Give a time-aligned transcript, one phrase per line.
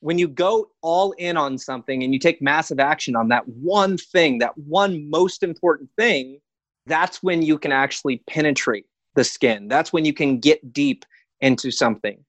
[0.00, 3.96] when you go all in on something and you take massive action on that one
[3.98, 6.38] thing, that one most important thing,
[6.86, 9.68] that's when you can actually penetrate the skin.
[9.68, 11.04] That's when you can get deep
[11.40, 12.24] into something.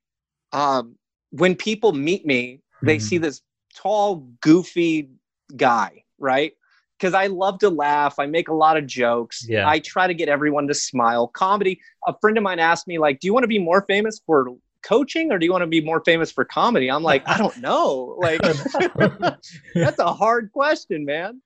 [0.52, 0.96] Um,
[1.32, 3.06] when people meet me, they mm-hmm.
[3.06, 3.42] see this
[3.76, 5.10] tall, goofy
[5.56, 6.54] guy, right?
[6.98, 8.20] Because I love to laugh.
[8.20, 9.46] I make a lot of jokes.
[9.48, 9.70] Yeah.
[9.70, 11.28] I try to get everyone to smile.
[11.28, 11.80] Comedy.
[12.08, 14.50] A friend of mine asked me, like, "Do you want to be more famous for
[14.84, 17.58] coaching, or do you want to be more famous for comedy?" I'm like, I don't
[17.58, 18.18] know.
[18.30, 18.42] Like,
[19.74, 21.42] that's a hard question, man.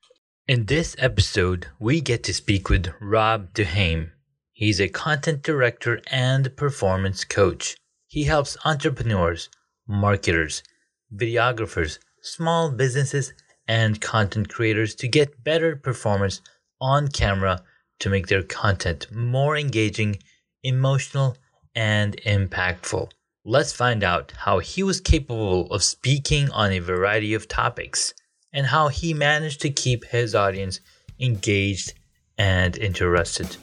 [0.48, 4.12] In this episode, we get to speak with Rob Duhaime.
[4.52, 7.78] He's a content director and performance coach.
[8.08, 9.50] He helps entrepreneurs,
[9.88, 10.64] marketers,
[11.16, 13.34] videographers, small businesses,
[13.68, 16.42] and content creators to get better performance
[16.82, 17.64] on camera
[18.00, 20.18] to make their content more engaging,
[20.64, 21.38] emotional,
[21.76, 23.10] and impactful.
[23.46, 28.14] Let's find out how he was capable of speaking on a variety of topics
[28.54, 30.80] and how he managed to keep his audience
[31.20, 31.94] engaged
[32.38, 33.58] and interested.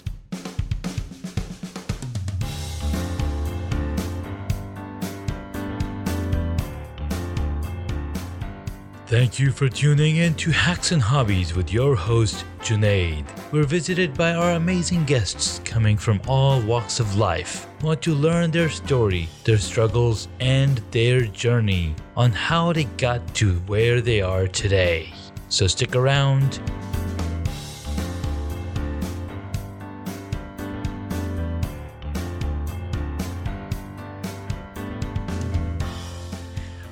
[9.06, 13.24] Thank you for tuning in to Hacks and Hobbies with your host, Junaid.
[13.50, 17.66] We're visited by our amazing guests coming from all walks of life.
[17.82, 23.54] Want to learn their story, their struggles, and their journey on how they got to
[23.60, 25.14] where they are today.
[25.48, 26.60] So stick around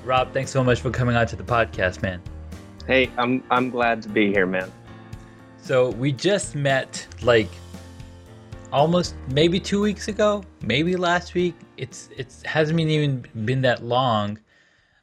[0.05, 2.23] Rob, thanks so much for coming on to the podcast, man.
[2.87, 4.73] Hey, I'm I'm glad to be here, man.
[5.61, 7.51] So we just met like
[8.73, 11.55] almost maybe two weeks ago, maybe last week.
[11.77, 14.39] It's it hasn't even been that long,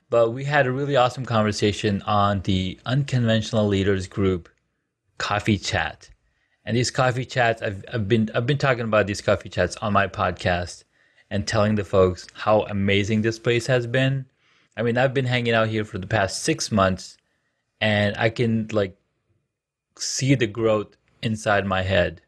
[0.09, 4.49] but we had a really awesome conversation on the unconventional leaders group
[5.17, 6.09] coffee chat.
[6.65, 9.93] And these coffee chats, I've, I've been I've been talking about these coffee chats on
[9.93, 10.83] my podcast
[11.29, 14.25] and telling the folks how amazing this place has been
[14.77, 17.17] I mean, I've been hanging out here for the past six months,
[17.79, 18.97] and I can like
[19.97, 22.21] see the growth inside my head,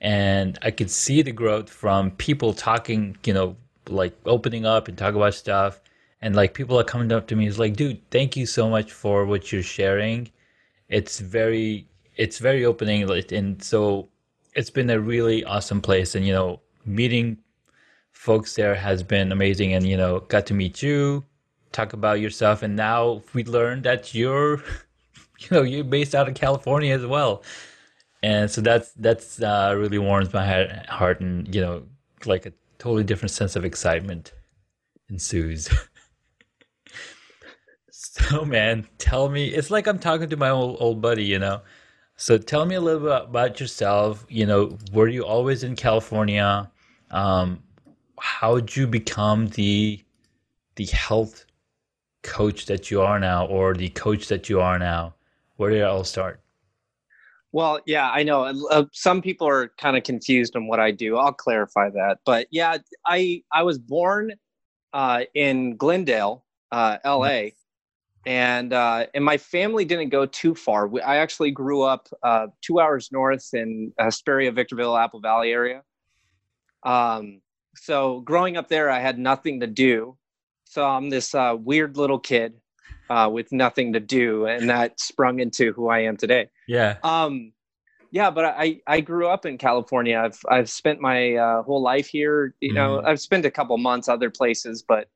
[0.00, 3.56] and I could see the growth from people talking, you know,
[3.88, 5.80] like opening up and talk about stuff,
[6.20, 8.92] and like people are coming up to me, is like, dude, thank you so much
[8.92, 10.30] for what you're sharing.
[10.88, 11.86] It's very,
[12.16, 14.08] it's very opening, and so
[14.54, 17.38] it's been a really awesome place, and you know, meeting
[18.12, 21.24] folks there has been amazing, and you know, got to meet you
[21.76, 24.56] talk about yourself and now we learned that you're
[25.38, 27.42] you know you're based out of california as well
[28.26, 30.44] and so that's that's uh, really warms my
[30.88, 31.82] heart and you know
[32.24, 34.32] like a totally different sense of excitement
[35.08, 35.68] ensues
[37.90, 41.60] so man tell me it's like i'm talking to my old, old buddy you know
[42.16, 46.70] so tell me a little bit about yourself you know were you always in california
[47.10, 47.62] um,
[48.18, 50.02] how did you become the
[50.76, 51.46] the health
[52.22, 55.14] coach that you are now or the coach that you are now?
[55.56, 56.40] Where did it all start?
[57.56, 58.42] Well, yeah, I know.
[58.70, 61.16] Uh, some people are kind of confused on what I do.
[61.16, 62.18] I'll clarify that.
[62.26, 64.32] But yeah, I I was born
[64.92, 67.54] uh, in Glendale, uh, L.A.,
[68.26, 70.90] and uh, and my family didn't go too far.
[71.02, 75.82] I actually grew up uh, two hours north in Hesperia, Victorville, Apple Valley area.
[76.82, 77.40] Um,
[77.74, 80.18] so growing up there, I had nothing to do,
[80.64, 82.52] so I'm this uh, weird little kid
[83.10, 86.48] uh, with nothing to do, and that sprung into who I am today.
[86.66, 86.96] Yeah.
[87.02, 87.52] Um,
[88.10, 90.18] yeah, but I I grew up in California.
[90.18, 92.54] I've I've spent my uh, whole life here.
[92.60, 93.06] You know, mm.
[93.06, 95.08] I've spent a couple months other places, but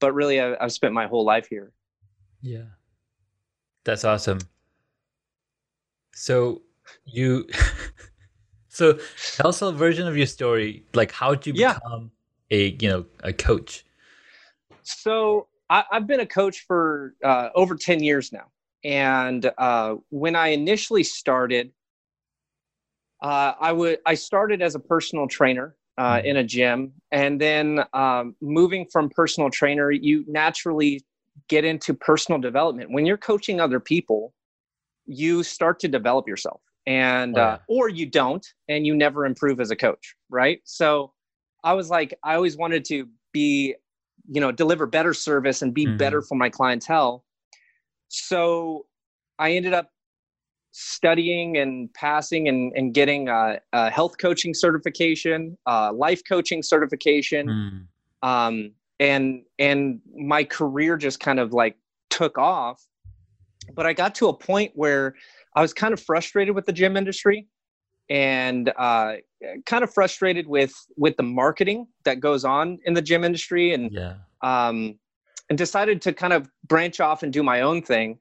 [0.00, 1.72] but really, I, I've spent my whole life here.
[2.40, 2.64] Yeah,
[3.84, 4.38] that's awesome.
[6.14, 6.62] So
[7.04, 7.46] you,
[8.68, 8.98] so
[9.34, 10.84] tell us a version of your story.
[10.94, 12.10] Like, how did you become
[12.48, 12.56] yeah.
[12.56, 13.84] a you know a coach?
[14.84, 18.46] So I, have been a coach for uh, over 10 years now.
[18.84, 21.72] And uh, when I initially started,
[23.20, 26.26] uh, I would I started as a personal trainer uh, mm-hmm.
[26.26, 31.04] in a gym, and then um, moving from personal trainer, you naturally
[31.48, 32.92] get into personal development.
[32.92, 34.32] When you're coaching other people,
[35.06, 37.58] you start to develop yourself, and oh, uh, yeah.
[37.74, 40.60] or you don't, and you never improve as a coach, right?
[40.64, 41.12] So
[41.64, 43.74] I was like, I always wanted to be
[44.30, 45.96] you know deliver better service and be mm-hmm.
[45.96, 47.24] better for my clientele
[48.08, 48.86] so
[49.38, 49.90] i ended up
[50.70, 57.88] studying and passing and, and getting a, a health coaching certification uh, life coaching certification
[58.22, 58.28] mm.
[58.28, 58.70] um,
[59.00, 61.76] and and my career just kind of like
[62.10, 62.84] took off.
[63.74, 65.14] But I got to a point where
[65.54, 67.46] I was kind of frustrated with the gym industry
[68.10, 69.14] and uh,
[69.66, 73.92] kind of frustrated with with the marketing that goes on in the gym industry and
[73.92, 74.14] Yeah.
[74.42, 74.98] um,
[75.50, 78.18] and decided to kind of branch off and do my own thing.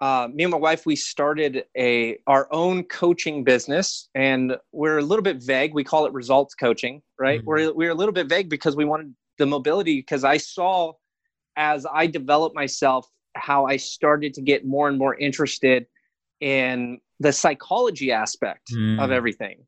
[0.00, 5.02] Uh, me and my wife, we started a our own coaching business, and we're a
[5.02, 5.74] little bit vague.
[5.74, 7.40] We call it results coaching, right?
[7.40, 7.44] Mhm.
[7.44, 10.92] We're we're a little bit vague because we wanted the mobility because I saw
[11.56, 15.86] as I developed myself how I started to get more and more interested
[16.40, 18.76] in the psychology aspect of
[19.10, 19.12] Mm.
[19.12, 19.64] everything.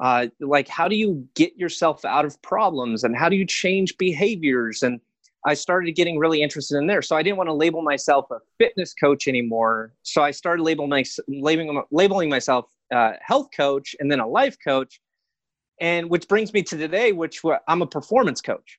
[0.00, 3.96] Uh, like, how do you get yourself out of problems and how do you change
[3.98, 4.82] behaviors?
[4.82, 5.00] And
[5.44, 7.02] I started getting really interested in there.
[7.02, 9.92] So I didn't want to label myself a fitness coach anymore.
[10.02, 14.56] So I started labeling, my, labeling, labeling myself uh, health coach and then a life
[14.64, 15.00] coach.
[15.80, 18.78] And which brings me to today, which I'm a performance coach.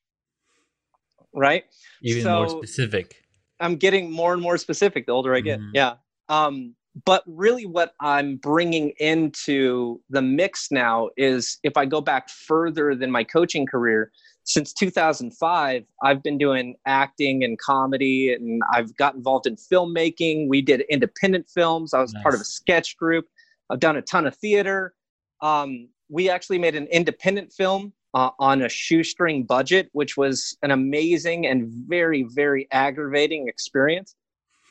[1.33, 1.65] Right.
[2.01, 3.15] Even more specific.
[3.59, 5.59] I'm getting more and more specific the older I get.
[5.59, 5.71] Mhm.
[5.73, 5.95] Yeah.
[6.29, 6.75] Um,
[7.05, 12.93] but really, what I'm bringing into the mix now is if I go back further
[12.95, 14.11] than my coaching career,
[14.43, 20.49] since 2005, I've been doing acting and comedy, and I've got involved in filmmaking.
[20.49, 21.93] We did independent films.
[21.93, 23.25] I was part of a sketch group.
[23.69, 24.93] I've done a ton of theater.
[25.41, 30.71] Um, we actually made an independent film uh, on a shoestring budget, which was an
[30.71, 34.15] amazing and very, very aggravating experience.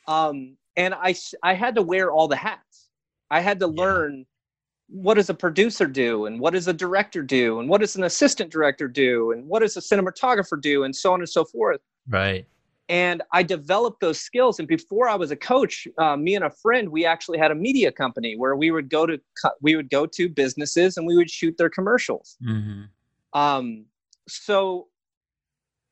[0.07, 2.89] Um, and I I had to wear all the hats.
[3.31, 3.83] I had to Yeah.
[3.83, 4.27] learn
[4.89, 8.05] what does a producer do, and what does a director do, and what does an
[8.05, 11.81] assistant director do, and what does a cinematographer do, and so on and so forth
[12.09, 12.47] Right.
[12.89, 14.59] and I developed those skills.
[14.59, 17.55] And before I was a coach, uh, me and a friend, we actually had a
[17.55, 19.19] media company where we would go to
[19.63, 22.37] we would go to businesses and we would shoot their commercials.
[22.45, 22.83] hmm
[23.33, 23.87] Um,
[24.29, 24.89] so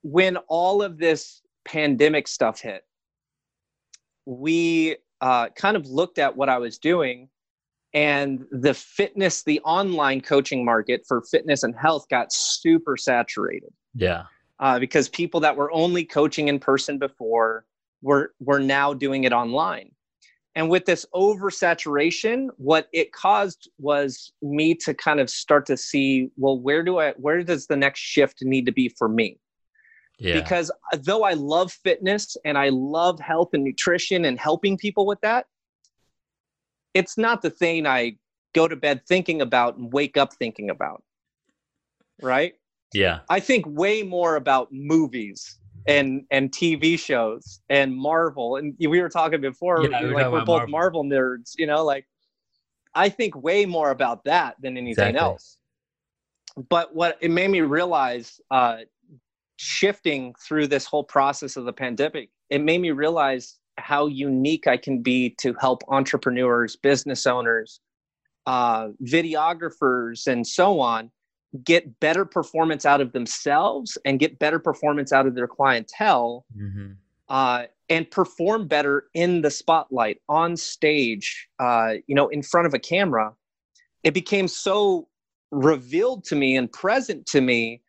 [0.02, 2.84] when all of this pandemic stuff hit,
[4.26, 7.28] we uh, kind of looked at what I was doing.
[7.92, 14.24] And the fitness, the online coaching market for fitness and health got super saturated Yeah.
[14.60, 17.64] uh, because people that were only coaching in person before
[18.00, 19.90] were were now doing it online.
[20.54, 26.30] And with this oversaturation, what it caused was me to kind of start to see,
[26.36, 29.38] well, where do I where does the next shift need to be for me?
[30.20, 30.34] Yeah.
[30.34, 35.20] Because though I love fitness and I love health and nutrition and helping people with
[35.22, 35.46] that,
[36.92, 38.16] it's not the thing I
[38.54, 41.02] go to bed thinking about and wake up thinking about.
[42.22, 42.54] Right?
[42.92, 43.20] yeah.
[43.30, 48.56] I think way more about movies and and TV shows and Marvel.
[48.56, 51.04] And we were talking before, Yeah, we were like talking we're both Marvel.
[51.04, 52.06] nerds, you know, like
[52.94, 55.20] I think way more about that than anything Exactly.
[55.20, 55.56] else.
[56.68, 58.78] But what it made me realize, uh,
[59.60, 64.78] shifting through this whole process of the pandemic, it made me realize how unique I
[64.78, 67.80] can be to help entrepreneurs, business owners,
[68.46, 71.10] uh, videographers, and so on
[71.64, 76.92] get better performance out of themselves and get better performance out of their clientele hmm
[77.28, 82.74] uh, and perform better in the spotlight on stage uh, you know in front of
[82.74, 83.32] a camera.
[84.04, 85.08] It became so
[85.50, 87.82] revealed to me and present to me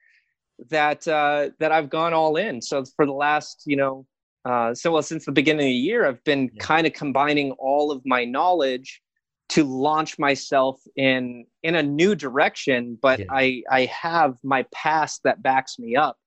[0.70, 4.06] that uh, that i've gone all in so for the last you know
[4.46, 6.64] uh, so well since the beginning of the year i've been Yeah.
[6.64, 9.02] kind of combining all of my knowledge
[9.50, 13.26] to launch myself in in a new direction but Yeah.
[13.32, 16.18] i i have my past that backs me up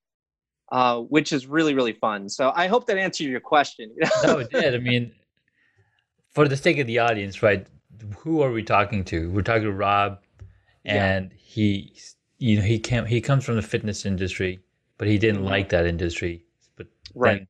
[0.72, 4.50] uh, which is really really fun so i hope that answered your question No, it
[4.50, 4.74] did.
[4.74, 5.12] I mean,
[6.32, 7.66] for the sake of the audience, right?
[8.18, 9.30] Who are we talking to?
[9.30, 10.18] We're talking to Rob,
[10.84, 11.04] Yeah.
[11.04, 11.94] and he,
[12.44, 14.60] you know, he came, he comes from the fitness industry,
[14.98, 16.44] but he didn't like that industry.
[16.76, 17.38] But Right.
[17.38, 17.46] then,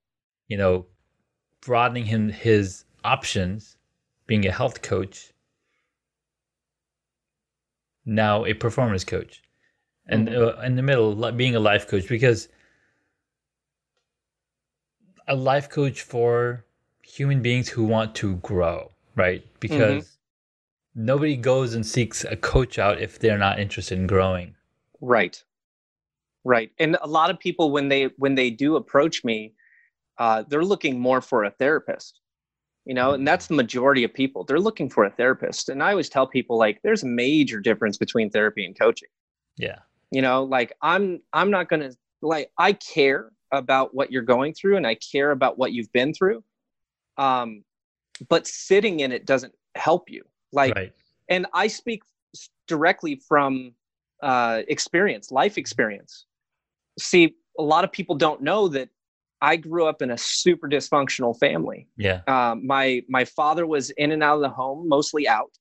[0.47, 0.87] you know,
[1.63, 3.77] broadening him his options,
[4.29, 5.33] being a health coach,
[8.07, 9.43] now a performance coach,
[10.07, 12.49] and uh, in the middle, being a life coach, because
[15.27, 16.65] a life coach for
[17.03, 19.45] human beings who want to grow, right?
[19.59, 20.19] Because
[20.95, 24.55] nobody goes and seeks a coach out if they're not interested in growing.
[25.05, 25.43] Right.
[26.45, 26.71] Right.
[26.79, 29.55] And a lot of people when they when they do approach me,
[30.19, 32.21] uh, they're looking more for a therapist.
[32.85, 34.45] You know, and that's the majority of people.
[34.45, 35.71] They're looking for a therapist.
[35.71, 39.09] And I always tell people like there's a major difference between therapy and coaching.
[39.57, 39.79] Yeah.
[40.11, 44.77] You know, like I'm I'm not gonna like I care about what you're going through
[44.77, 46.43] and I care about what you've been through.
[47.17, 47.65] Um,
[48.29, 50.25] but sitting in it doesn't help you.
[50.53, 50.93] Like right.
[51.29, 52.03] and I speak
[52.67, 53.75] directly from
[54.25, 56.25] uh, experience, life experience.
[56.99, 58.89] See, a lot of people don't know that
[59.43, 61.87] I grew up in a super dysfunctional family.
[61.97, 62.23] Yeah.
[62.27, 65.53] Um, my my father was in and out of the home, mostly out.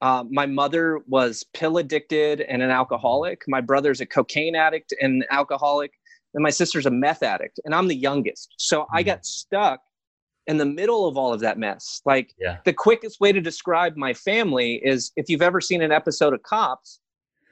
[0.00, 3.42] Um, my mother was pill addicted and an alcoholic.
[3.46, 5.92] My brother's a cocaine addict and alcoholic,
[6.34, 7.60] and my sister's a meth addict.
[7.64, 8.96] And I'm the youngest, so mm-hmm.
[8.96, 9.80] I got stuck
[10.48, 12.02] in the middle of all of that mess.
[12.04, 12.58] Like yeah.
[12.64, 16.42] the quickest way to describe my family is if you've ever seen an episode of
[16.42, 16.98] Cops,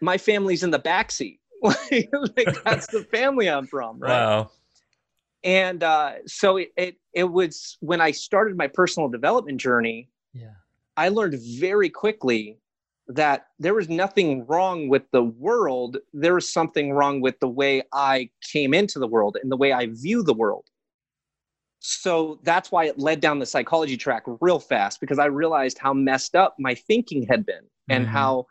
[0.01, 1.39] my family's in the backseat.
[1.63, 4.11] like that's the family I'm from, right?
[4.11, 4.51] Wow
[5.43, 10.09] and uh, so it, it, it was when I started my personal development journey.
[10.35, 10.53] Yeah,
[10.97, 12.59] I learned very quickly
[13.09, 15.97] that there was nothing wrong with the world.
[16.13, 19.73] There was something wrong with the way I came into the world and the way
[19.73, 20.67] I view the world.
[21.81, 25.95] So that's why it led down the psychology track real fast because I realized how
[25.95, 28.13] messed up my thinking had been and mm-hmm.
[28.13, 28.47] how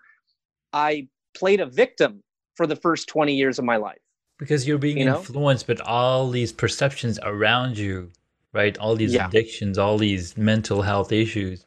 [0.74, 2.24] I played a victim
[2.56, 4.00] for the first 20 years of my life
[4.38, 5.18] because you're being you know?
[5.18, 8.12] influenced by all these perceptions around you
[8.54, 9.28] right all these yeah.
[9.28, 11.66] addictions all these mental health issues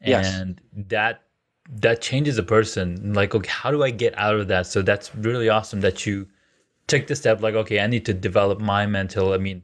[0.00, 0.88] and yes.
[0.88, 1.22] that
[1.68, 5.14] that changes a person like okay how do i get out of that so that's
[5.16, 6.26] really awesome that you
[6.86, 9.62] took the step like okay i need to develop my mental i mean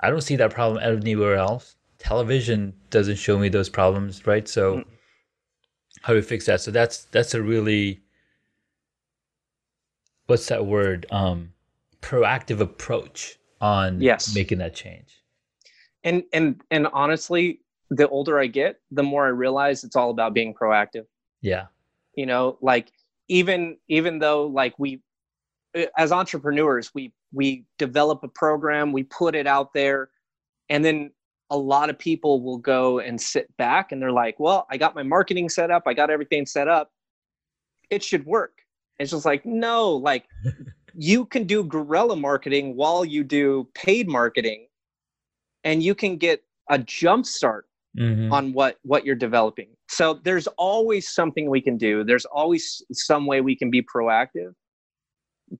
[0.00, 4.76] i don't see that problem anywhere else television doesn't show me those problems right so
[4.76, 4.84] mm.
[6.00, 6.60] How do we fix that.
[6.60, 8.00] So that's that's a really
[10.26, 11.06] what's that word?
[11.10, 11.52] Um
[12.00, 14.34] proactive approach on yes.
[14.34, 15.22] making that change.
[16.04, 17.60] And and and honestly
[17.92, 21.06] the older i get the more i realize it's all about being proactive.
[21.42, 21.66] Yeah.
[22.14, 22.92] You know like
[23.28, 25.02] even even though like we
[25.96, 30.10] as entrepreneurs we we develop a program we put it out there
[30.68, 31.10] and then
[31.50, 34.94] a lot of people will go and sit back and they're like well i got
[34.94, 36.90] my marketing set up i got everything set up
[37.90, 38.60] it should work
[39.00, 40.26] it's just like, no, like
[40.94, 44.66] you can do guerrilla marketing while you do paid marketing
[45.64, 47.66] and you can get a jump start
[47.98, 48.30] mm-hmm.
[48.30, 49.68] on what what you're developing.
[49.88, 52.04] So there's always something we can do.
[52.04, 54.52] There's always some way we can be proactive.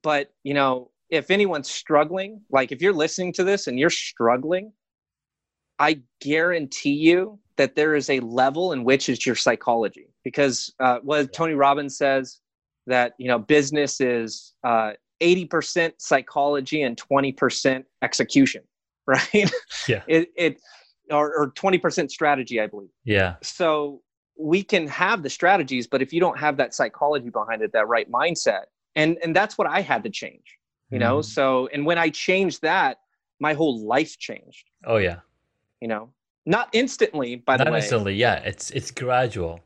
[0.03, 4.71] But, you know, if anyone's struggling, like if you're listening to this and you're struggling,
[5.81, 10.07] I guarantee you that there is a level in which is your psychology.
[10.23, 12.41] Because uh, what Tony Robbins says,
[12.87, 18.63] that you know business is uh, 80% psychology and 20% execution
[19.07, 19.51] right
[19.89, 20.61] yeah it, it
[21.11, 24.03] or, or 20% strategy i believe yeah so
[24.39, 27.89] we can have the strategies but if you don't have that psychology behind it that
[27.89, 30.59] right mindset and and that's what i had to change
[30.91, 31.01] you mm.
[31.01, 31.31] know mm-hmm.
[31.31, 32.99] so and when i changed that
[33.41, 35.21] my whole life changed oh yeah
[35.81, 36.11] you know
[36.47, 39.61] not instantly by not the way instantly yeah it's it's gradual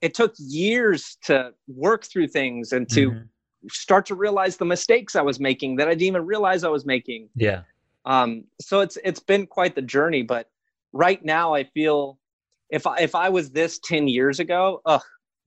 [0.00, 3.68] it took years to work through things and to mm-hmm.
[3.68, 6.84] start to realize the mistakes I was making that I didn't even realize I was
[6.84, 7.28] making.
[7.34, 7.62] Yeah.
[8.04, 10.48] Um, so it's it's been quite the journey, but
[10.92, 12.18] right now I feel
[12.70, 15.02] if I if I was this 10 years ago, ugh,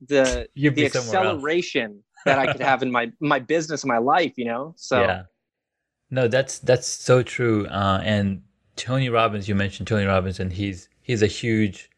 [0.08, 4.74] the the acceleration that I could have in my my business, my life, you know.
[4.78, 5.24] So yeah.
[6.12, 7.68] No, that's that's so true.
[7.68, 8.42] Uh, and
[8.80, 11.90] Tony Robbins, you mentioned Tony Robbins, and he's he's a huge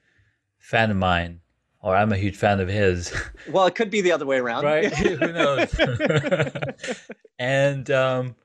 [0.59, 1.41] fan of mine
[1.81, 3.13] or I'm a huge fan of his.
[3.49, 4.95] Well, it could be the other way around, right?
[4.97, 5.75] Who knows?
[7.39, 8.35] and um,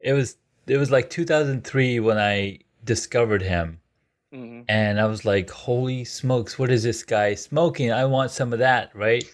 [0.00, 3.80] it was it was like 2003 when I discovered him,
[4.32, 4.62] mm-hmm.
[4.68, 6.58] and I was like, "Holy smokes!
[6.58, 7.90] What is this guy smoking?
[7.90, 9.24] I want some of that!" Right?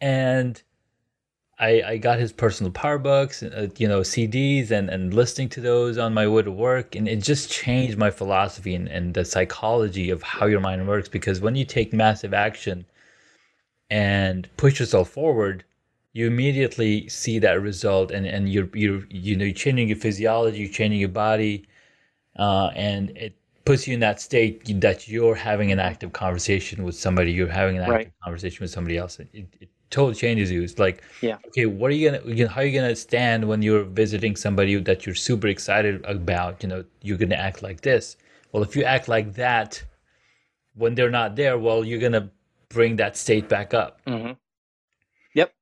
[0.00, 0.62] and
[1.58, 5.60] I, I got his personal power books, uh, you know, CDs, and, and listening to
[5.60, 6.96] those on my way to work.
[6.96, 11.08] And it just changed my philosophy and, and the psychology of how your mind works.
[11.08, 12.84] Because when you take massive action
[13.88, 15.64] and push yourself forward,
[16.12, 18.10] you immediately see that result.
[18.10, 21.66] And, and you're, you're, you know, you're changing your physiology, you're changing your body.
[22.36, 26.96] Uh, and it puts you in that state that you're having an active conversation with
[26.96, 28.12] somebody, you're having an active right.
[28.22, 29.20] conversation with somebody else.
[29.20, 30.62] It, it totally changes you.
[30.62, 33.84] It's like, yeah, okay, what are you gonna, how are you gonna stand when you're
[33.84, 36.62] visiting somebody that you're super excited about?
[36.62, 38.16] You know, you're gonna act like this.
[38.52, 39.82] Well, if you act like that
[40.74, 42.30] when they're not there, well, you're gonna
[42.68, 44.00] bring that state back up.
[44.06, 44.32] Mm-hmm.
[45.34, 45.54] Yep.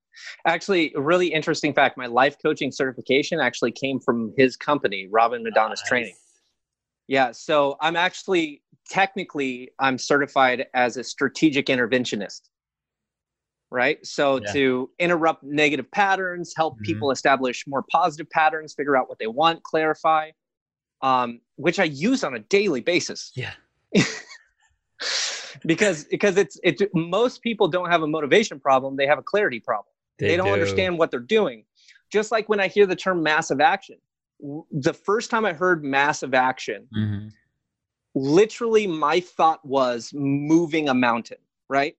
[0.47, 5.69] Actually, a really interesting fact: my life coaching certification actually came from his company, Robbins-Madanes
[5.69, 5.83] nice.
[5.83, 6.15] Training.
[7.07, 12.43] Yeah, so I'm actually technically I'm certified as a strategic interventionist
[13.73, 14.05] right?
[14.07, 14.53] So yeah.
[14.53, 16.85] to interrupt negative patterns, help mm-hmm.
[16.85, 20.31] people establish more positive patterns, figure out what they want, clarify,
[21.01, 23.33] um, which I use on a daily basis.
[23.35, 23.53] Yeah.
[25.67, 29.61] because because it's it's most people don't have a motivation problem; they have a clarity
[29.61, 29.93] problem.
[30.19, 30.53] They, they don't do.
[30.53, 31.65] understand what they're doing.
[32.11, 33.97] Just like when I hear the term massive action,
[34.71, 37.29] the first time I heard massive action, hmm
[38.15, 41.39] literally my thought was moving a mountain,
[41.69, 41.97] right?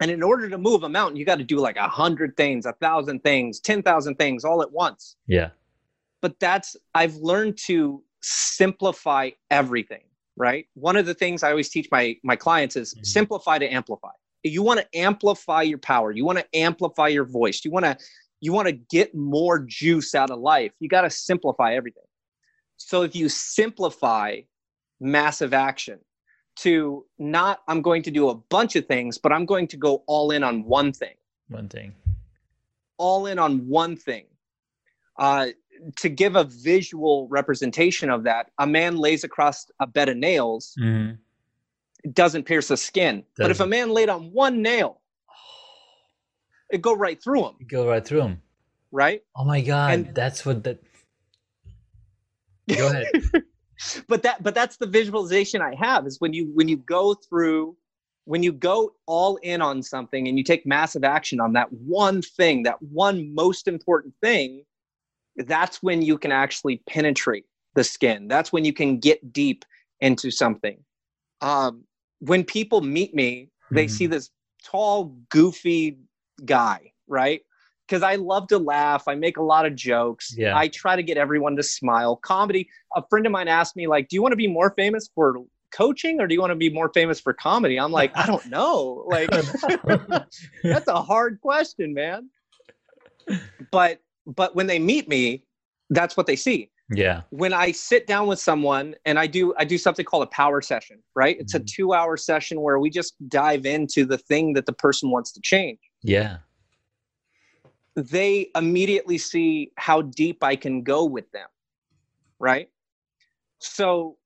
[0.00, 2.66] And in order to move a mountain, you got to do like a hundred things,
[2.66, 5.16] a thousand things, ten thousand things all at once.
[5.26, 5.50] Yeah.
[6.20, 10.04] But that's I've learned to simplify everything,
[10.36, 10.66] right?
[10.74, 13.06] One of the things I always teach my my clients is Mhm.
[13.06, 14.10] simplify to amplify.
[14.42, 16.12] You want to amplify your power.
[16.12, 17.64] You want to amplify your voice.
[17.64, 17.96] You want to
[18.40, 20.72] you want to get more juice out of life.
[20.78, 22.02] You got to simplify everything.
[22.76, 24.40] So if you simplify
[25.00, 26.00] massive action
[26.56, 30.02] to not I'm going to do a bunch of things, but I'm going to go
[30.06, 31.14] all in on one thing
[31.48, 31.94] One thing.
[32.98, 34.24] all in on one thing.
[35.18, 35.48] Uh,
[35.96, 40.74] to give a visual representation of that, a man lays across a bed of nails,
[40.78, 41.12] hmm
[42.04, 43.24] it doesn't pierce the skin.
[43.36, 45.00] But if a man laid on one nail,
[46.70, 48.42] it'd go right through him, Go right through him.
[48.92, 49.22] right?
[49.34, 50.78] Oh my god, And- that's what that.
[52.76, 53.06] Go ahead.
[54.08, 57.76] But that but that's the visualization I have is when you when you go through
[58.26, 62.20] when you go all in on something and you take massive action on that one
[62.20, 64.64] thing, that one most important thing,
[65.36, 67.44] that's when you can actually penetrate
[67.76, 68.26] the skin.
[68.26, 69.64] That's when you can get deep
[70.00, 70.78] into something.
[71.40, 71.84] Um,
[72.18, 73.90] when people meet me, they Mhm.
[73.90, 74.30] see this
[74.64, 75.98] tall, goofy
[76.44, 77.42] guy, right?
[77.86, 79.06] Because I love to laugh.
[79.06, 80.34] I make a lot of jokes.
[80.36, 80.56] Yeah.
[80.56, 82.16] I try to get everyone to smile.
[82.16, 82.68] Comedy.
[82.96, 85.36] A friend of mine asked me, like, "Do you want to be more famous for
[85.72, 88.44] coaching, or do you want to be more famous for comedy?" I'm like, I don't
[88.46, 89.04] know.
[89.06, 89.30] Like,
[90.64, 92.28] that's a hard question, man.
[93.70, 95.44] But but when they meet me,
[95.90, 96.70] that's what they see.
[96.90, 97.22] yeah.
[97.30, 100.60] When I sit down with someone and I do I do something called a power
[100.60, 101.36] session, right?
[101.38, 101.66] It's a Mhm.
[101.78, 105.78] 2-hour session where we just dive into the thing that the person wants to change.
[106.02, 106.38] Yeah.
[107.96, 111.48] They immediately see how deep I can go with them.
[112.38, 112.68] Right?
[113.58, 114.18] So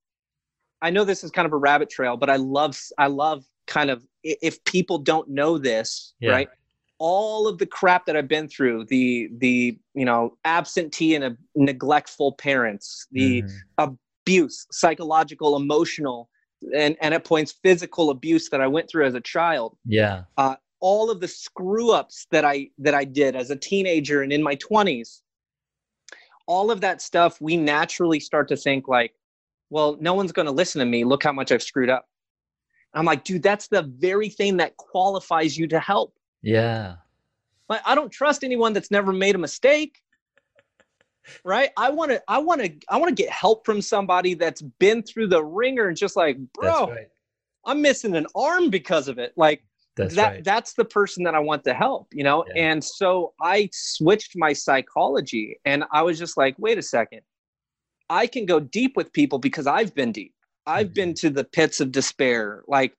[0.83, 3.91] I know this is kind of a rabbit trail, but I love I love kind
[3.91, 6.33] of if people don't know this, Yeah.
[6.33, 6.49] right?
[6.99, 11.37] All of the crap that I've been through, the the you know absentee and a
[11.55, 13.94] neglectful parents, the Mhm.
[14.27, 16.29] abuse, psychological, emotional,
[16.75, 20.25] and and at points physical abuse that I went through as a child, Yeah.
[20.81, 24.43] All of the screw ups that I that I did as a teenager and in
[24.43, 25.21] my 20s,
[26.47, 29.14] all of that stuff we naturally start to think like,
[29.69, 31.05] well, no one's going to listen to me.
[31.05, 32.09] Look how much I've screwed up.
[32.93, 36.14] I'm like, dude, that's the very thing that qualifies you to help.
[36.43, 36.97] Yeah.
[37.69, 40.03] Like, I don't trust anyone that's never made a mistake.
[41.45, 41.71] Right?
[41.77, 45.03] I want to I want to I want to get help from somebody that's been
[45.03, 47.09] through the ringer and just like, bro, right.
[47.64, 49.33] I'm missing an arm because of it.
[49.37, 49.62] Like
[49.96, 50.44] That's that right.
[50.44, 52.44] that's the person that I want to help, you know?
[52.55, 52.62] Yeah.
[52.62, 57.20] And so I switched my psychology and I was just like, wait a second.
[58.09, 60.35] I can go deep with people because I've been deep.
[60.66, 60.94] I've Mhm.
[60.94, 62.62] been to the pits of despair.
[62.66, 62.96] Like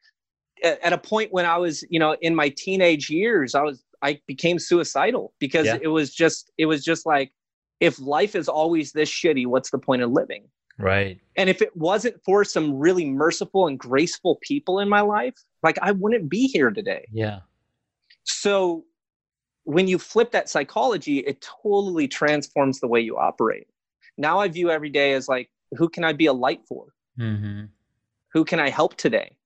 [0.64, 3.84] at, at a point when I was, you know, in my teenage years, I was
[4.04, 5.78] I became suicidal because Yeah.
[5.82, 7.32] it was just it was just like
[7.80, 10.50] if life is always this shitty, what's the point of living?
[10.82, 11.20] Right.
[11.38, 15.78] And if it wasn't for some really merciful and graceful people in my life, like
[15.82, 17.06] I wouldn't be here today.
[17.12, 17.40] Yeah.
[18.24, 18.86] So
[19.64, 23.68] when you flip that psychology, it totally transforms the way you operate.
[24.18, 26.88] Now I view every day as like, who can I be a light for?
[27.18, 27.66] hmm
[28.34, 29.38] Who can I help today?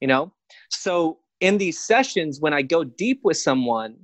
[0.00, 0.32] You know?
[0.70, 3.96] So in these sessions, when I go deep with someone,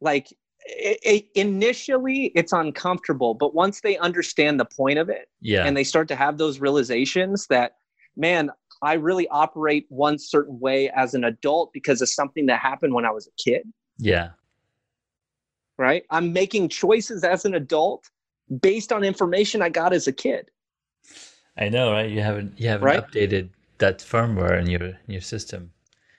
[0.00, 0.32] like
[0.64, 5.64] it, it, initially it's uncomfortable, but once they understand the point of it, Yeah.
[5.66, 7.72] and they start to have those realizations that
[8.16, 8.50] man
[8.82, 13.04] i really operate one certain way as an adult because of something that happened when
[13.04, 13.62] i was a kid
[13.98, 14.30] yeah.
[15.78, 18.08] right i'm making choices as an adult
[18.60, 20.48] based on information i got as a kid
[21.56, 22.10] I know, right?
[22.10, 23.04] You haven't you haven't Right?
[23.04, 25.70] updated that firmware in your in your system.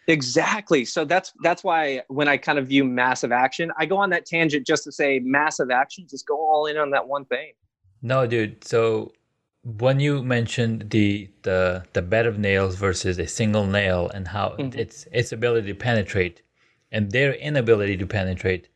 [0.07, 4.09] Exactly so that's that's why when i kind of view massive action i go on
[4.09, 7.51] that tangent just to say massive action just go all in on that one thing
[8.01, 8.63] No, dude.
[8.63, 9.13] So
[9.63, 14.47] when you mentioned the the the bed of nails versus a single nail and how
[14.59, 14.75] Mhm.
[14.77, 16.43] its its ability to penetrate
[16.91, 18.69] and their inability to penetrate,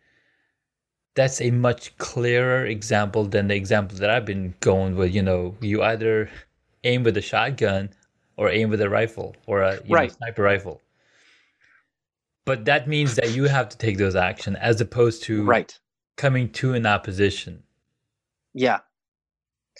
[1.16, 5.14] that's a much clearer example than the example that I've been going with.
[5.14, 6.30] You know, you either
[6.84, 7.90] aim with a shotgun
[8.38, 10.82] or aim with a rifle or a you know, sniper rifle.
[12.46, 15.78] But that means that you have to take those action as opposed to right
[16.18, 17.64] coming to an opposition,
[18.54, 18.80] yeah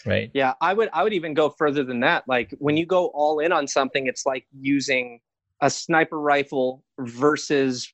[0.06, 0.30] right?
[0.34, 2.24] Yeah, I would I would even go further than that.
[2.26, 5.20] Like when you go all in on something, it's like using
[5.60, 7.92] a sniper rifle versus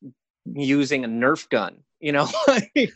[0.55, 1.79] using a Nerf gun.
[2.01, 2.29] You know,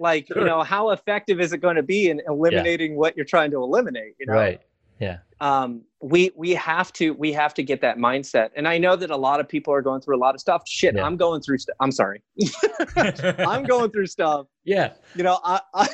[0.00, 0.38] Like, Sure.
[0.38, 3.56] you know how effective is it going to be in eliminating what you're trying to
[3.56, 4.60] eliminate you know Right.
[5.00, 5.18] Yeah.
[5.40, 9.10] um, we we have to we have to get that mindset and i know that
[9.10, 11.02] a lot of people are going through a lot of stuff shit Yeah.
[11.04, 12.22] i'm going through st- i'm sorry
[12.96, 14.92] i'm going through stuff yeah.
[15.14, 15.88] you know i i,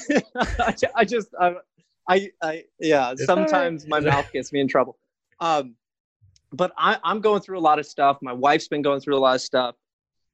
[0.94, 1.54] I just I,
[2.08, 3.48] I i yeah It's all right.
[3.48, 4.98] sometimes my mouth gets me in trouble
[5.40, 5.74] um
[6.52, 9.22] but I, i'm going through a lot of stuff my wife's been going through a
[9.28, 9.74] lot of stuff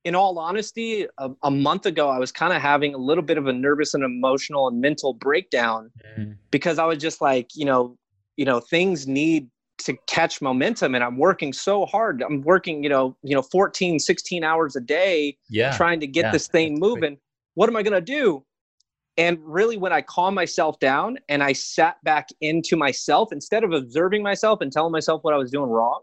[0.04, 3.38] in all honesty a, a month ago i was kind of having a little bit
[3.38, 6.36] of a nervous and emotional and mental breakdown Mhm.
[6.50, 7.96] because I was just like, you know,
[8.40, 12.22] you know, things need to catch momentum and I'm working so hard.
[12.22, 15.76] I'm working, you know, you know, 14, 16 hours a day Yeah.
[15.76, 16.88] trying to get yeah, this thing that's great.
[16.88, 17.18] moving.
[17.52, 18.42] What am I going to do?
[19.18, 23.72] And really when I calm myself down and I sat back into myself instead of
[23.72, 26.00] observing myself and telling myself what I was doing wrong,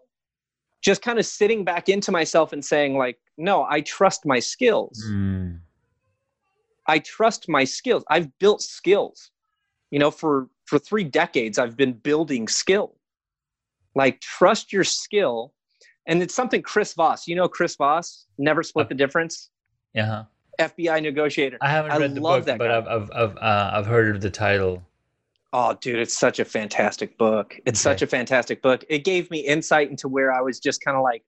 [0.83, 5.03] just kind of sitting back into myself and saying like, no, I trust my skills.
[5.09, 5.61] Mm.
[6.85, 8.03] I trust my skills.
[8.11, 9.31] I've built skills.
[9.89, 12.95] You know, for for 3 decades I've been building skill.
[13.95, 15.53] Like trust your skill.
[16.05, 19.49] And it's something Chris Voss, you know Chris Voss, never split the difference,
[19.93, 20.23] Yeah.
[20.59, 21.57] FBI negotiator.
[21.61, 22.77] I haven't I read the love book, that but guy.
[22.77, 24.83] I've I've I've, uh, I've heard of the title.
[25.53, 27.57] Oh, dude, it's such a fantastic book.
[27.65, 28.83] It's such a fantastic book.
[28.89, 31.23] It gave me insight into where I was just kind of like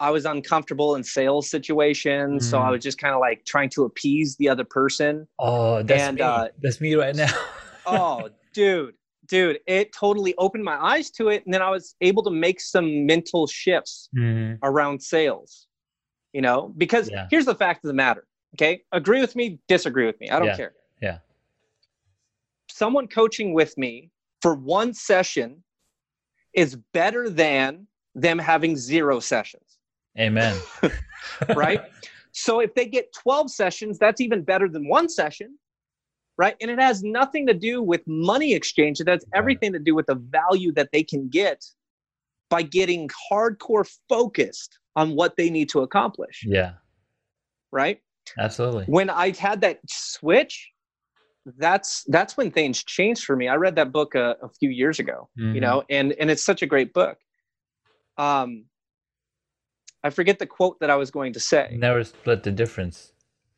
[0.00, 2.72] I was uncomfortable in sales situations, so I Mm.
[2.72, 5.28] was just kind of like trying to appease the other person.
[5.38, 6.22] Oh, that's And, me.
[6.22, 7.32] uh, that's me right now.
[7.86, 8.94] oh dude
[9.26, 12.58] dude it totally opened my eyes to it and then i was able to make
[12.58, 14.58] some mental shifts Mhm.
[14.62, 15.66] around sales
[16.32, 17.26] you know because Yeah.
[17.30, 20.48] here's the fact of the matter okay agree with me disagree with me i don't
[20.48, 20.56] Yeah.
[20.56, 21.18] care Yeah.
[22.70, 25.62] someone coaching with me for one session
[26.54, 29.73] is better than them having zero sessions
[30.18, 30.56] Amen.
[31.56, 31.80] right?
[32.32, 35.56] so if they get 12 sessions, that's even better than one session,
[36.36, 36.56] right?
[36.60, 39.00] And it has nothing to do with money exchange.
[39.00, 41.64] It has everything to do with the value that they can get
[42.50, 46.72] by getting hardcore focused on what they need to accomplish, yeah.
[47.72, 48.00] right?
[48.38, 48.84] Absolutely.
[48.86, 50.70] When I had that switch,
[51.58, 53.48] that's that's when things changed for me.
[53.48, 55.54] I read that book a, a few years ago, Mhm.
[55.54, 57.18] you know, and and it's such a great book.
[58.16, 58.64] Um,
[60.04, 61.74] I forget the quote that I was going to say.
[61.76, 63.12] Never split the difference.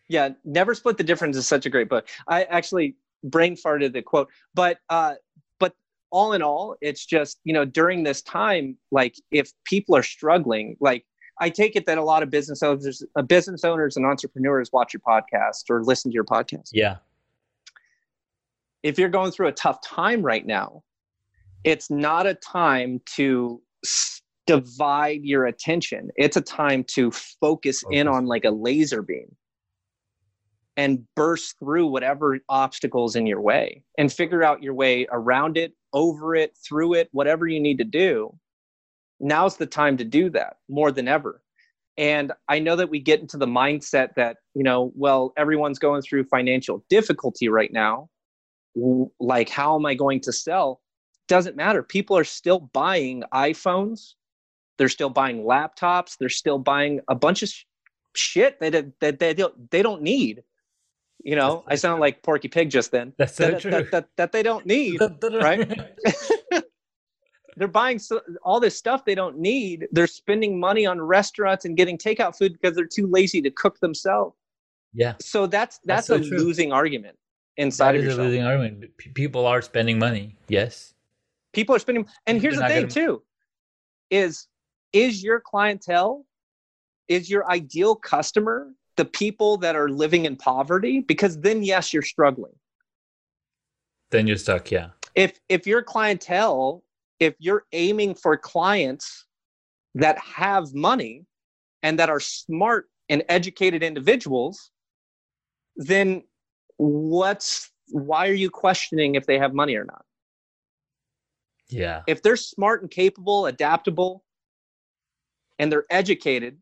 [0.09, 4.00] yeah never split the difference is such a great book i actually brain farted the
[4.11, 5.14] quote but uh
[5.59, 5.72] but
[6.16, 10.76] all in all it's just you know during this time like if people are struggling
[10.88, 11.02] like
[11.40, 14.90] i take it that a lot of business owners uh, business owners and entrepreneurs watch
[14.94, 16.96] your podcast or listen to your podcast Yeah.
[18.85, 20.85] if you're going through a tough time right now
[21.64, 23.61] it's not a time to
[24.46, 26.11] divide your attention.
[26.16, 29.35] It's a time to focus in on like a laser beam
[30.76, 35.72] and burst through whatever obstacles in your way and figure out your way around it
[35.92, 38.37] over it through it whatever you need to do.
[39.18, 41.42] Now's the time to do that more than ever.
[41.98, 46.02] And i know that we get into the mindset that you know well everyone's going
[46.02, 48.11] through financial difficulty right now.
[49.18, 50.82] Like how am i going to sell?
[51.26, 51.82] Doesn't matter.
[51.82, 54.12] People are still buying iphones
[54.79, 57.65] they're still buying laptops they're still buying a bunch of sh-
[58.15, 60.43] shit that that they don't they don't need
[61.25, 63.71] you know i sound like porky pig just then That's so that, true.
[63.71, 65.71] that, that, that they don't need right?
[67.57, 71.77] they're buying so, all this stuff they don't need they're spending money on restaurants and
[71.77, 74.37] getting takeout food because they're too lazy to cook themselves
[74.95, 75.15] yeah.
[75.21, 76.39] so that's That's that's, so a true.
[76.39, 77.19] losing argument
[77.59, 78.91] inside That of yourself losing argument.
[79.15, 80.37] People are spending money.
[80.49, 80.95] Yes.
[81.53, 83.23] people are spending and here's the thing too
[84.11, 84.47] is
[84.96, 86.24] is your clientele
[87.09, 88.59] is your ideal customer
[88.96, 92.54] the people that are living in poverty because then yes you're struggling
[94.11, 94.70] Then you're stuck.
[94.70, 94.88] Yeah.
[95.14, 96.82] if if your clientele
[97.20, 99.26] if you're aiming for clients
[99.94, 101.24] that have money
[101.82, 104.70] and that are smart and educated individuals
[105.76, 106.22] then
[106.78, 110.04] what's why are you questioning if they have money or not
[111.68, 112.02] Yeah.
[112.06, 114.24] if they're smart and capable adaptable
[115.59, 116.57] and they're educated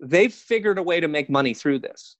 [0.00, 2.16] they've figured a way to make money through this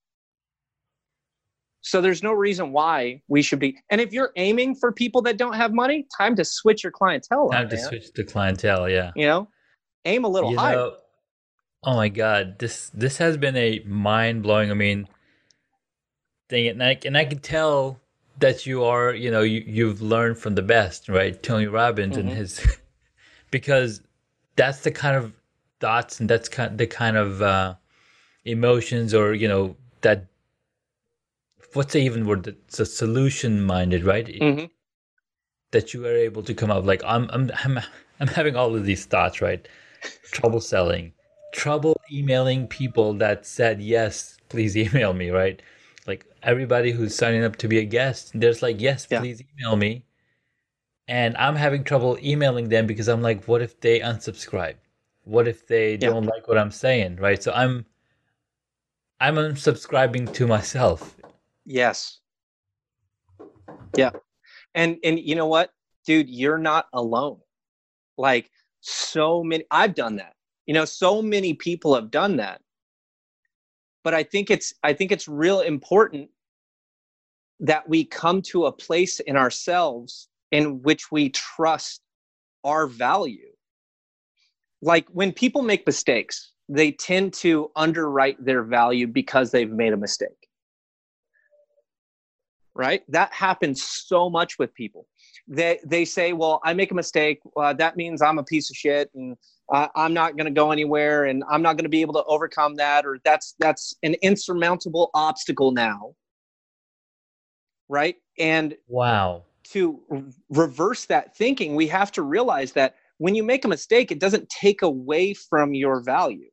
[1.81, 5.37] so there's no reason why we should be and if you're aiming for people that
[5.37, 7.85] don't have money time to switch your clientele Time up, to man.
[7.85, 8.88] switch the clientele.
[8.88, 9.12] Yeah.
[9.16, 9.48] you know
[10.05, 10.96] aim a little You higher know,
[11.83, 14.70] oh my god, this this has been a mind blowing.
[14.70, 15.07] I mean,
[16.48, 18.00] thing, and I and I can tell
[18.40, 21.40] that you are, you know, you you've learned from the best, right?
[21.42, 22.35] Tony Robbins and Mhm.
[22.35, 22.79] his,
[23.50, 24.00] because
[24.57, 25.35] that's the kind of
[25.80, 27.74] thoughts and that's kind the kind of uh,
[28.44, 30.26] emotions or you know that
[31.72, 32.46] what's the even word?
[32.46, 34.26] It's a solution minded, right?
[34.26, 34.70] Mhm.
[35.72, 37.80] That you are able to come up like I'm I'm I'm
[38.20, 39.66] I'm having all of these thoughts, right?
[40.30, 41.12] Trouble selling,
[41.52, 45.60] trouble emailing people that said yes, please email me, right?
[46.06, 49.20] Like everybody who's signing up to be a guest, there's like yes, Yeah.
[49.20, 50.04] please email me.
[51.08, 54.76] And I'm having trouble emailing them because I'm like, what if they unsubscribe?
[55.24, 56.10] What if they Yeah.
[56.10, 57.42] don't like what I'm saying, right?
[57.42, 57.87] So I'm
[59.20, 61.16] I'm unsubscribing to myself.
[61.64, 62.20] Yes.
[63.96, 64.10] Yeah.
[64.74, 65.70] And and you know what?
[66.04, 67.40] Dude, you're not alone.
[68.18, 70.34] Like so many I've done that.
[70.66, 72.60] You know, so many people have done that.
[74.02, 76.28] But I think it's I think it's real important
[77.60, 82.02] that we come to a place in ourselves in which we trust
[82.64, 83.53] our value.
[84.85, 89.97] Like when people make mistakes, they tend to underwrite their value because they've made a
[89.97, 90.49] mistake.
[92.75, 93.03] Right?
[93.09, 95.07] That happens so much with people.
[95.49, 97.40] They they say well i make a mistake.
[97.57, 99.37] Uh, that means i'm a piece of shit and
[99.73, 102.25] uh, i'm not going to go anywhere and i'm not going to be able to
[102.25, 106.14] overcome that or that's that's an insurmountable obstacle now.
[107.88, 108.16] Right?
[108.38, 109.44] And Wow.
[109.73, 110.01] to
[110.51, 114.48] reverse that thinking we have to realize that when you make a mistake it doesn't
[114.48, 116.50] take away from your value.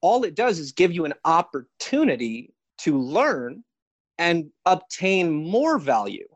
[0.00, 3.64] All it does is give you an opportunity to learn
[4.18, 6.28] and obtain more value.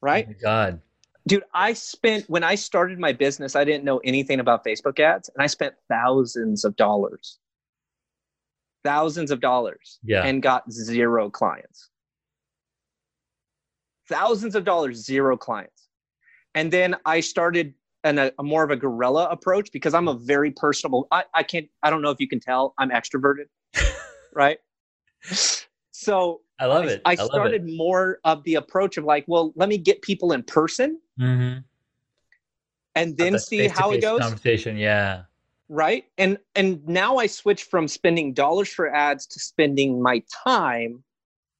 [0.00, 0.24] Right?
[0.26, 0.80] Oh my God.
[1.28, 5.28] dude i spent when i started my business i didn't know anything about facebook ads
[5.28, 7.38] and i spent thousands of dollars.
[8.82, 10.24] Thousands of dollars Yeah.
[10.24, 11.90] and got zero clients.
[14.08, 15.89] Thousands of dollars zero clients
[16.54, 20.14] and then i started an, a, a more of a guerrilla approach because i'm a
[20.14, 23.46] very personable I, I can't i don't know if you can tell i'm extroverted
[24.34, 24.58] right
[25.90, 27.02] so I love I, it.
[27.04, 30.42] I love started more of the approach of like well let me get people in
[30.42, 30.98] person.
[31.18, 31.58] Mm-hmm.
[32.94, 34.76] and then see how it goes Conversation.
[34.76, 35.24] Yeah.
[35.68, 41.04] right and and now i switch from spending dollars for ads to spending my time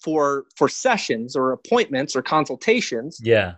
[0.01, 3.55] for for sessions or appointments or consultations Yeah.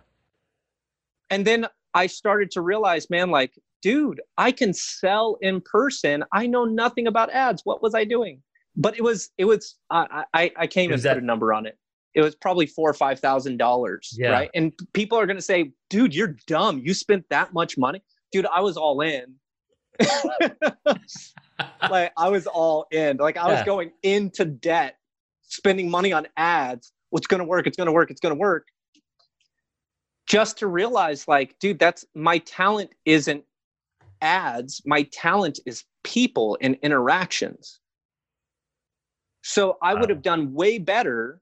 [1.33, 6.23] And then i started to realize man like dude i can sell in person.
[6.31, 7.61] I know nothing about ads.
[7.65, 8.41] What was i doing?
[8.75, 11.65] But it was it was i i, I can't even Is put a number on
[11.65, 11.77] it.
[12.15, 14.29] It was probably four or five thousand dollars Yeah.
[14.37, 14.49] right?
[14.53, 16.81] And people are going to say dude you're dumb.
[16.85, 18.01] You spent that much money?
[18.31, 19.25] Dude i was all in.
[21.89, 23.17] Like i was all in.
[23.17, 23.65] Like i was Yeah.
[23.65, 24.95] going into debt
[25.43, 26.91] spending money on ads.
[27.09, 27.67] What's going to work?
[27.67, 28.09] It's going to work.
[28.11, 28.65] It's going to work
[30.27, 33.43] just to realize like dude that's my talent isn't
[34.21, 37.79] ads my talent is people and interactions
[39.43, 41.39] so i would have done way better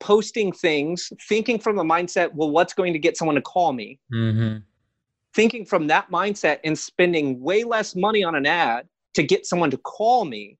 [0.00, 3.98] posting things thinking from the mindset well what's going to get someone to call me
[4.12, 4.58] mm-hmm.
[5.34, 9.70] thinking from that mindset and spending way less money on an ad to get someone
[9.70, 10.58] to call me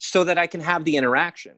[0.00, 1.56] so that I can have the interaction.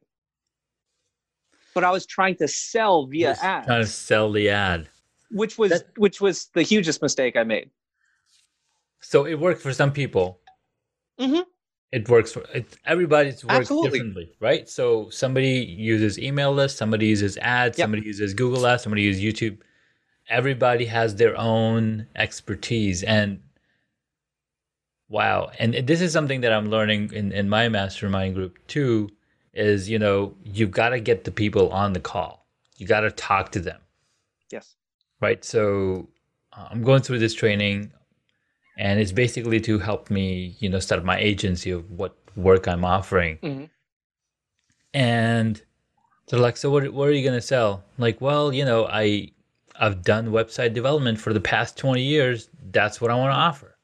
[1.75, 3.65] But I was trying to sell via ad.
[3.67, 4.89] Trying to sell the ad.
[5.35, 7.71] which was That- which was the hugest mistake I made.
[9.01, 10.41] So it worked for some people.
[11.19, 11.47] Mhm.
[11.91, 13.91] It works for it, everybody's works Absolutely.
[13.99, 14.69] differently, right?
[14.69, 15.55] So somebody
[15.95, 17.85] uses email lists, somebody uses ads, Yep.
[17.85, 19.57] somebody uses Google Ads, somebody uses YouTube.
[20.29, 23.41] Everybody has their own expertise, and
[25.09, 29.09] wow, and this is something that I'm learning in in my mastermind group too.
[29.55, 32.47] Is you know you've got to get the people on the call.
[32.79, 33.81] You got to talk to them.
[34.51, 34.77] Yes.
[35.21, 35.45] right?
[35.45, 36.09] So
[36.53, 37.93] uh, I'm going through this training,
[38.79, 42.85] and it's basically to help me, you know, start my agency of what work I'm
[42.85, 43.39] offering.
[43.39, 43.69] Mhm.
[44.95, 45.63] And
[46.29, 46.89] they're like, "So what?
[46.93, 49.33] What are you gonna sell?" I'm like, well, you know, I
[49.79, 52.49] I've done website development for the past 20 years.
[52.71, 53.77] That's what I want to offer.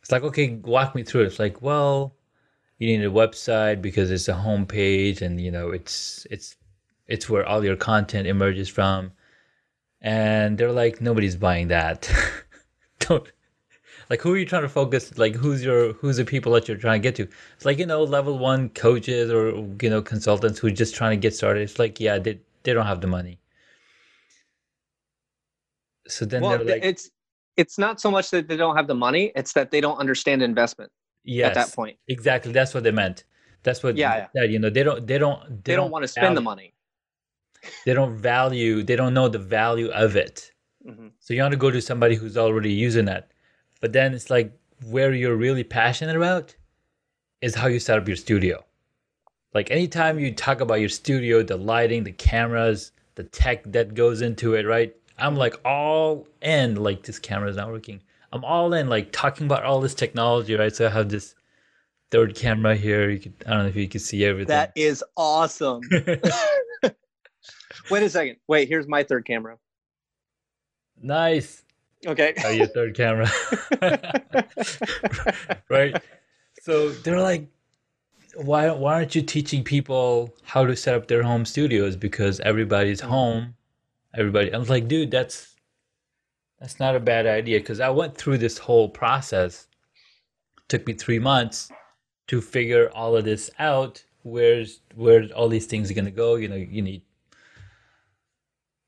[0.00, 1.26] It's like, okay, walk me through it.
[1.26, 2.16] It's like, well,
[2.82, 6.56] you need a website because it's a homepage, and you know, it's it's
[7.06, 9.12] it's where all your content emerges from.
[10.00, 12.10] And they're like nobody's buying that.
[12.98, 13.30] Don't
[14.10, 16.76] like who are you trying to focus like who's your who's the people that you're
[16.76, 17.28] trying to get to?
[17.54, 21.16] It's like you know level one coaches or you know consultants who are just trying
[21.16, 21.62] to get started.
[21.62, 23.38] It's like yeah they, they don't have the money.
[26.08, 27.10] So then well, they're like it's
[27.56, 30.42] it's not so much that they don't have the money; it's that they don't understand
[30.42, 30.90] investment
[31.24, 31.98] yes at that point.
[32.08, 33.24] exactly that's what they meant
[33.62, 36.08] that's what Yeah, they said, you know they don't they don't They, don't, want to
[36.08, 36.74] spend the money.
[37.86, 40.52] they don't value they don't know the value of it
[40.84, 43.24] hmm So you want to go to somebody who's already using it.
[43.80, 44.52] But then it's like
[44.90, 46.56] where you're really passionate about
[47.40, 48.64] is how you set up your studio.
[49.54, 54.22] like anytime you talk about your studio, the lighting, the cameras, the tech that goes
[54.22, 54.94] into it, right?
[55.18, 56.76] I'm like all in.
[56.76, 58.02] Like this camera's not working.
[58.32, 58.88] I'm all in.
[58.88, 60.74] Like talking about all this technology, right?
[60.74, 61.34] So I have this
[62.10, 63.10] third camera here.
[63.10, 64.48] You could, I don't know if you can see everything.
[64.48, 65.80] That is awesome.
[67.90, 68.36] Wait a second.
[68.48, 69.56] Wait, here's my third camera.
[71.02, 71.62] nice.
[72.06, 72.34] Okay.
[72.44, 73.30] Oh, your third camera.
[75.68, 76.02] right.
[76.60, 77.46] So they're like,
[78.34, 81.96] why why aren't you teaching people how to set up their home studios?
[81.96, 83.10] Because everybody's mm-hmm.
[83.10, 83.54] home.
[84.14, 85.51] Everybody I was like, dude, that's
[86.62, 87.58] that's not a bad idea.
[87.58, 89.66] Because I went through this whole process.
[90.68, 91.70] took me three months
[92.28, 94.02] to figure all of this out.
[94.22, 96.36] Where's where all these things are gonna go?
[96.36, 97.02] You know, you need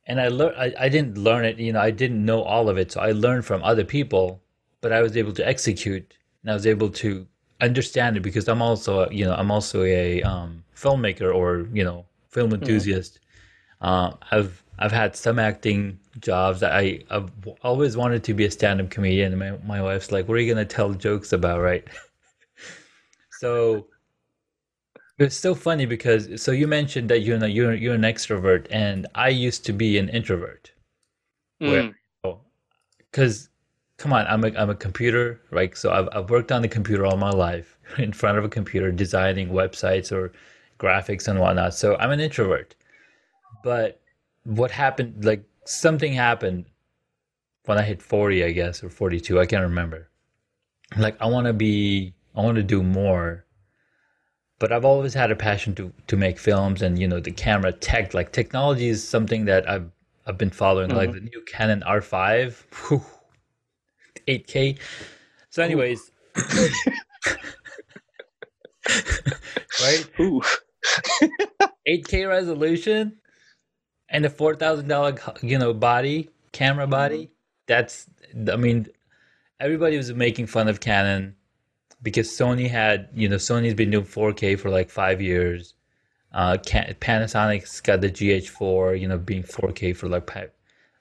[0.06, 2.78] and I learned I, I didn't learn it, you know, I didn't know all of
[2.78, 2.92] it.
[2.92, 4.42] So I learned from other people,
[4.80, 7.26] but I was able to execute and I was able to
[7.60, 12.04] understand it because I'm also, you know, I'm also a um, filmmaker or, you know,
[12.28, 13.20] film enthusiast.
[13.80, 16.62] Uh, I've I've had some acting jobs.
[16.62, 17.30] I I've
[17.62, 19.32] always wanted to be a stand-up comedian.
[19.32, 21.86] And my my wife's like, "What are you gonna tell jokes about?" Right.
[23.40, 23.86] so
[25.18, 29.28] it's so funny because so you mentioned that you're you're you're an extrovert, and I
[29.28, 30.70] used to be an introvert.
[31.62, 31.94] Mm.
[33.10, 33.48] because
[33.96, 35.76] come on, I'm a I'm a computer, right?
[35.76, 38.90] So I've I've worked on the computer all my life, in front of a computer,
[38.92, 40.32] designing websites or
[40.78, 41.74] graphics and whatnot.
[41.74, 42.74] So I'm an introvert.
[43.62, 44.00] But
[44.44, 45.24] what happened?
[45.24, 46.66] Like something happened
[47.64, 49.40] when I hit 40, I guess, or 42.
[49.40, 50.08] I can't remember.
[50.96, 53.44] Like I want to be, I want to do more
[54.58, 57.72] but I've always had a passion to to make films and you know the camera
[57.72, 59.90] tech like technology is something that I've
[60.26, 61.24] I've been following like mm-hmm.
[61.24, 62.54] the new Canon R5
[62.88, 63.04] whew,
[64.26, 64.78] 8K
[65.50, 66.10] so anyways.
[69.82, 70.06] Right?
[70.20, 70.40] Ooh.
[71.88, 73.16] 8K resolution
[74.14, 77.30] and a $4,000 you know body camera body
[77.66, 78.06] that's
[78.50, 78.86] I mean
[79.60, 81.34] everybody was making fun of Canon
[82.02, 85.74] because Sony had, you know, Sony's been doing 4K for like five years.
[86.32, 90.48] Uh, Panasonic's got the GH4, you know, being 4K for like, fi-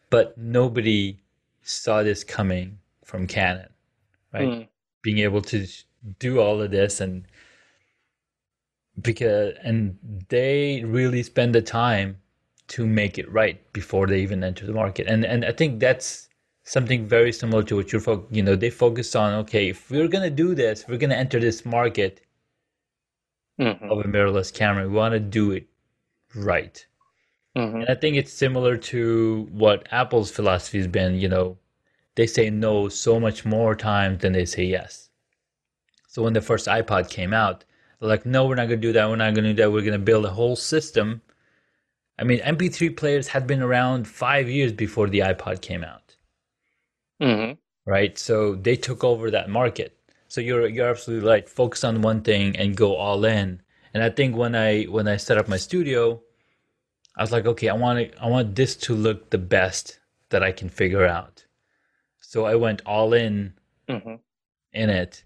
[0.10, 1.20] but nobody
[1.62, 3.68] saw this coming from Canon,
[4.34, 4.48] right?
[4.48, 4.68] Mm.
[5.02, 5.68] Being able to
[6.20, 7.26] do all of this and
[9.02, 9.98] because and
[10.30, 12.18] they really spend the time
[12.70, 16.30] to make it right before they even enter the market, and and I think that's
[16.64, 20.08] something very similar to what you're fo- you know they focus on okay if we're
[20.08, 22.22] gonna do this if we're gonna enter this market
[23.60, 23.82] Mhm.
[23.92, 24.88] of a mirrorless camera.
[24.88, 25.68] We want to do it
[26.36, 26.86] right.
[27.56, 27.82] Mhm.
[27.82, 31.58] and i think it's similar to what apple's philosophy has been you know
[32.16, 35.10] they say no so much more times than they say yes.
[36.08, 37.66] So when the first ipod came out
[38.00, 39.10] they're like no we're not gonna do that.
[39.10, 39.72] We're not gonna do that.
[39.72, 41.22] We're gonna build a whole system
[42.20, 46.16] i mean mp3 players had been around five years before the ipod came out
[47.22, 47.58] Mhm.
[47.86, 48.18] right?
[48.18, 49.98] So they took over that market.
[50.28, 51.48] So you're you're absolutely right.
[51.48, 53.62] Focus on one thing and go all in.
[53.94, 56.22] And I think when I when I set up my studio,
[57.16, 60.00] I was like, okay, I want it, I want this to look the best
[60.30, 61.46] that I can figure out.
[62.20, 63.54] So I went all in
[63.88, 64.20] Mhm.
[64.74, 65.24] in it,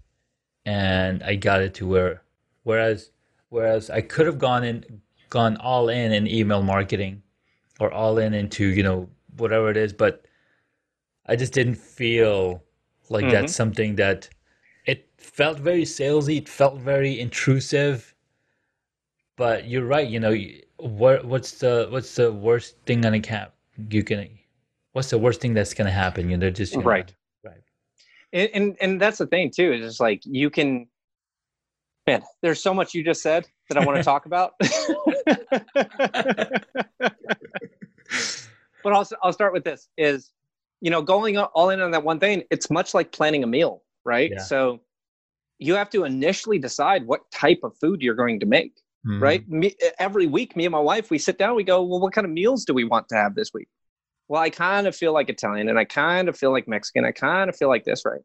[0.66, 2.22] and I got it to where
[2.64, 3.10] whereas
[3.48, 7.22] whereas I could have gone in gone all in in email marketing
[7.80, 10.24] or all in into you know whatever it is, but
[11.26, 12.62] I just didn't feel
[13.10, 13.56] like that's mm-hmm.
[13.56, 14.28] something that
[14.86, 16.38] it felt very salesy.
[16.38, 18.14] It felt very intrusive.
[19.36, 20.08] But you're right.
[20.08, 20.36] You know,
[20.78, 23.54] what what's the what's the worst thing gonna cap
[23.90, 24.28] you can
[24.92, 26.28] what's the worst thing that's gonna happen?
[26.28, 27.14] You know, they're just you know, Right.
[27.44, 27.62] right.
[28.32, 29.72] And, and and that's the thing too.
[29.72, 30.88] Is just like you can.
[32.08, 34.54] Man, there's so much you just said that I want to talk about.
[38.82, 39.88] but I'll I'll start with this.
[39.98, 40.30] Is
[40.80, 42.44] you know going all in on that one thing.
[42.50, 44.30] It's much like planning a meal, right?
[44.30, 44.38] Yeah.
[44.42, 44.80] So
[45.58, 48.72] you have to initially decide what type of food you're going to make.
[49.06, 49.20] Mhm.
[49.20, 49.48] right?
[49.48, 52.24] Me, every week, me and my wife, we sit down, we go, well, what kind
[52.24, 53.68] of meals do we want to have this week?
[54.26, 57.04] Well, I kind of feel like Italian and I kind of feel like Mexican.
[57.04, 58.20] I kind of feel like this, right?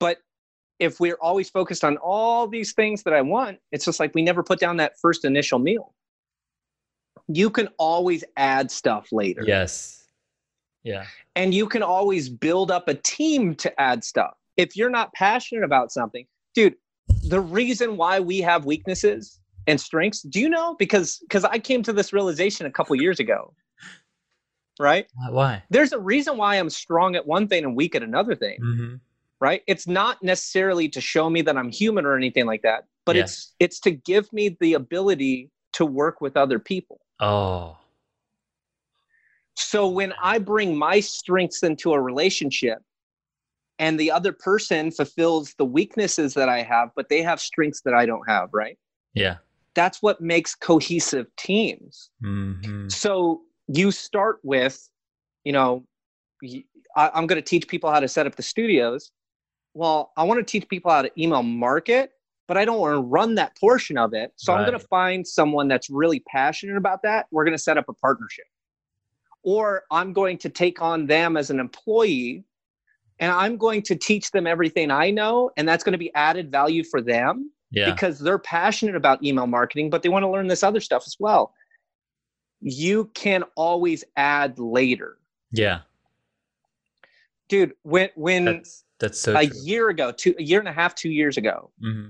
[0.00, 0.18] But
[0.78, 4.22] if we're always focused on all these things that I want, it's just like we
[4.22, 5.94] never put down that first initial meal.
[7.28, 9.42] You can always add stuff later.
[9.46, 10.04] Yes.
[10.82, 11.06] Yeah.
[11.36, 14.34] And you can always build up a team to add stuff.
[14.56, 16.74] If you're not passionate about something, dude,
[17.28, 20.76] the reason why we have weaknesses and strengths, do you know?
[20.78, 23.54] Because because I came to this realization a couple years ago.
[24.78, 25.06] Right?
[25.30, 25.62] Why-?
[25.70, 28.94] There's a reason why I'm strong at one thing and weak at another thing, hmm
[29.44, 29.62] right?
[29.66, 32.84] It's not necessarily to show me that I'm human or anything like that.
[33.06, 33.24] but Yeah.
[33.24, 36.98] it's it's to give me the ability to work with other people.
[37.20, 37.76] Oh.
[39.56, 42.78] So when I bring my strengths into a relationship
[43.78, 47.92] and the other person fulfills the weaknesses that I have, but they have strengths that
[47.92, 48.78] I don't have, right?
[49.12, 49.36] Yeah.
[49.74, 52.08] That's what makes cohesive teams.
[52.22, 54.76] hmm So you start with,
[55.44, 55.84] you know,
[56.96, 59.10] I, am going to teach people how to set up the studios.
[59.74, 62.12] Well, I want to teach people how to email market,
[62.46, 64.32] but I don't want to run that portion of it.
[64.36, 67.26] So I'm going to find someone that's really passionate about that.
[67.30, 68.44] We're going to set up a partnership.
[69.42, 72.44] Or I'm going to take on them as an employee
[73.18, 75.50] and I'm going to teach them everything I know.
[75.56, 77.90] And that's going to be added value for them Yeah.
[77.92, 81.16] because they're passionate about email marketing, but they want to learn this other stuff as
[81.18, 81.52] well.
[82.60, 85.18] You can always add later.
[85.52, 85.80] yeah.
[87.48, 89.60] Dude, when when That's that's so a true.
[89.62, 92.08] year ago, two a year and a half, two years ago, hmm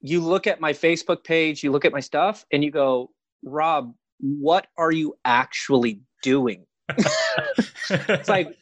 [0.00, 3.10] you look at my Facebook page, you look at my stuff, and you go,
[3.44, 6.66] Rob, what are you actually doing?
[7.92, 8.56] It's like,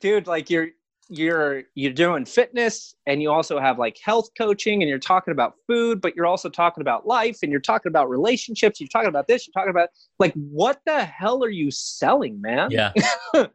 [0.00, 0.70] dude, like you're
[1.08, 5.54] you're you're doing fitness and you also have like health coaching and you're talking about
[5.68, 9.28] food, but you're also talking about life and you're talking about relationships, you're talking about
[9.28, 12.70] this, you're talking about like what the hell are you selling, man?
[12.72, 12.92] yeah.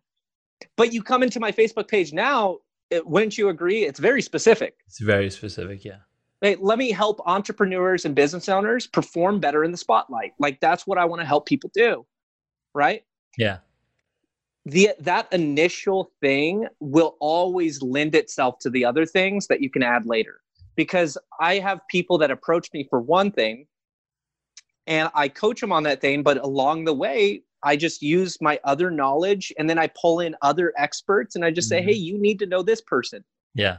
[0.77, 2.59] But you come into my Facebook page now,
[3.05, 3.83] wouldn't you agree?
[3.83, 4.75] It's very specific.
[4.87, 5.83] It's very specific.
[5.85, 5.97] Yeah.
[6.41, 10.33] Hey, let me help entrepreneurs and business owners perform better in the spotlight.
[10.39, 12.05] Like that's what I want to help people do.
[12.73, 13.03] Right?
[13.37, 13.59] Yeah.
[14.65, 19.81] the that initial thing will always lend itself to the other things that you can
[19.83, 20.41] add later
[20.75, 23.65] because i have people that approach me for one thing
[24.87, 28.59] and i coach them on that thing but along the way i just use my
[28.63, 31.85] other knowledge and then i pull in other experts and i just say Mhm.
[31.85, 33.23] hey you need to know this person
[33.55, 33.77] Yeah.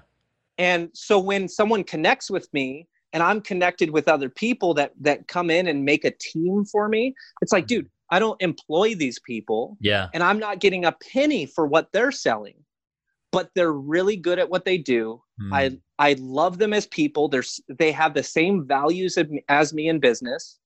[0.59, 5.29] and so when someone connects with me and i'm connected with other people that that
[5.29, 9.19] come in and make a team for me it's like dude i don't employ these
[9.21, 10.09] people Yeah.
[10.15, 12.57] and I'm not getting a penny for what they're selling,
[13.31, 15.23] but they're really good at what they do.
[15.41, 15.53] Mm.
[15.55, 17.29] I I love them as people.
[17.29, 17.45] They're
[17.79, 19.17] they have the same values
[19.49, 20.59] as me in business,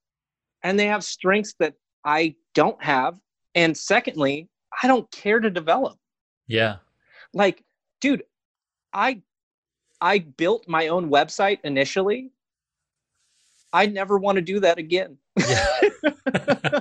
[0.65, 3.21] and they have strengths that I don't have.
[3.55, 4.49] And secondly,
[4.83, 5.97] I don't care to develop.
[6.49, 6.77] yeah.
[7.33, 7.63] Like,
[8.01, 8.25] dude,
[8.93, 9.23] I
[10.01, 12.33] I built my own website initially.
[13.73, 15.19] I never want to do that again.
[15.37, 15.81] Yeah.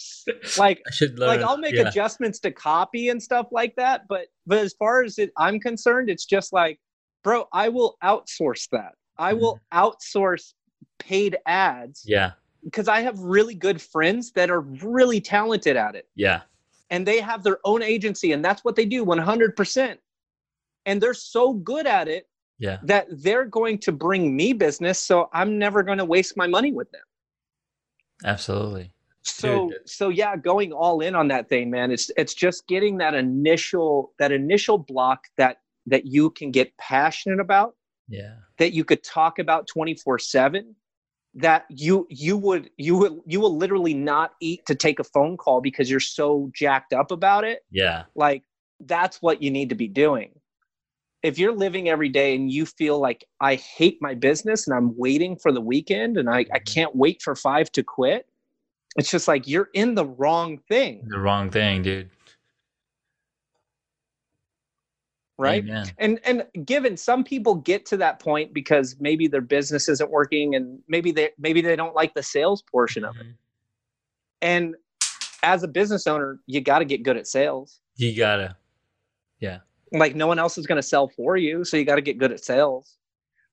[0.58, 1.28] like I should learn.
[1.28, 1.88] like I'll make yeah.
[1.88, 6.08] adjustments to copy and stuff like that, but but as far as it, I'm concerned,
[6.08, 6.78] it's just like,
[7.24, 8.92] bro, I will outsource that.
[9.18, 9.78] I will mm-hmm.
[9.78, 10.52] outsource
[10.98, 12.32] paid ads Yeah.
[12.64, 16.42] Because I have really good friends that are really talented at it, Yeah.
[16.90, 19.98] and they have their own agency, and that's what they do 100%.
[20.86, 22.78] And they're so good at it Yeah.
[22.84, 26.72] that they're going to bring me business, so I'm never going to waste my money
[26.72, 27.02] with them.
[28.24, 28.92] Absolutely.
[29.22, 29.78] so Dude.
[29.86, 34.14] so yeah going all in on that thing man it's it's just getting that initial
[34.18, 37.76] that initial block that that you can get passionate about
[38.08, 38.36] Yeah.
[38.56, 40.74] that you could talk about 24 7
[41.34, 45.36] that you you would you would you will literally not eat to take a phone
[45.36, 48.04] call because you're so jacked up about it Yeah.
[48.16, 48.42] like
[48.80, 50.30] that's what you need to be doing
[51.22, 54.96] if you're living every day and you feel like i hate my business and i'm
[54.96, 56.74] waiting for the weekend and i, I Mhm.
[56.74, 58.26] can't wait for five to quit
[58.96, 62.10] it's just like you're in the wrong thing The wrong thing, dude.
[65.40, 65.86] Right Amen.
[65.98, 70.54] and and given some people get to that point because maybe their business isn't working
[70.54, 73.34] and maybe they maybe they don't like the sales portion of it Mhm.
[74.42, 74.74] and
[75.42, 78.56] as a business owner you got to get good at sales You gotta.
[79.40, 79.60] Yeah
[79.92, 82.18] like no one else is going to sell for you so you got to get
[82.18, 82.98] good at sales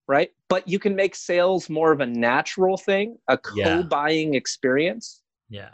[0.08, 5.70] right but you can make sales more of a natural thing a co-buying experience Yeah.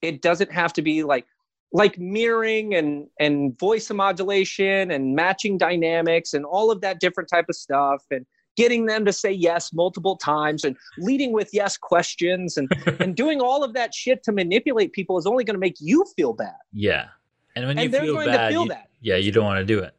[0.00, 1.26] it doesn't have to be like
[1.72, 7.46] like mirroring and and voice modulation and matching dynamics and all of that different type
[7.48, 12.56] of stuff and getting them to say yes multiple times and leading with yes questions
[12.56, 12.70] and
[13.00, 16.04] and doing all of that shit to manipulate people is only going to make you
[16.16, 17.08] feel bad Yeah.
[17.54, 19.44] And when you and they're feel going bad, to feel you, that yeah, you don't
[19.44, 19.94] want to do it.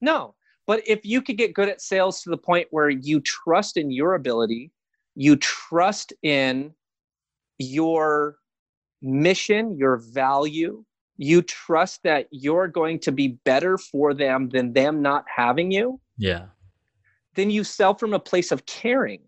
[0.00, 0.34] No,
[0.66, 3.90] but if you could get good at sales to the point where you trust in
[3.90, 4.70] your ability,
[5.14, 6.72] you trust in
[7.58, 8.36] your
[9.02, 10.84] mission, your value,
[11.16, 16.00] you trust that you're going to be better for them than them not having you,
[16.18, 16.46] Yeah.
[17.34, 19.20] then you sell from a place of caring.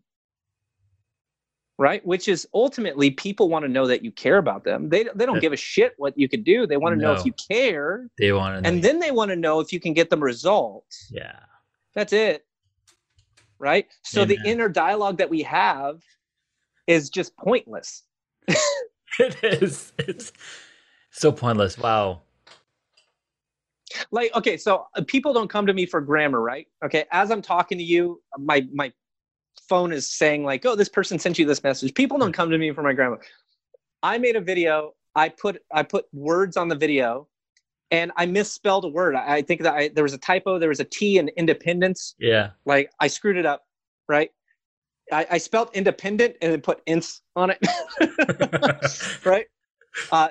[1.81, 2.05] Right?
[2.05, 4.89] Which is ultimately people want to know that you care about them.
[4.89, 6.67] They, they don't give a shit what you can do.
[6.67, 8.09] They want to know if you care.
[8.19, 8.69] They want to.
[8.69, 11.09] And then they want to know if you can get them results.
[11.13, 11.39] yeah.
[11.95, 12.45] That's it.
[13.61, 13.87] right?
[14.05, 16.01] So the inner dialogue that we have
[16.89, 18.03] is just pointless.
[19.19, 19.93] it is.
[19.99, 20.33] It's
[21.11, 21.79] so pointless.
[21.79, 22.23] Wow.
[24.11, 27.41] like okay so uh, people don't come to me for grammar right okay as i'm
[27.43, 28.93] talking to you my my
[29.69, 32.59] phone is saying like oh this person sent you this message people don't come to
[32.59, 33.19] me for my grammar
[34.03, 37.27] i made a video i put i put words on the video
[37.91, 40.69] and i misspelled a word i, I think that I, there was a typo there
[40.69, 42.51] was a t in independence Yeah.
[42.67, 43.65] like i screwed it up
[44.07, 44.31] right
[45.13, 47.59] i, I spelled independent and then put ints on it
[49.25, 49.47] right?
[50.13, 50.29] Uh,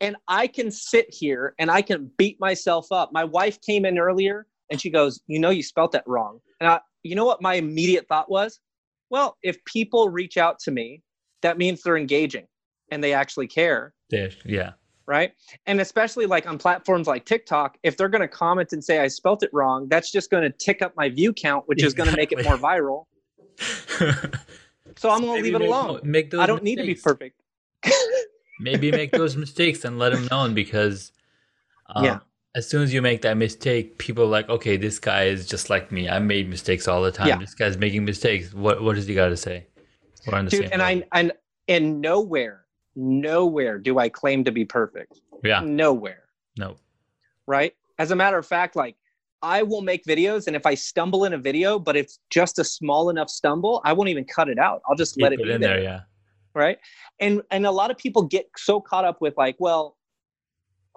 [0.00, 3.12] and I can sit here and I can beat myself up.
[3.12, 6.68] My wife came in earlier and she goes, "You know, you spelt that wrong." And
[6.68, 8.60] I, you know what my immediate thought was?
[9.10, 11.02] Well, if people reach out to me,
[11.42, 12.46] that means they're engaging
[12.90, 14.30] and they actually care, There.
[14.44, 14.72] Yeah.
[15.06, 15.32] right?
[15.66, 19.08] And especially like on platforms like TikTok, if they're going to comment and say I
[19.08, 22.10] spelt it wrong, that's just going to tick up my view count, which is going
[22.10, 23.04] to make it more viral.
[24.96, 26.00] So I'm going to leave it alone.
[26.04, 27.40] Make those I don't need to be perfect.
[28.60, 31.12] Maybe make those mistakes and let them known because
[31.94, 32.18] um, Yeah.
[32.54, 35.68] as soon as you make that mistake, people are like, okay, this guy is just
[35.70, 36.08] like me.
[36.08, 37.28] I made mistakes all the time.
[37.28, 37.38] Yeah.
[37.38, 38.54] This guy's making mistakes.
[38.54, 39.66] What what does he got to say?
[40.26, 41.02] We're on the dude same and level.
[41.12, 41.32] i and
[41.68, 42.64] and nowhere
[42.96, 45.60] nowhere do i claim to be perfect yeah.
[45.60, 46.24] nowhere
[46.58, 46.76] No.
[47.46, 48.96] right as a matter of fact like
[49.42, 52.64] i will make videos and if i stumble in a video but it's just a
[52.64, 55.52] small enough stumble i won't even cut it out i'll just let it Keep be
[55.52, 55.82] in there, there.
[55.82, 56.00] Yeah.
[56.56, 56.78] Right
[57.20, 59.96] and and a lot of people get so caught up with like well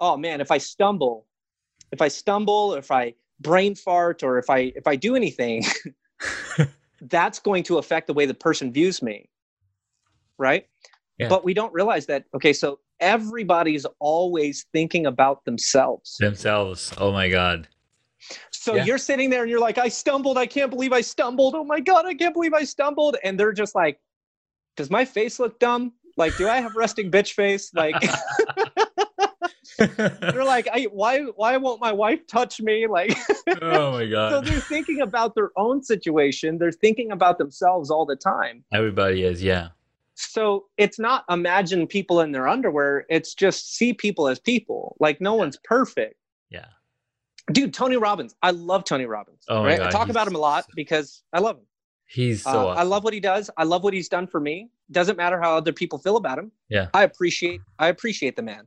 [0.00, 1.26] oh man if i stumble
[1.92, 5.62] if i stumble if i brain fart or if i if i do anything
[7.02, 9.28] that's going to affect the way the person views me
[10.38, 10.66] right
[11.18, 11.28] Yeah.
[11.28, 16.92] but we don't realize that okay so everybody's always thinking about themselves Themselves.
[16.98, 17.66] Oh my God.
[18.50, 18.84] so Yeah.
[18.84, 21.80] you're sitting there and you're like i stumbled i can't believe i stumbled oh my
[21.80, 23.98] god i can't believe i stumbled and they're just like
[24.76, 25.92] does my face look dumb?
[26.16, 27.72] Like do i have resting bitch face?
[27.74, 27.94] Like
[29.78, 32.86] they're like I, why why won't my wife touch me?
[32.86, 33.16] Like
[33.62, 34.30] oh my god.
[34.30, 36.58] so they're thinking about their own situation.
[36.58, 38.64] They're thinking about themselves all the time.
[38.72, 39.42] Everybody is.
[39.42, 39.68] Yeah.
[40.14, 43.06] so it's not imagine people in their underwear.
[43.08, 44.96] It's just see people as people.
[45.00, 46.16] Like no one's perfect.
[46.50, 46.66] Yeah.
[47.52, 48.34] dude tony robbins.
[48.42, 49.80] I love tony robbins Oh right?
[49.80, 51.64] I talk about him a lot because i love him
[52.12, 52.78] He's so Uh, awesome.
[52.80, 55.56] i love what he does i love what he's done for me doesn't matter how
[55.56, 56.88] other people feel about him Yeah.
[56.94, 58.66] i appreciate i appreciate the man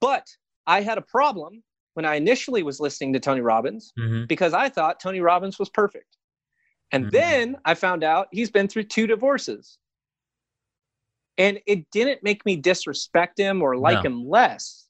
[0.00, 0.26] but
[0.66, 1.62] i had a problem
[1.94, 4.28] when i initially was listening to tony robbins Mhm.
[4.28, 6.16] because I thought Tony Robbins was perfect.
[6.92, 7.10] And Mhm.
[7.10, 9.78] then I found out he's been through two divorces.
[11.38, 14.02] And it didn't make me disrespect him or like No.
[14.10, 14.88] him less.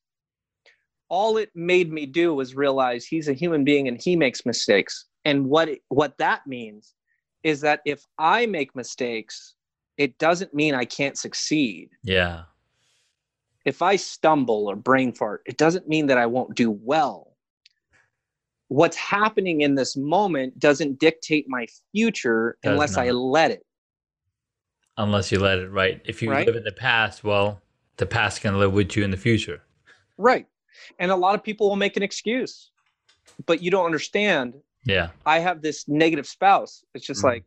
[1.09, 5.07] All it made me do was realize he's a human being and he makes mistakes.
[5.25, 6.95] And what what that means
[7.43, 9.55] is that if I make mistakes,
[9.97, 11.91] it doesn't mean I can't succeed.
[12.03, 12.43] Yeah.
[13.64, 17.31] If I stumble or brain fart, it doesn't mean that I won't do well
[18.71, 23.66] what's happening in this moment doesn't dictate my future Does unless I let it.
[24.97, 26.01] Unless you let it right.
[26.05, 26.47] If you Right?
[26.47, 27.61] live in the past, well,
[27.97, 29.62] the past can live with you in the future.
[30.18, 30.47] Right.
[31.01, 32.71] And a lot of people will make an excuse,
[33.45, 34.55] but you don't understand.
[34.85, 35.11] Yeah.
[35.26, 36.85] I have this negative spouse.
[36.95, 37.24] It's just Mhm.
[37.24, 37.45] like,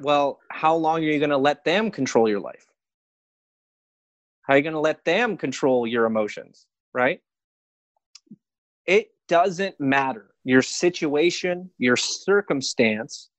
[0.00, 2.66] well, how long are you going to let them control your life?
[4.42, 6.66] How are you going to let them control your emotions?
[6.92, 7.22] Right.
[8.86, 10.34] It doesn't matter.
[10.44, 13.30] Your situation, your circumstance,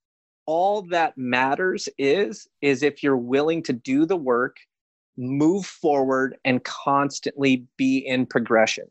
[0.46, 4.58] all that matters is is if you're willing to do the work,
[5.18, 8.86] move forward and constantly be in progression.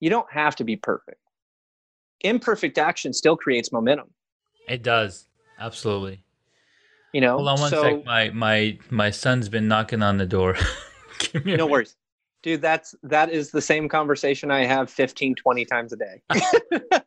[0.00, 1.20] You don't have to be perfect.
[2.22, 4.10] Imperfect action still creates momentum,
[4.68, 5.26] It does.
[5.58, 6.22] Absolutely.
[7.12, 7.36] you know?
[7.36, 8.04] Hold on one so, sec.
[8.04, 10.56] My my my son's been knocking on the door.
[11.34, 11.66] No minute.
[11.66, 11.96] worries.
[12.42, 16.22] Dude, that's that is the same conversation I have 15 20 times a day.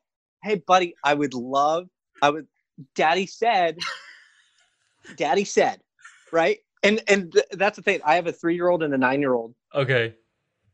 [0.44, 1.88] hey buddy, I would love
[2.22, 2.48] I would
[2.96, 3.78] daddy said
[5.18, 5.82] daddy said,
[6.32, 6.60] right?
[6.84, 8.02] And and th- that's the thing.
[8.06, 10.14] I have a 3-year-old and a 9-year-old Okay.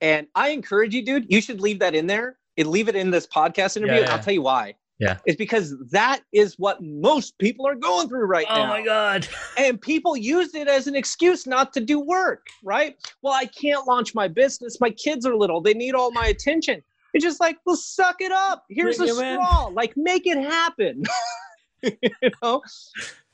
[0.01, 2.37] and I encourage you dude, you should leave that in there.
[2.59, 4.75] And leave it in this podcast interview Yeah, and I'll tell you why.
[4.99, 5.17] Yeah.
[5.25, 8.63] It's because that is what most people are going through right Oh now.
[8.65, 9.27] Oh my god.
[9.57, 12.97] and people used it as an excuse not to do work, right?
[13.21, 14.81] Well, I can't launch my business.
[14.81, 15.61] My kids are little.
[15.61, 16.83] They need all my attention.
[17.13, 18.65] It's just like, well, suck it up.
[18.69, 19.41] Here's Bring a 'em in.
[19.41, 19.67] straw.
[19.67, 21.03] Like, make it happen.
[21.81, 22.61] you know,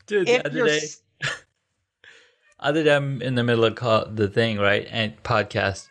[0.05, 0.79] Dude, the if other you're day,
[2.59, 4.87] other day I'm in the middle of call, the thing, right?
[4.89, 5.87] And podcast.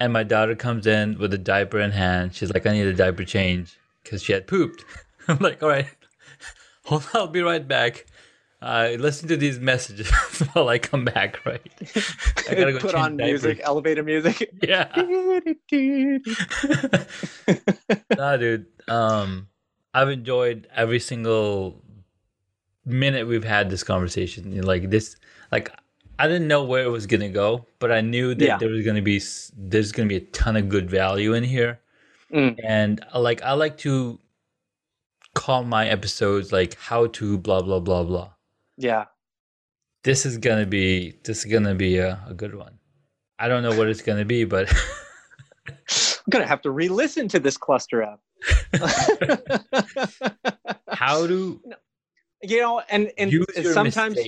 [0.00, 2.34] And my daughter comes in with a diaper in hand.
[2.34, 4.84] She's like, I need a diaper change because she had pooped.
[5.28, 5.86] I'm like, all right,
[6.84, 8.06] Hold on, I'll be right back.
[8.62, 10.10] Uh, listen to these messages
[10.52, 11.62] while I come back, right?
[12.48, 14.50] I gotta go put on music, elevator music.
[14.62, 14.88] Yeah.
[18.16, 18.66] nah, dude.
[18.86, 19.48] Um,
[19.94, 21.82] I've enjoyed every single
[22.84, 24.60] minute we've had this conversation.
[24.60, 25.16] Like this,
[25.50, 25.72] like
[26.20, 28.58] I didn't know where it was gonna go, but I knew that yeah.
[28.58, 29.22] there was gonna be
[29.56, 31.80] there's gonna be a ton of good value in here.
[32.30, 32.56] Mm.
[32.62, 34.18] And uh, like I like to
[35.34, 38.32] call my episodes like how to blah blah blah blah.
[38.76, 39.06] Yeah.
[40.04, 42.78] This is gonna be this is gonna be a, a good one.
[43.38, 44.70] I don't know what it's gonna be, but
[45.68, 45.74] I'm
[46.28, 48.20] gonna have to re-listen to this cluster app.
[50.88, 51.62] how to
[52.42, 53.32] you know, and and
[53.64, 54.18] sometimes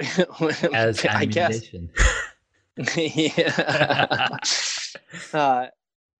[0.72, 1.62] as I guess.
[2.96, 4.28] yeah.
[5.32, 5.66] uh,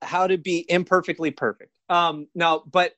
[0.02, 1.70] how to be imperfectly perfect.
[1.88, 2.94] Um, no, but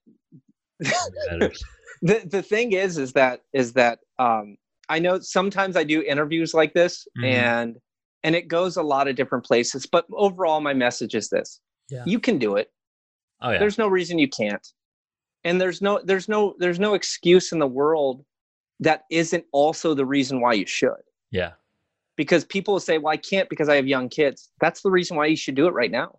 [0.79, 4.57] the the thing is, is that is that um,
[4.89, 7.25] I know sometimes I do interviews like this, mm-hmm.
[7.25, 7.77] and
[8.23, 9.87] and it goes a lot of different places.
[9.87, 12.03] But overall, my message is this: yeah.
[12.07, 12.71] you can do it.
[13.41, 13.59] Oh yeah.
[13.59, 14.67] There's no reason you can't,
[15.45, 18.25] and there's no there's no there's no excuse in the world
[18.81, 20.91] that isn't also the reason why you should.
[21.31, 21.53] Yeah.
[22.17, 24.51] Because people will say, well, I can't because I have young kids.
[24.61, 26.19] That's the reason why you should do it right now.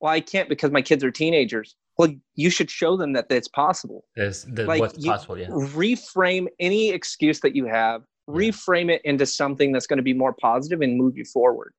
[0.00, 1.74] Well, I can't because my kids are teenagers.
[1.96, 4.04] Well, you should show them that it's possible.
[4.14, 5.48] There's, there's like, what's possible, yeah.
[5.48, 8.34] Reframe any excuse that you have, yeah.
[8.34, 11.72] reframe it into something that's going to be more positive and move you forward.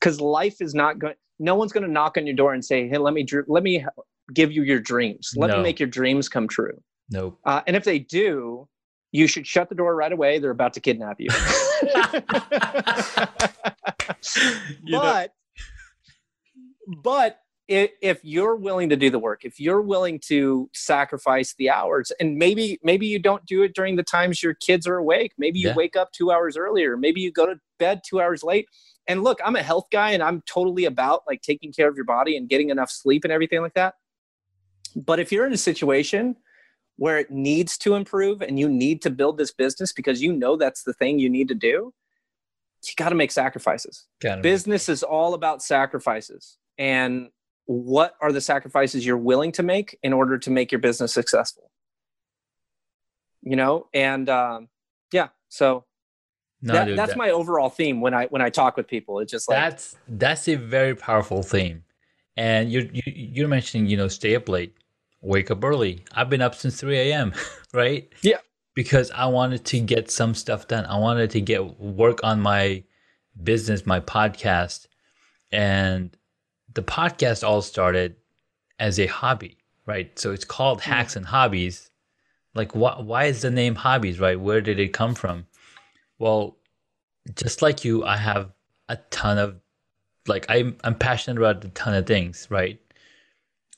[0.00, 1.14] Because life is not going.
[1.38, 3.84] No one's going to knock on your door and say, "Hey, let me let me
[4.32, 5.32] give you your dreams.
[5.36, 5.58] Let no.
[5.58, 7.38] me make your dreams come true." Nope.
[7.44, 8.66] Uh, and if they do,
[9.12, 10.38] you should shut the door right away.
[10.38, 11.28] They're about to kidnap you.
[14.82, 15.34] you but,
[17.02, 17.38] but
[17.68, 22.36] if you're willing to do the work, if you're willing to sacrifice the hours, and
[22.36, 25.32] maybe maybe you don't do it during the times your kids are awake.
[25.38, 25.74] Maybe you yeah.
[25.74, 26.96] wake up two hours earlier.
[26.96, 28.66] Maybe you go to bed two hours late.
[29.08, 32.04] And look, I'm a health guy, and I'm totally about like taking care of your
[32.04, 33.94] body and getting enough sleep and everything like that.
[34.94, 36.36] But if you're in a situation
[37.02, 40.56] where it needs to improve and you need to build this business because you know
[40.56, 41.92] that's the thing you need to do,
[42.86, 44.06] you got to make sacrifices.
[44.40, 46.58] Business is all about sacrifices.
[46.78, 47.30] And
[47.64, 51.72] what are the sacrifices you're willing to make in order to make your business successful?
[53.42, 54.68] You know, and um,
[55.12, 55.84] yeah, so
[56.60, 59.18] no, that, dude, that's that, my overall theme when I when I talk with people.
[59.18, 61.82] It's just like that's that's a very powerful theme.
[62.36, 64.76] And you're you, you're mentioning you know stay up late
[65.22, 66.04] wake up early.
[66.12, 67.32] I've been up since 3 a.m.,
[67.72, 68.12] right?
[68.22, 68.38] Yeah.
[68.74, 70.84] Because I wanted to get some stuff done.
[70.86, 72.82] I wanted to get work on my
[73.42, 74.86] business, my podcast.
[75.52, 76.16] And
[76.74, 78.16] the podcast all started
[78.78, 80.18] as a hobby, right?
[80.18, 80.90] So it's called mm-hmm.
[80.90, 81.90] Hacks and Hobbies.
[82.54, 84.38] Like, wh- why is the name Hobbies, right?
[84.40, 85.46] Where did it come from?
[86.18, 86.56] Well,
[87.34, 88.50] just like you, I have
[88.88, 89.60] a ton of,
[90.26, 92.80] like, I'm, I'm passionate about a ton of things, right?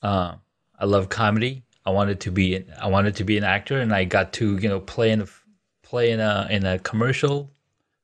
[0.01, 0.35] Uh,
[0.79, 1.63] I love comedy.
[1.85, 4.69] I wanted to be I wanted to be an actor, and I got to you
[4.69, 5.27] know play in a
[5.83, 7.51] play in a in a commercial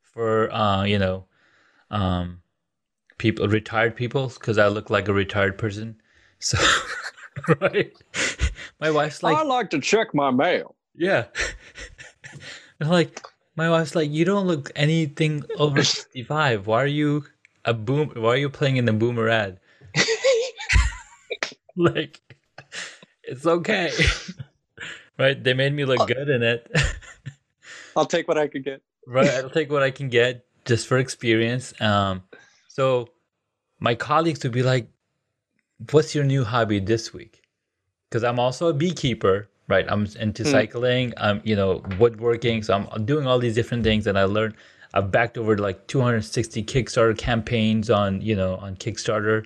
[0.01, 1.25] for uh, you know
[1.89, 2.41] um,
[3.17, 5.97] people retired people because I look like a retired person.
[6.43, 6.57] So
[7.61, 7.93] right,
[8.79, 10.73] my wife's like I like to check my mail.
[10.95, 11.25] Yeah,
[12.79, 13.21] and like
[13.55, 16.65] my wife's like you don't look anything over fifty five.
[16.65, 17.25] Why are you
[17.63, 18.11] a boom?
[18.15, 19.59] Why are you playing in the boomer ad?
[21.75, 22.19] like
[23.23, 23.91] it's okay.
[25.19, 25.41] right?
[25.41, 26.71] They made me look good in it.
[27.95, 28.81] I'll take what I can get.
[29.05, 31.73] right, I'll take what I can get just for experience.
[31.81, 32.23] Um,
[32.67, 33.09] so
[33.79, 34.87] my colleagues would be like,
[35.91, 37.41] "What's your new hobby this week?"
[38.09, 39.85] Because I'm also a beekeeper, right?
[39.89, 40.51] I'm into mm.
[40.51, 41.13] cycling.
[41.17, 42.63] I'm, you know, woodworking.
[42.63, 44.55] So I'm doing all these different things, and I learned.
[44.93, 49.45] I've backed over like 260 Kickstarter campaigns on, you know, on Kickstarter.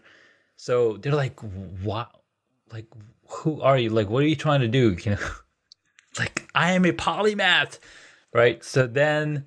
[0.55, 1.39] So they're like,
[1.83, 2.09] "Wow,
[2.71, 2.87] like
[3.37, 3.89] who are you?
[3.89, 4.95] Like, what are you trying to do?
[5.05, 5.27] You know,
[6.17, 7.79] like I am a polymath,
[8.33, 8.63] right?
[8.63, 9.45] So then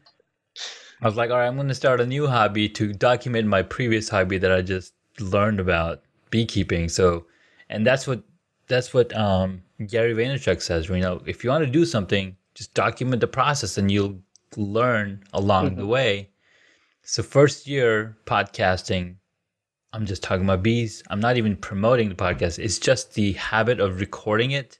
[1.00, 3.62] I was like, all right, I'm going to start a new hobby to document my
[3.62, 6.88] previous hobby that I just learned about beekeeping.
[6.88, 7.26] So,
[7.70, 8.22] and that's what
[8.66, 10.88] that's what um, Gary Vaynerchuk says.
[10.88, 14.20] You know, if you want to do something, just document the process, and you'll
[14.56, 15.80] learn along mm-hmm.
[15.80, 16.30] the way.
[17.02, 19.16] So, first year podcasting,
[19.92, 21.02] I'm just talking about bees.
[21.08, 22.58] I'm not even promoting the podcast.
[22.58, 24.78] It's just the habit of recording it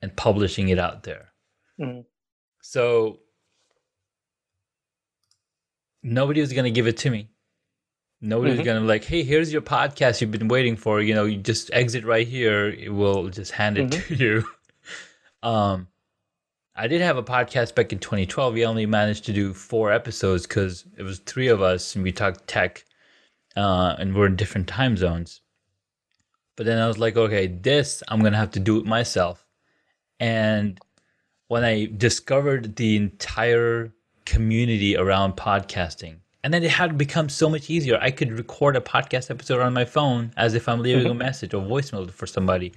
[0.00, 1.32] and publishing it out there.
[1.80, 2.02] Mm-hmm.
[2.62, 3.20] So
[6.02, 7.28] nobody was going to give it to me.
[8.20, 8.58] Nobody mm-hmm.
[8.58, 11.00] was going to like, hey, here's your podcast you've been waiting for.
[11.00, 12.68] You know, you just exit right here.
[12.68, 14.14] It will just hand it mm-hmm.
[14.14, 14.44] to you.
[15.48, 15.88] um,
[16.74, 18.54] I did have a podcast back in 2012.
[18.54, 22.12] We only managed to do four episodes because it was three of us and we
[22.12, 22.84] talked tech,
[23.56, 25.40] uh, and we're in different time zones.
[26.56, 29.46] But then I was like, okay, this I'm gonna have to do it myself.
[30.20, 30.78] And
[31.48, 33.92] when I discovered the entire
[34.24, 37.98] community around podcasting, and then it had become so much easier.
[38.00, 41.54] I could record a podcast episode on my phone as if I'm leaving a message
[41.54, 42.72] or voicemail for somebody.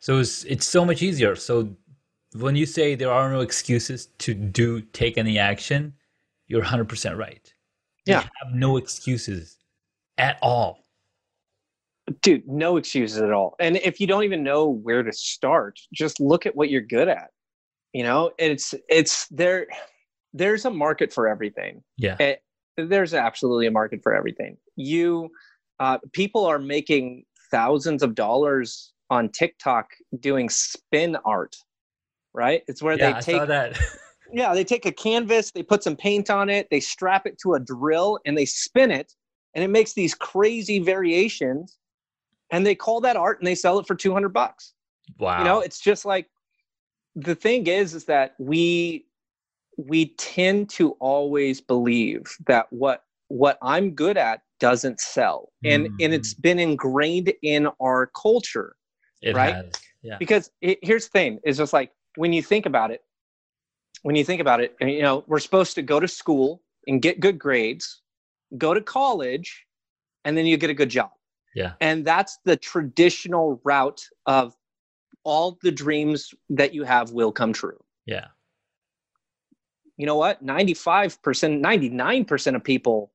[0.00, 1.34] So it's it's so much easier.
[1.34, 1.74] So
[2.34, 5.94] when you say there are no excuses to do take any action,
[6.46, 7.52] you're 100% right.
[8.06, 8.22] Yeah.
[8.22, 9.57] You have no excuses
[10.18, 10.80] at all.
[12.22, 13.54] Dude, no excuses at all.
[13.60, 17.08] And if you don't even know where to start, just look at what you're good
[17.08, 17.30] at.
[17.92, 19.66] You know, it's it's there
[20.32, 21.82] there's a market for everything.
[21.96, 22.16] Yeah.
[22.18, 22.42] It,
[22.76, 24.56] there's absolutely a market for everything.
[24.76, 25.30] You
[25.80, 29.86] uh, people are making thousands of dollars on TikTok
[30.20, 31.56] doing spin art,
[32.34, 32.62] right?
[32.68, 33.78] It's where yeah, they I take saw that.
[34.32, 37.54] yeah, they take a canvas, they put some paint on it, they strap it to
[37.54, 39.12] a drill, and they spin it,
[39.54, 41.78] and it makes these crazy variations,
[42.50, 44.74] and they call that art, and they sell it for two hundred bucks.
[45.18, 45.38] wow.
[45.38, 46.28] You know, it's just like
[47.14, 49.06] the thing is, is that we
[49.76, 56.12] we tend to always believe that what what I'm good at doesn't sell, and and
[56.12, 56.16] Mhm.
[56.16, 58.74] it's been ingrained in our culture
[59.22, 59.56] it right?
[60.02, 60.16] Yeah.
[60.18, 63.02] because it, here's the thing is just like when you think about it
[64.02, 67.18] when you think about it you know we're supposed to go to school and get
[67.20, 68.00] good grades
[68.56, 69.66] go to college
[70.24, 71.10] and then you get a good job
[71.54, 71.72] Yeah.
[71.80, 74.54] and that's the traditional route of
[75.24, 78.28] all the dreams that you have will come true Yeah.
[79.96, 83.12] you know what 95% 99% of people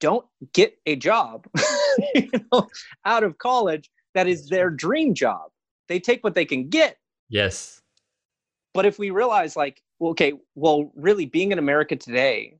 [0.00, 1.46] don't get a job
[2.14, 2.68] you know,
[3.04, 5.50] out of college that is their dream job
[5.88, 7.80] they take what they can get Yes.
[8.74, 12.56] but if we realize like okay well really being in america today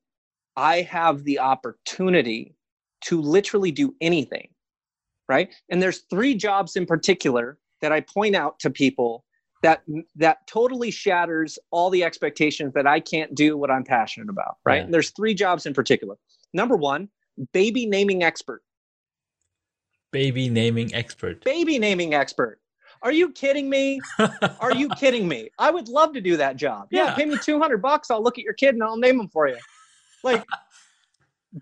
[0.57, 2.55] i have the opportunity
[3.03, 4.49] to literally do anything
[5.29, 9.25] right and there's three jobs in particular that i point out to people
[9.63, 9.83] that
[10.17, 14.77] that totally shatters all the expectations that i can't do what i'm passionate about right
[14.79, 14.85] Yeah.
[14.85, 16.17] And there's three jobs in particular
[16.53, 17.09] number one
[17.53, 18.63] baby naming expert
[20.13, 21.43] Baby naming expert.
[21.43, 22.61] baby naming expert
[23.01, 24.01] are you kidding me
[24.61, 25.49] Are you kidding me?
[25.59, 26.87] I would love to do that job.
[26.93, 27.15] Yeah, Yeah.
[27.15, 28.11] pay me 200 bucks.
[28.13, 29.57] I'll look at your kid and I'll name him for you.
[30.23, 30.45] Like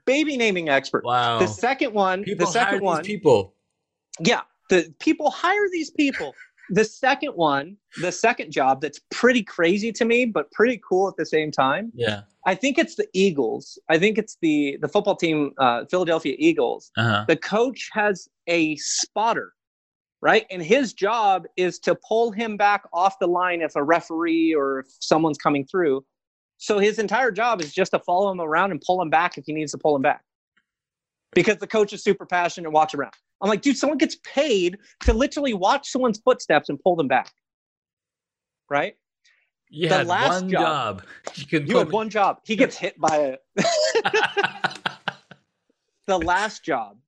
[0.04, 1.04] baby naming expert.
[1.04, 1.38] Wow.
[1.38, 3.54] The second one, people the second hire one, these people.
[4.20, 6.34] yeah, the people hire these people.
[6.72, 11.16] The second one, the second job that's pretty crazy to me, but pretty cool at
[11.16, 11.90] the same time.
[11.94, 12.22] Yeah.
[12.46, 13.76] I think it's the Eagles.
[13.88, 16.92] I think it's the the football team, uh, Philadelphia Eagles.
[16.96, 17.24] Uh-huh.
[17.26, 19.52] The coach has a spotter,
[20.22, 20.46] right?
[20.50, 24.80] And his job is to pull him back off the line if a referee or
[24.80, 26.04] if someone's coming through.
[26.62, 29.46] So his entire job is just to follow him around and pull him back if
[29.46, 30.22] he needs to pull him back.
[31.32, 33.14] Because the coach is super passionate and watch around.
[33.40, 37.32] I'm like, dude, someone gets paid to literally watch someone's footsteps and pull them back.
[38.68, 38.94] Right?
[39.70, 41.02] You The had last one job- job.
[41.50, 42.40] You You had one job.
[42.44, 43.36] He gets hit by a
[46.06, 46.98] the last job.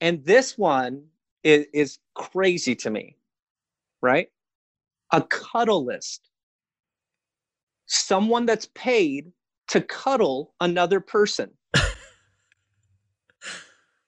[0.00, 1.04] And this one
[1.42, 3.16] is, is crazy to me,
[4.00, 4.28] right?
[5.12, 6.20] A cuddleist.
[7.86, 9.32] Someone that's paid
[9.68, 11.50] to cuddle another person.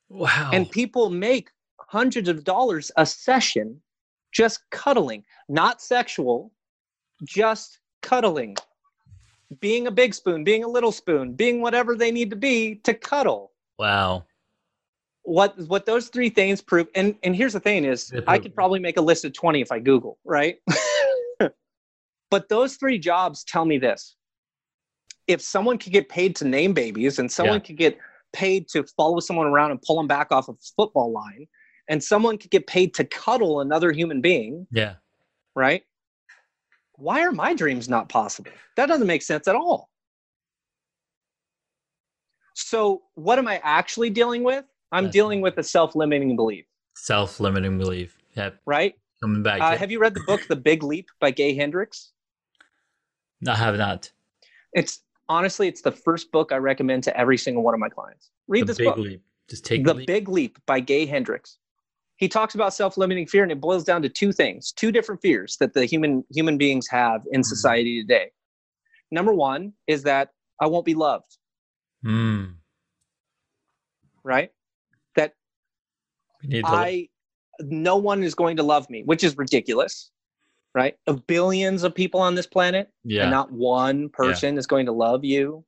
[0.08, 0.50] wow.
[0.52, 3.80] And people make hundreds of dollars a session
[4.32, 6.52] just cuddling, not sexual,
[7.24, 8.56] just cuddling.
[9.60, 12.92] Being a big spoon, being a little spoon, being whatever they need to be to
[12.92, 13.52] cuddle.
[13.78, 14.24] wow.
[15.22, 18.78] what what those three things prove and and here's the thing is i could probably
[18.78, 20.56] make a list of 20 if i google right
[22.30, 24.16] but those three jobs tell me this
[25.26, 27.66] if someone could get paid to name babies and someone Yeah.
[27.66, 27.98] could get
[28.32, 31.46] paid to follow someone around and pull them back off a football line
[31.88, 34.94] and someone could get paid to cuddle another human being Yeah.
[35.54, 35.82] right
[36.98, 39.90] why are my dreams not possible that doesn't make sense at all
[42.54, 46.66] so what am i actually dealing with i'm That's- dealing with a self-limiting belief
[46.98, 48.16] Self-limiting belief.
[48.36, 48.58] Yep.
[48.64, 49.60] right Coming back.
[49.60, 52.12] uh, have you read the book the big leap by gay hendricks
[53.40, 54.10] no, I have not.
[54.72, 58.30] it's honestly it's the first book i recommend to every single one of my clients
[58.48, 59.22] read the this big book leap.
[59.50, 60.06] Just take the leap.
[60.06, 61.58] big leap by gay hendricks
[62.16, 65.56] he talks about self-limiting fear and it boils down to two things two different fears
[65.58, 67.44] that the human human beings have in Mhm.
[67.44, 68.30] society today
[69.10, 70.30] number one is that
[70.60, 71.38] i won't be loved
[72.04, 72.54] Mm.
[74.22, 74.50] right
[75.16, 75.32] that
[76.64, 77.08] i
[77.60, 80.10] no one is going to love me which is ridiculous
[80.76, 80.94] right?
[81.06, 83.22] Of billions of people on this planet, Yeah.
[83.22, 85.64] and not one person is going to love you.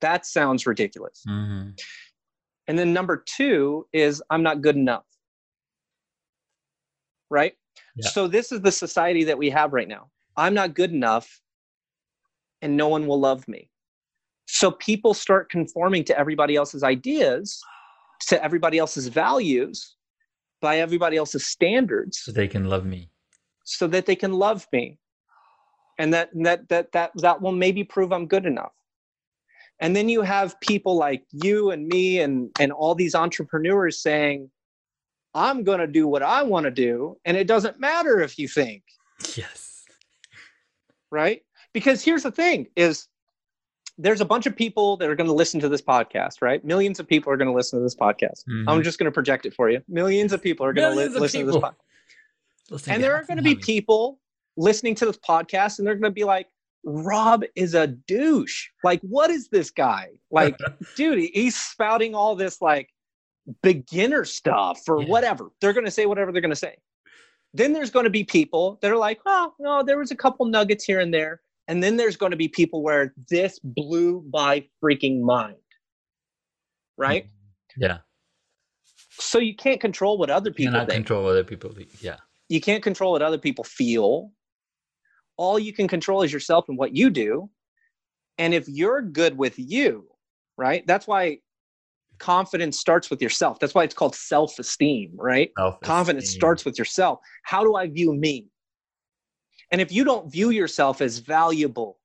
[0.00, 1.22] That sounds ridiculous.
[1.26, 1.70] hmm
[2.68, 5.04] And then number two is I'm not good enough.
[7.28, 7.54] Right?
[7.96, 8.08] Yeah.
[8.08, 10.10] So this is the society that we have right now.
[10.36, 11.40] I'm not good enough
[12.62, 13.68] and no one will love me.
[14.46, 17.60] So people start conforming to everybody else's ideas,
[18.28, 19.96] to everybody else's values,
[20.60, 23.10] by everybody else's standards So they can love me.
[23.64, 24.98] So that they can love me.
[25.98, 28.72] And that that that that that will maybe prove i'm good enough.
[29.80, 34.50] And then you have people like you and me and and all these entrepreneurs saying
[35.34, 38.46] i'm going to do what i want to do and it doesn't matter if you
[38.48, 38.82] think.
[39.36, 39.84] Yes.
[41.10, 41.42] right?
[41.72, 43.08] Because here's the thing is
[43.96, 46.64] there's a bunch of people that are going to listen to this podcast right?
[46.64, 48.44] Millions of people are going to listen to this podcast.
[48.48, 48.64] Mhm.
[48.68, 49.80] i'm just going to project it for you.
[49.88, 51.76] Millions of people are going to li- listen to this podcast
[52.88, 54.20] and there are going to be people
[54.56, 56.48] listening to this podcast and they're going to be like
[56.84, 58.68] rob is a douche.
[58.82, 60.08] Like what is this guy?
[60.30, 60.56] Like
[60.96, 62.88] dude he's spouting all this like
[63.62, 65.08] beginner stuff or Yeah.
[65.08, 65.50] whatever.
[65.60, 66.76] They're going to say whatever they're going to say.
[67.52, 70.46] Then there's going to be people that are like oh no there was a couple
[70.46, 71.40] nuggets here and there.
[71.68, 75.56] And then there's going to be people where this blew my freaking mind.
[76.96, 77.24] Right?
[77.24, 77.82] Mm-hmm.
[77.82, 77.98] Yeah.
[79.10, 81.06] so you can't control what other people You cannot think.
[81.06, 81.74] control other people.
[82.00, 82.16] Yeah.
[82.54, 84.30] You can't control what other people feel.
[85.36, 87.50] All you can control is yourself and what you do.
[88.38, 90.06] And if you're good with you,
[90.56, 90.86] right?
[90.86, 91.38] That's why
[92.18, 93.58] confidence starts with yourself.
[93.58, 95.50] That's why it's called self esteem, right?
[95.82, 96.38] Confidence Self-esteem.
[96.38, 97.18] starts with yourself.
[97.42, 98.46] How do I view me?
[99.72, 101.98] And if you don't view yourself as valuable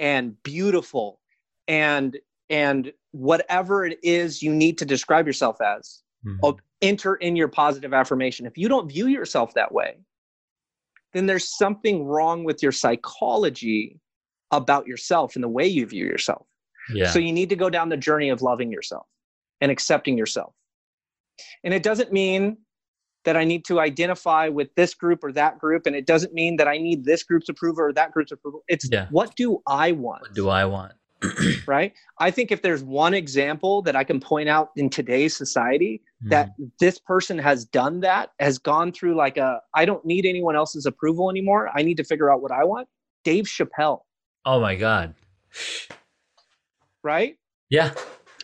[0.00, 1.20] and beautiful
[1.68, 2.18] and
[2.50, 6.38] and whatever it is you need to describe yourself as, Mhm.
[6.42, 8.46] oh, enter in your positive affirmation.
[8.46, 9.96] If you don't view yourself that way,
[11.12, 14.00] then there's something wrong with your psychology
[14.50, 16.46] about yourself and the way you view yourself.
[16.92, 17.10] Yeah.
[17.10, 19.06] So you need to go down the journey of loving yourself
[19.60, 20.54] and accepting yourself.
[21.64, 22.58] And it doesn't mean
[23.24, 25.86] that I need to identify with this group or that group.
[25.86, 28.64] And it doesn't mean that I need this group's approval or that group's approval.
[28.68, 29.06] It's Yeah.
[29.10, 30.22] what do I want?
[30.22, 30.92] what do I want?
[31.66, 31.92] right?
[32.18, 36.50] I think if there's one example that I can point out in today's society that
[36.58, 36.70] Mhm.
[36.80, 40.86] this person has done that, has gone through like a, I don't need anyone else's
[40.86, 41.70] approval anymore.
[41.74, 42.88] I need to figure out what I want.
[43.24, 44.00] Dave Chappelle,
[44.44, 45.14] Oh my God.
[47.02, 47.36] right?
[47.70, 47.92] Yeah.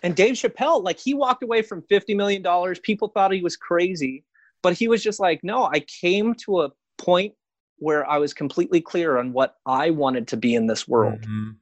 [0.02, 2.42] And Dave Chappelle, like he walked away from $50 million.
[2.82, 4.24] People thought he was crazy,
[4.62, 7.34] but he was just like, no, I came to a point
[7.78, 11.20] where I was completely clear on what I wanted to be in this world.
[11.22, 11.56] Mhm.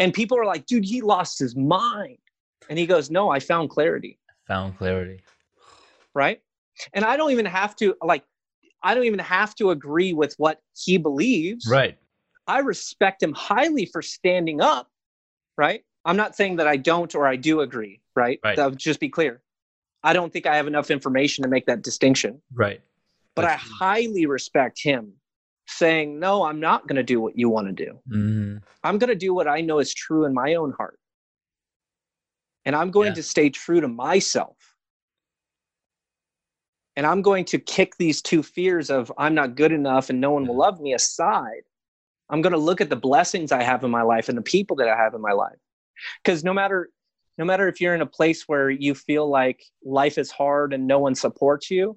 [0.00, 2.16] And people are like, dude, he lost his mind.
[2.70, 4.18] And he goes, no, I found clarity.
[4.48, 5.20] Found clarity.
[6.14, 6.40] right
[6.94, 8.24] and i don't even have to like
[8.82, 11.96] i don't even have to agree with what he believes Right.
[12.48, 14.88] i respect him highly for standing up
[15.56, 18.56] right i'm not saying that i don't or i do agree right, Right.
[18.56, 19.40] that would just be clear
[20.02, 22.80] i don't think i have enough information to make that distinction Right.
[23.36, 25.12] but i highly respect him
[25.70, 27.98] saying no i'm not going to do what you want to do.
[28.10, 30.98] Hmm i'm going to do what i know is true in my own heart.
[32.64, 33.14] And i'm going Yeah.
[33.14, 34.56] to stay true to myself.
[36.96, 40.30] And i'm going to kick these two fears of i'm not good enough and no
[40.32, 41.62] one will love me aside.
[42.28, 44.76] I'm going to look at the blessings i have in my life and the people
[44.76, 45.58] that i have in my life.
[46.22, 46.88] Because no matter
[47.38, 50.86] no matter if you're in a place where you feel like life is hard and
[50.86, 51.96] no one supports you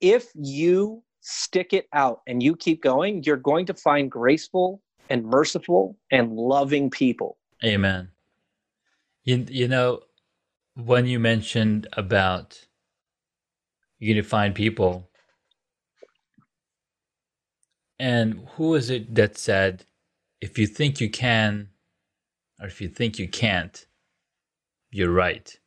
[0.00, 5.24] if you stick it out and you keep going you're going to find graceful and
[5.24, 8.10] merciful and loving people Amen.
[9.24, 10.02] You, you know,
[10.74, 12.66] when you mentioned about
[13.98, 15.10] you need to find people,
[17.98, 19.86] and who is it that said,
[20.40, 21.70] if you think you can,
[22.60, 23.86] or if you think you can't,
[24.90, 25.58] you're right.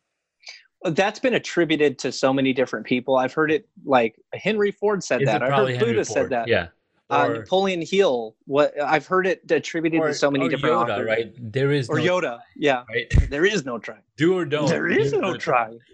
[0.85, 5.21] That's been attributed to so many different people i've heard it like henry ford said
[5.21, 6.67] Is that i heard Henry buddha said that Yeah.
[7.09, 10.89] uh, Or- napoleon hill what i've heard it attributed or, to so many different Yoda,
[10.93, 11.07] authors.
[11.07, 11.33] right?
[11.53, 13.11] There is or no yoda yeah right?
[13.29, 14.67] there is no try Do or don't.
[14.69, 15.77] there is no try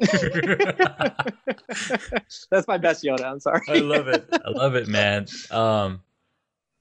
[2.51, 4.25] that's my best yoda i'm sorry I love it.
[4.45, 5.27] I love it, man.
[5.51, 6.01] Um,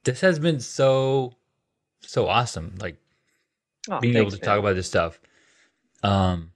[0.04, 1.34] this has been so,
[2.00, 2.74] so awesome.
[2.80, 2.96] Like
[3.90, 5.20] Oh, being able thanks, to talk about this stuff.
[6.02, 6.50] Um,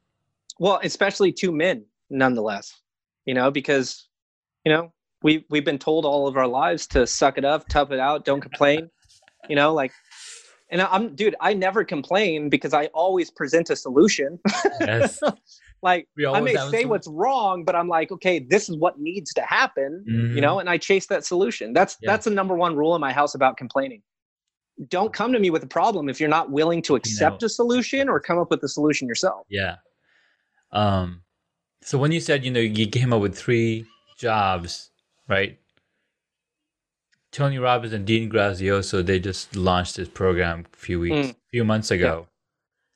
[0.61, 2.73] well especially two men nonetheless
[3.25, 4.09] you know because
[4.65, 4.93] you know
[5.23, 8.25] we we've been told all of our lives to suck it up tough it out
[8.25, 8.89] don't complain
[9.49, 9.93] you know like
[10.71, 14.39] and i'm dude i never complain because i always present a solution
[14.81, 15.19] yes.
[15.83, 19.41] like I may say what's wrong, but I'm like, okay, this is what needs to
[19.41, 20.35] happen, Mhm.
[20.35, 21.73] you know, and I chase that solution.
[21.73, 22.11] That's Yeah.
[22.13, 24.03] that's the number one rule in my house about complaining.
[24.89, 27.47] Don't come to me with a problem if you're not willing to accept know.
[27.47, 29.47] a solution or come up with the solution yourself.
[29.49, 29.77] Yeah.
[30.73, 31.23] Um,
[31.83, 33.87] so when you said, you know, you came up with three
[34.19, 34.91] jobs,
[35.29, 35.59] right?
[37.33, 41.37] Tony Robbins and Dean Graziosi, they just launched this program a few weeks, Mm.
[41.51, 42.27] few months ago.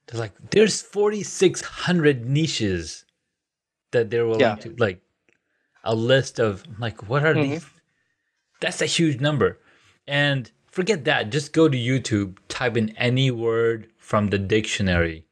[0.06, 3.04] They're like, there's 4,600 niches
[3.92, 4.56] that they're willing Yeah.
[4.56, 5.00] to, like,
[5.84, 7.42] a list of, like, what are Mhm.
[7.42, 7.66] these?
[8.60, 9.58] That's a huge number.
[10.06, 11.30] And forget that.
[11.30, 15.23] Just go to YouTube, type in any word from the dictionary.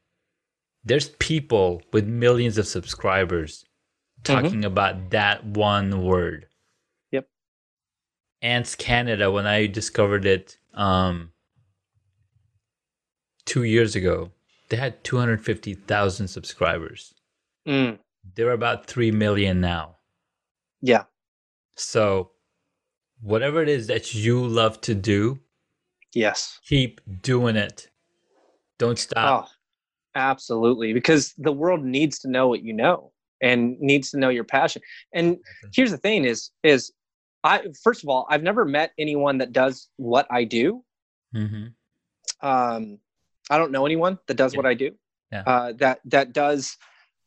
[0.85, 3.65] There's people with millions of subscribers
[4.25, 6.47] talking about that one word.
[7.13, 7.29] Yep.
[8.43, 11.31] Ants Canada, when I discovered it um,
[13.45, 14.33] two years ago,
[14.69, 17.15] they had 250,000 subscribers.
[17.67, 17.99] Mm,
[18.35, 19.97] They're about 3 million now.
[20.81, 21.05] yeah.
[21.75, 22.33] So,
[23.23, 25.41] whatever it is that you love to do,
[26.15, 26.61] Yes.
[26.67, 27.89] keep doing it.
[28.79, 29.47] Don't stop.
[29.47, 29.51] Oh,
[30.15, 30.93] absolutely.
[30.93, 34.83] Because the world needs to know what you know and needs to know your passion.
[35.13, 35.37] And
[35.75, 36.93] here's the thing is is
[37.45, 40.85] I first of all, I've never met anyone that does what I do.
[41.33, 41.67] hmm
[42.41, 42.99] Um,
[43.51, 44.57] I don't know anyone that does Yeah.
[44.59, 44.93] what I do.
[45.33, 45.43] Yeah.
[45.47, 46.77] Uh, that that does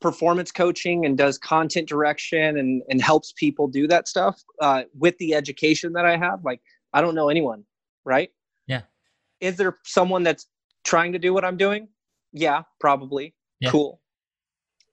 [0.01, 5.17] performance coaching and does content direction and and helps people do that stuff uh, with
[5.17, 6.43] the education that I have.
[6.45, 6.61] Like
[6.93, 7.65] I don't know anyone,
[8.05, 8.29] right?
[8.67, 8.83] Yeah.
[9.41, 10.47] Is there someone that's
[10.83, 11.87] trying to do what I'm doing?
[12.35, 13.33] Yeah, probably.
[13.61, 13.71] Yeah.
[13.71, 14.01] Cool.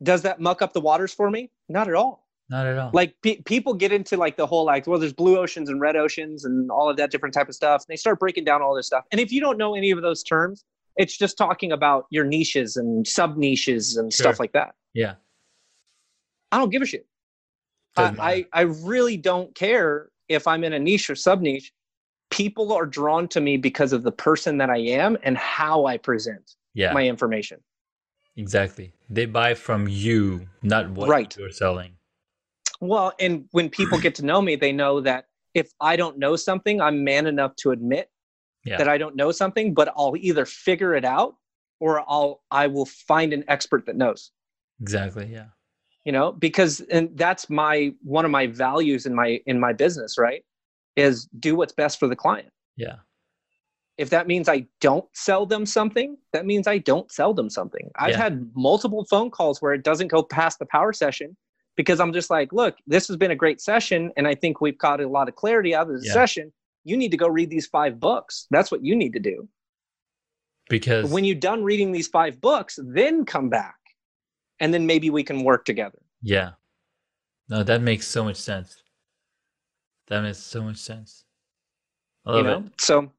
[0.03, 1.51] Does that muck up the waters for me?
[1.69, 2.91] Not at all Not at all.
[2.95, 5.97] like pe- people get into like the whole like well there's blue oceans and red
[5.97, 8.75] oceans and all of that different type of stuff and they start breaking down all
[8.75, 10.65] this stuff and if you don't know any of those terms
[10.97, 14.25] it's just talking about your niches and sub niches and Sure.
[14.25, 15.15] stuff like that yeah.
[16.53, 17.07] i don't give a shit
[17.97, 21.73] I, I, I really don't care if i'm in a niche or sub niche
[22.31, 25.97] people are drawn to me because of the person that i am and how i
[25.97, 26.93] present Yeah.
[26.93, 27.61] my information
[28.37, 28.95] Exactly.
[29.11, 31.37] They buy from you, not what Right.
[31.37, 31.99] you're selling.
[32.81, 36.35] Well, and when people get to know me, they know that if I don't know
[36.37, 38.11] something, I'm man enough to admit
[38.65, 38.79] Yeah.
[38.79, 41.37] that I don't know something, but I'll either figure it out
[41.79, 44.33] or I'll I will find an expert that knows.
[44.81, 45.27] Exactly.
[45.27, 45.49] Yeah.
[46.05, 50.17] You know, because and that's my one of my values in my in my business,
[50.19, 50.43] right?
[50.97, 52.51] Is do what's best for the client.
[52.77, 52.97] Yeah.
[53.99, 57.91] If that means I don't sell them something, that means I don't sell them something.
[57.97, 58.19] I've Yeah.
[58.19, 61.37] had multiple phone calls where it doesn't go past the power session
[61.77, 64.79] because I'm just like, look, this has been a great session and I think we've
[64.79, 66.13] got a lot of clarity out of the Yeah.
[66.13, 66.53] session.
[66.85, 68.47] You need to go read these five books.
[68.51, 69.49] That's what you need to do.
[70.69, 73.77] Because when you're done reading these five books, then come back
[74.59, 75.99] and then maybe we can work together.
[76.23, 76.53] yeah.
[77.49, 78.83] No, that makes so much sense.
[80.07, 81.25] That makes so much sense.
[82.25, 82.67] I You love know?
[82.69, 82.81] it.
[82.81, 83.13] So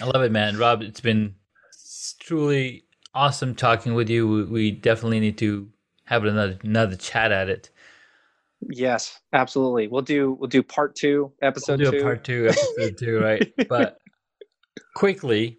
[0.00, 0.56] I love it, man.
[0.56, 1.34] Rob, it's been
[2.20, 2.84] truly
[3.14, 4.28] awesome talking with you.
[4.28, 5.68] We, we definitely need to
[6.04, 7.70] have another another chat at it.
[8.68, 9.88] yes, absolutely.
[9.88, 12.02] We'll do we'll do part two, episode we'll do two.
[12.02, 13.52] a part two, episode two, right?
[13.68, 13.98] But
[14.96, 15.58] quickly,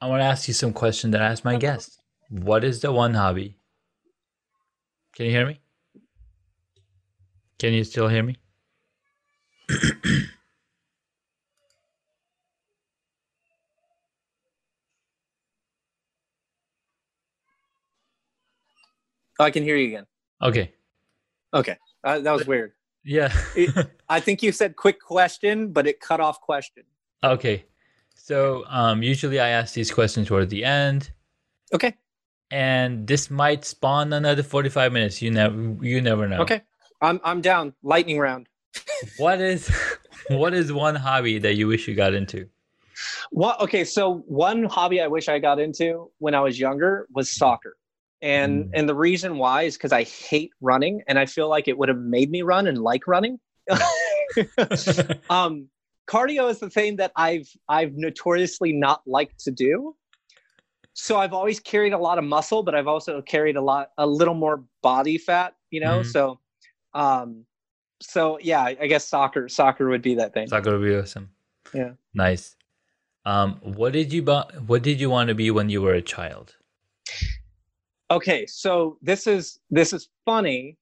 [0.00, 1.60] I want to ask you some questions that I ask my uh-huh.
[1.60, 1.98] guests.
[2.30, 3.58] What is the one hobby?
[5.14, 5.60] Can you hear me?
[7.58, 8.36] Can you still hear me?
[19.38, 20.06] Oh, I can hear you again.
[20.42, 20.72] Okay.
[21.54, 21.76] Okay.
[22.04, 22.72] Uh, that was weird.
[23.04, 23.32] Yeah.
[24.08, 26.84] I think you said quick question, but it cut off question.
[27.22, 27.64] okay.
[28.14, 31.10] So um, usually I ask these questions toward the end,
[31.72, 31.94] Okay.
[32.50, 35.22] and this might spawn another forty-five minutes.
[35.22, 36.40] You never, you never know.
[36.42, 36.60] Okay.
[37.00, 37.72] I'm I'm down.
[37.82, 38.48] Lightning round.
[39.16, 39.70] What is,
[40.28, 42.46] what is one hobby that you wish you got into?
[43.30, 47.30] What okay, so one hobby I wish I got into when I was younger was
[47.30, 47.76] soccer.
[48.20, 48.70] And Mm.
[48.74, 51.88] and the reason why is because I hate running and I feel like it would
[51.88, 53.38] have made me run and like running.
[55.30, 55.68] um
[56.08, 59.94] cardio is the thing that I've I've notoriously not liked to do.
[60.94, 64.06] So I've always carried a lot of muscle, but I've also carried a lot a
[64.06, 66.00] little more body fat, you know?
[66.00, 66.06] Mhm.
[66.06, 66.40] So
[66.94, 67.44] um
[68.00, 70.48] so yeah, I I guess soccer soccer would be that thing.
[70.48, 71.30] Soccer would be awesome.
[71.72, 71.92] Yeah.
[72.14, 72.56] Nice.
[73.24, 76.02] Um, what did you bu- What did you want to be when you were a
[76.02, 76.56] child?
[78.10, 80.76] Okay so this is this is funny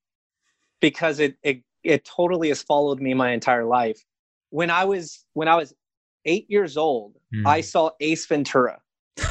[0.81, 4.05] because it it it totally has followed me my entire life
[4.51, 5.75] when i was when i was
[6.25, 7.47] eight years old Hmm.
[7.47, 8.81] i saw ace ventura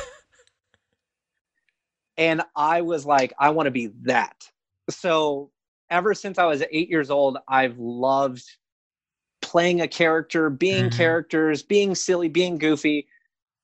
[2.18, 4.50] and I was like, I want to be that.
[4.90, 5.52] So
[5.90, 8.44] ever since I was eight years old, I've loved
[9.42, 10.96] playing a character, being Mhm.
[10.96, 13.08] characters, being silly, being goofy.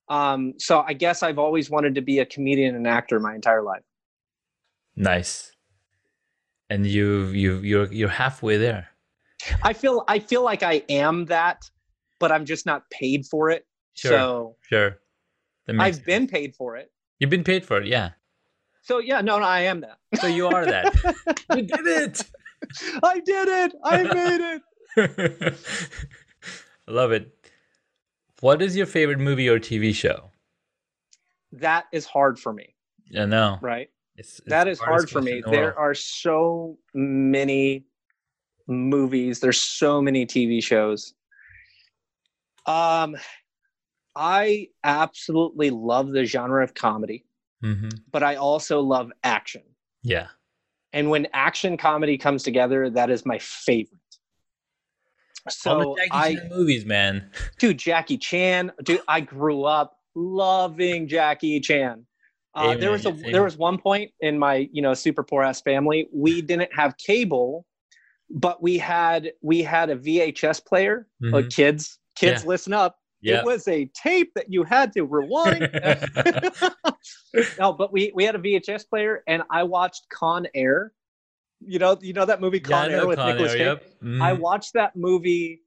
[0.08, 3.62] Um, so I guess I've always wanted to be a comedian and actor my entire
[3.62, 3.82] life.
[4.96, 5.52] Nice.
[6.70, 8.88] And you you you're you're halfway there.
[9.62, 11.68] I feel I feel like I am that,
[12.18, 13.66] but I'm just not paid for it.
[13.94, 14.10] Sure.
[14.10, 14.98] So Sure.
[15.78, 16.90] I've been paid for it.
[17.18, 18.10] You've been paid for it, yeah.
[18.82, 19.98] So yeah, no, no, I am that.
[20.20, 20.94] So you are that.
[21.54, 22.22] you did it.
[23.02, 23.74] I did it.
[23.84, 24.60] I made
[24.96, 25.58] it.
[26.88, 27.32] I love it.
[28.40, 30.30] What is your favorite movie or TV show?
[31.52, 32.74] That is hard for me,
[33.16, 33.58] I know.
[33.60, 33.88] right?
[34.16, 35.40] It's, it's that is hard for me.
[35.40, 37.84] the There are so many
[38.66, 39.40] movies.
[39.40, 41.14] There's so many TV shows.
[42.66, 43.16] Um,
[44.14, 47.24] I absolutely love the genre of comedy,
[47.64, 47.90] Mhm.
[48.10, 49.62] but I also love action.
[50.02, 50.28] Yeah.
[50.92, 53.98] And when action comedy comes together, that is my favorite.
[55.48, 57.30] So I, Chan movies, man.
[57.58, 62.06] dude, Jackie Chan, dude, I grew up loving Jackie Chan.
[62.54, 63.32] Uh, there was a amen.
[63.32, 66.96] there was one point in my you know super poor ass family we didn't have
[66.98, 67.64] cable,
[68.30, 71.06] but we had we had a VHS player.
[71.20, 71.54] Like Mhm.
[71.56, 72.48] kids, kids, Yeah.
[72.48, 72.98] listen up.
[73.22, 73.38] Yeah.
[73.38, 75.70] It was a tape that you had to rewind.
[77.58, 80.92] no, but we we had a VHS player, and I watched Con Air.
[81.64, 83.60] You know, you know that movie Con know Air with Con Nicolas Cage.
[83.60, 83.84] yep.
[84.02, 84.20] Mhm.
[84.20, 85.62] I watched that movie,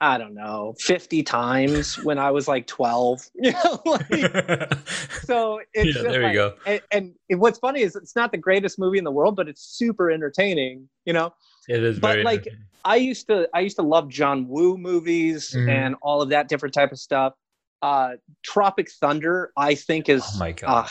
[0.00, 3.20] I don't know, 50 times when I was like 12.
[3.34, 4.08] You know, like,
[5.24, 6.54] so it's Yeah, there you go.
[6.90, 9.62] And, and what's funny is it's not the greatest movie in the world, but it's
[9.62, 11.32] super entertaining, you know?
[11.68, 12.48] it is but, like.
[12.84, 15.68] I used to I used to love John Woo movies Mhm.
[15.68, 17.32] and all of that different type of stuff.
[17.82, 18.12] Uh
[18.44, 20.84] Tropic Thunder, I think is Oh my god.
[20.84, 20.88] uh,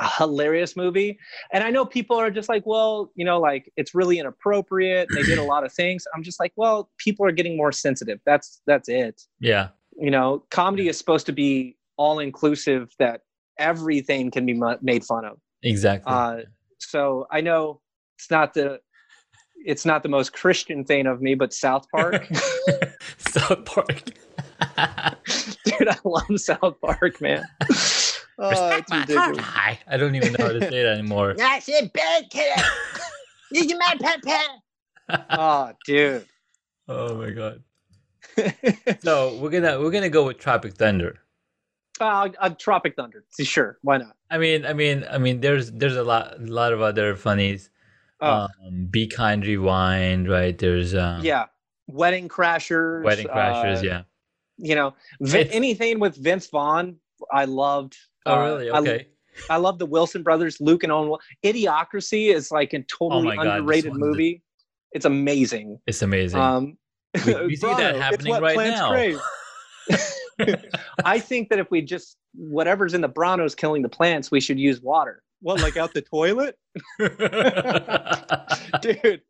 [0.00, 1.18] hilarious movie.
[1.52, 5.08] And I know people are just like, well, you know, like it's really inappropriate.
[5.14, 6.04] They did a lot of things.
[6.14, 8.18] I'm just like, well, people are getting more sensitive.
[8.26, 9.22] That's that's it.
[9.40, 9.68] yeah.
[9.98, 13.20] You know, comedy is supposed to be all inclusive that
[13.58, 15.36] everything can be mu- made fun of.
[15.62, 16.10] Exactly.
[16.10, 16.38] Uh,
[16.78, 17.82] so I know
[18.16, 18.80] it's not the
[19.64, 22.26] it's not the most Christian thing of me, but South Park,
[23.18, 24.02] South Park.
[25.64, 27.44] dude, I love South Park, man.
[28.38, 29.38] Oh, Respect it's my ridiculous.
[29.44, 29.78] heart.
[29.86, 31.34] I don't even know how to say it anymore.
[31.38, 32.58] That's it, bad kid.
[33.50, 35.26] This is my papa.
[35.30, 36.26] Oh, dude.
[36.88, 37.62] oh my god.
[39.02, 41.18] So we're gonna we're gonna go with Tropic Thunder.
[42.00, 43.24] Uh, uh, Tropic Thunder.
[43.40, 44.16] Sure, why not?
[44.30, 47.68] I mean, I mean, I mean, there's there's a lot a lot of other funnies.
[48.20, 50.56] Oh, Um, Be Kind, Rewind, right?
[50.56, 51.46] There's um, yeah,
[51.88, 53.04] Wedding Crashers.
[53.04, 54.02] Wedding Crashers, uh, yeah.
[54.56, 56.96] You know, Vin- It's- anything with Vince Vaughn,
[57.32, 57.96] I loved.
[58.26, 58.70] Oh, Uh, really?
[58.70, 59.06] I- Okay.
[59.48, 61.18] I, love the Wilson brothers, Luke and Owen.
[61.42, 64.42] Idiocracy is like a totally Oh my God, this underrated movie.
[64.92, 65.78] It's amazing.
[65.86, 66.38] It's amazing.
[66.40, 66.76] Um,
[67.26, 68.92] We- we see that happening right now.
[71.04, 74.58] I think that if we just whatever's in the Brawndo's killing the plants, we should
[74.58, 75.22] use water.
[75.40, 76.56] Well, like out the toilet,
[78.80, 79.22] dude.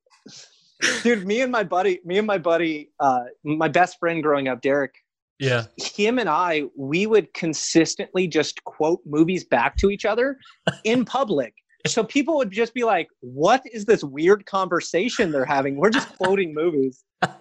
[1.03, 4.61] Dude, me and my buddy, me and my buddy, uh, my best friend growing up,
[4.63, 4.95] Derek,
[5.43, 5.65] yeah.
[5.77, 10.39] him and I, we would consistently just quote movies back to each other
[10.85, 11.55] in public.
[11.87, 15.77] So people would just be like, "What is this weird conversation they're having?
[15.77, 17.33] We're just quoting movies." Uh,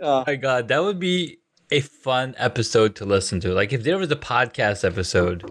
[0.26, 1.38] my god, that would be
[1.72, 3.52] a fun episode to listen to.
[3.52, 5.50] Like if there was a podcast episode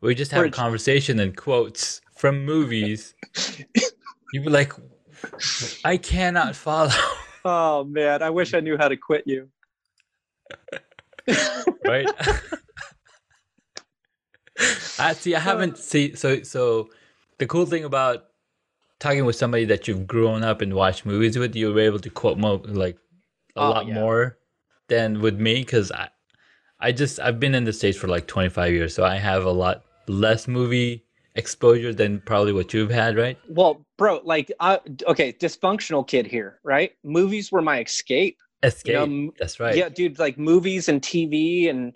[0.00, 3.14] we just have a conversation and quotes from movies,
[4.32, 4.72] you'd be like,
[5.84, 6.90] I cannot follow.
[7.44, 9.48] oh man, I wish I knew how to quit you.
[11.84, 12.06] right?
[14.98, 15.34] I see.
[15.34, 15.76] I haven't uh.
[15.76, 16.16] seen.
[16.16, 16.88] So so,
[17.38, 18.24] the cool thing about
[18.98, 22.10] talking with somebody that you've grown up and watched movies with, you were able to
[22.10, 22.96] quote more, like
[23.56, 23.94] a Oh, lot yeah.
[23.94, 24.38] more
[24.88, 26.08] than with me because I
[26.80, 29.50] I just I've been in the states for like 25 years, so I have a
[29.50, 31.04] lot less movie
[31.34, 33.38] exposure than probably what you've had, right?
[33.48, 36.92] Well, bro, like, I, okay, dysfunctional kid here, right?
[37.04, 38.38] Movies were my escape.
[38.62, 38.94] Escape.
[38.94, 39.76] You know, That's right.
[39.76, 41.94] Yeah, dude, like movies and TV and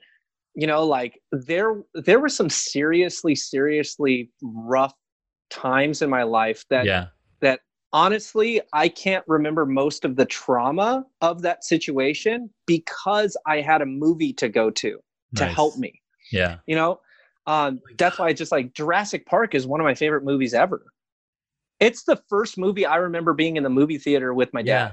[0.55, 4.95] you know, like there there were some seriously, seriously rough
[5.49, 7.07] times in my life that yeah.
[7.41, 7.61] that
[7.93, 13.87] honestly I can't remember most of the trauma of that situation because I had a
[13.87, 14.99] movie to go to
[15.37, 16.01] to help me.
[16.33, 16.59] Yeah.
[16.67, 17.01] You know,
[17.47, 20.85] um, that's why I just like Jurassic Park is one of my favorite movies ever.
[21.79, 24.93] It's the first movie I remember being in the movie theater with my dad.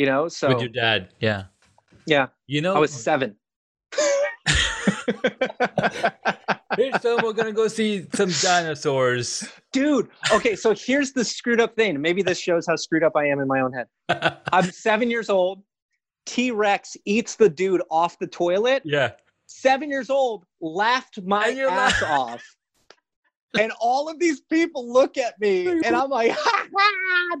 [0.00, 1.10] You know, so With your dad.
[1.20, 1.42] Yeah.
[2.06, 3.36] yeah, You know, I was seven.
[6.78, 7.22] Here's some.
[7.22, 9.46] We're gonna go see some dinosaurs.
[9.74, 12.00] Dude, okay, so here's the screwed up thing.
[12.00, 13.88] Maybe this shows how screwed up I am in my own head.
[14.54, 15.62] I'm seven years old.
[16.24, 18.80] T Rex eats the dude off the toilet.
[18.86, 19.10] yeah.
[19.48, 22.42] Seven years old, laughed my ass off.
[23.58, 26.34] And all of these people look at me, and I'm like,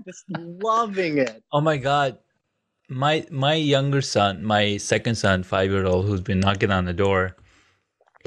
[0.04, 1.42] just loving it.
[1.54, 2.18] Oh my god.
[2.90, 6.92] My my younger son, my second son, five year old, who's been knocking on the
[6.92, 7.36] door,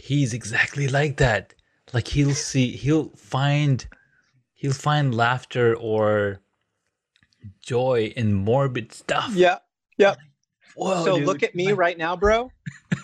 [0.01, 1.53] he's exactly like that.
[1.93, 3.85] Like he'll see he'll find
[4.53, 6.39] he'll find laughter or
[7.61, 9.33] joy in morbid stuff.
[9.35, 9.57] Yeah.
[10.75, 11.27] Whoa, so dude.
[11.27, 12.51] look at me Like, right now, bro.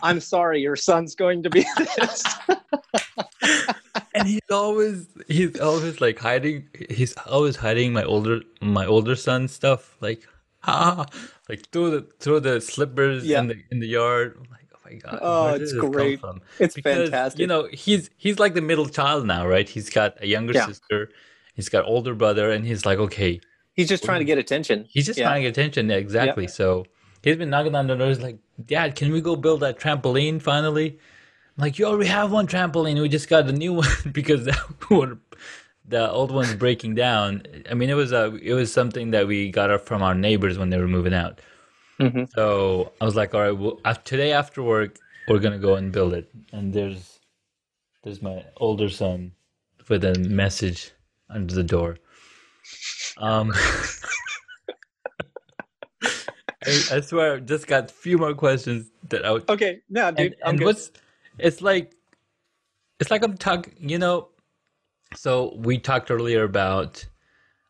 [0.01, 2.23] I'm sorry, your son's going to be this.
[4.15, 9.47] and he's always he's always like hiding he's always hiding my older my older son
[9.47, 10.27] stuff like
[10.59, 11.05] ha
[11.49, 13.39] like throw the throw the slippers Yeah.
[13.41, 15.91] in the in the yard I'm like oh my god Oh, it's did this come
[15.91, 16.19] great.
[16.19, 16.41] from?
[16.59, 17.39] It's because fantastic.
[17.39, 20.67] you know he's he's like the middle child now right he's got a younger Yeah.
[20.67, 21.09] sister
[21.55, 23.41] he's got older brother and he's like okay
[23.73, 24.85] He's just trying to get attention.
[24.89, 25.25] he's just Yeah.
[25.27, 26.85] trying to get attention exactly so
[27.23, 30.41] he's been knocking on the door he's like dad can we go build that trampoline
[30.41, 30.99] finally
[31.57, 34.57] I'm like you already have one trampoline we just got a new one because that
[34.89, 35.19] one
[35.89, 39.49] the old one's breaking down i mean it was a it was something that we
[39.51, 41.41] got from our neighbors when they were moving out
[41.99, 42.29] Mhm.
[42.33, 44.97] so i was like all right well, today after work
[45.27, 47.19] we're gonna go and build it and there's
[48.03, 49.31] there's my older son
[49.89, 50.91] with a message
[51.29, 51.97] under the door
[53.17, 53.51] um
[56.65, 59.49] I, I swear, I just got a few more questions that I would.
[59.49, 60.19] Okay, no, dude.
[60.19, 60.65] And, I'm and good.
[60.65, 60.91] what's
[61.37, 61.95] it's like?
[62.99, 63.73] It's like I'm talking.
[63.79, 64.27] You know,
[65.15, 67.05] so we talked earlier about,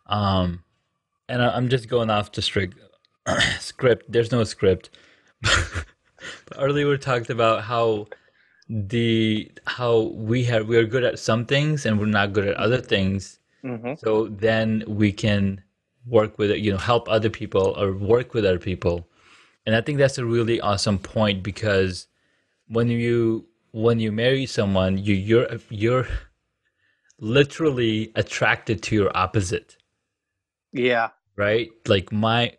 [0.07, 0.63] um,
[1.27, 2.77] and I, I'm just going off the strict
[3.59, 4.11] script.
[4.11, 4.89] There's no script.
[5.41, 5.85] but
[6.57, 8.07] earlier we talked about how
[8.69, 12.55] the how we have we are good at some things and we're not good at
[12.55, 13.99] other things Mhm.
[13.99, 15.61] so then we can
[16.05, 19.07] work with it you know help other people or work with other people
[19.65, 22.07] and i think that's a really awesome point because
[22.67, 26.07] when you when you marry someone you you're you're
[27.19, 29.77] literally attracted to your opposite
[30.71, 31.09] Yeah.
[31.35, 32.53] right like my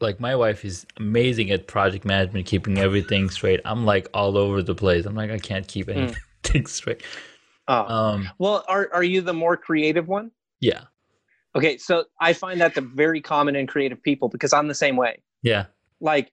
[0.00, 4.62] like my wife is amazing at project management keeping everything straight i'm like all over
[4.62, 7.02] the place i'm like i can't keep anything straight
[7.68, 7.86] Oh.
[7.86, 10.32] um well, are are you the more creative one?
[10.60, 10.84] yeah
[11.54, 14.96] Okay, so I find that the very common in creative people because I'm the same
[14.96, 15.22] way.
[15.42, 15.66] yeah
[16.00, 16.32] Like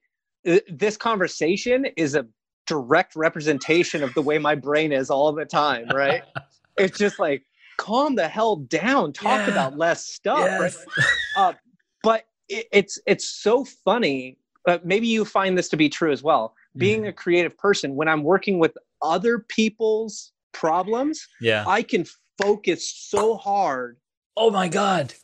[0.68, 2.26] this conversation is a
[2.66, 6.22] direct representation of the way my brain is all the time, right?
[6.76, 7.42] it's just like
[7.78, 9.52] calm the hell down, talk Yeah.
[9.52, 10.74] about less stuff, right?
[11.36, 11.54] uh,
[12.02, 14.36] but it, it's it's so funny.
[14.66, 16.54] But maybe you find this to be true as well.
[16.76, 17.08] Being Mm-hmm.
[17.08, 22.04] a creative person, when I'm working with other people's problems, yeah I can
[22.42, 23.96] focus so hard,
[24.36, 25.14] oh my god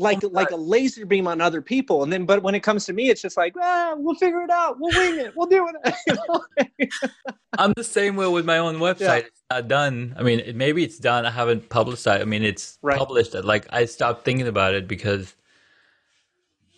[0.00, 2.02] like like a laser beam on other people.
[2.04, 4.50] And then, but when it comes to me, it's just like, ah, we'll figure it
[4.50, 4.76] out.
[4.78, 5.32] We'll wing it.
[5.36, 5.94] We'll do it.
[6.06, 6.88] You know?
[7.58, 9.24] I'm the same way with my own website.
[9.26, 10.14] It's not done.
[10.16, 11.26] I mean, it, maybe it's done.
[11.26, 12.22] I haven't publicized.
[12.22, 12.96] I mean, it's Right.
[12.98, 13.34] published.
[13.34, 15.34] Like I stopped thinking about it because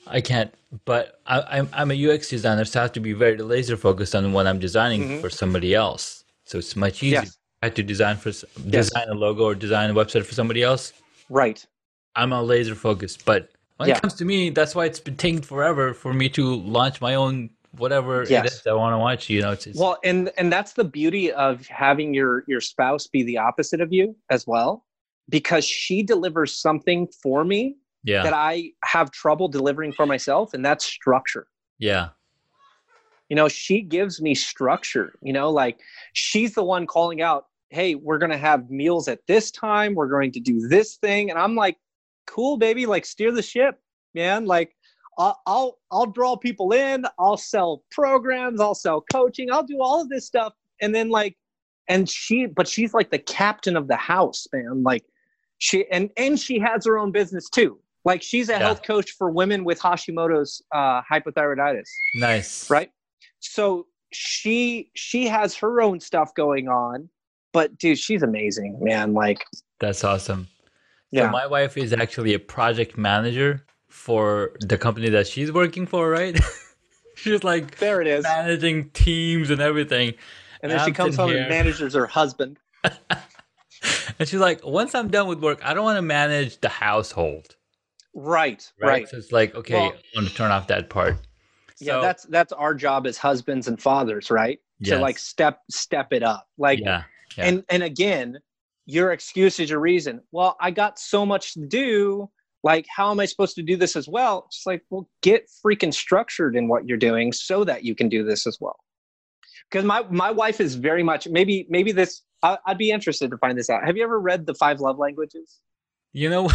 [0.06, 0.52] I can't.
[0.84, 4.14] But I, I'm I'm a UX designer, so I have to be very laser focused
[4.14, 5.20] on what I'm designing Mhm.
[5.20, 6.24] for somebody else.
[6.44, 7.22] So it's much easier.
[7.22, 7.36] Yes.
[7.62, 8.88] I had to design for s- Yes.
[8.88, 10.92] design a logo or design a website for somebody else.
[11.28, 11.66] right.
[12.16, 13.24] I'm a laser focused.
[13.24, 13.96] But when Yeah.
[13.96, 17.14] it comes to me, that's why it's been taking forever for me to launch my
[17.14, 18.54] own whatever it Yes.
[18.54, 19.30] is I want to watch.
[19.30, 23.06] You know, it's, it's Well, and and that's the beauty of having your your spouse
[23.06, 24.84] be the opposite of you as well,
[25.28, 30.64] because she delivers something for me yeah, that I have trouble delivering for myself, and
[30.64, 31.46] that's structure.
[31.78, 32.10] yeah,
[33.28, 35.14] You know, she gives me structure.
[35.22, 35.78] You know, like
[36.14, 39.94] she's the one calling out, "Hey, we're gonna have meals at this time.
[39.94, 41.76] We're going to do this thing," and I'm like,
[42.26, 42.86] "Cool, baby.
[42.86, 43.80] Like steer the ship,
[44.14, 44.46] man.
[44.46, 44.74] Like."
[45.18, 47.04] I'll, I'll I'll draw people in.
[47.18, 48.58] I'll sell programs.
[48.58, 49.52] I'll sell coaching.
[49.52, 51.36] I'll do all of this stuff, and then like,
[51.88, 54.82] and she, but she's like the captain of the house, man.
[54.82, 55.04] Like,
[55.58, 57.78] she and and she has her own business too.
[58.06, 58.58] Like, she's a Yeah.
[58.60, 62.70] health coach for women with Hashimoto's uh, hypothyroiditis nice.
[62.70, 62.90] right
[63.40, 67.10] so she she has her own stuff going on
[67.52, 69.44] but dude she's amazing man like
[69.80, 70.48] That's awesome.
[71.12, 75.86] Yeah So my wife is actually a project manager for the company that she's working
[75.86, 76.38] for, right?
[77.16, 80.14] she's like there it is managing teams and everything.
[80.62, 81.40] and then she I'm comes home here.
[81.40, 82.58] and manages her husband
[84.18, 87.56] And she's like, once I'm done with work, I don't want to manage the household.
[88.14, 88.88] right Right.
[88.88, 91.16] right, So it's like, okay, Well- I want to turn off that part.
[91.80, 95.00] yeah So- that's that's our job as husbands and fathers right to Yes.
[95.00, 97.04] like step step it up like yeah.
[97.38, 97.44] Yeah.
[97.46, 98.38] And and again,
[98.90, 100.20] your excuse is your reason.
[100.32, 102.28] Well, I got so much to do.
[102.62, 104.44] Like, how am I supposed to do this as well?
[104.48, 108.22] It's like, well, get freaking structured in what you're doing so that you can do
[108.24, 108.76] this as well.
[109.70, 112.22] Because my my wife is very much maybe maybe this.
[112.42, 113.84] I, I'd be interested to find this out.
[113.84, 115.60] Have you ever read the Five Love Languages?
[116.12, 116.50] You know,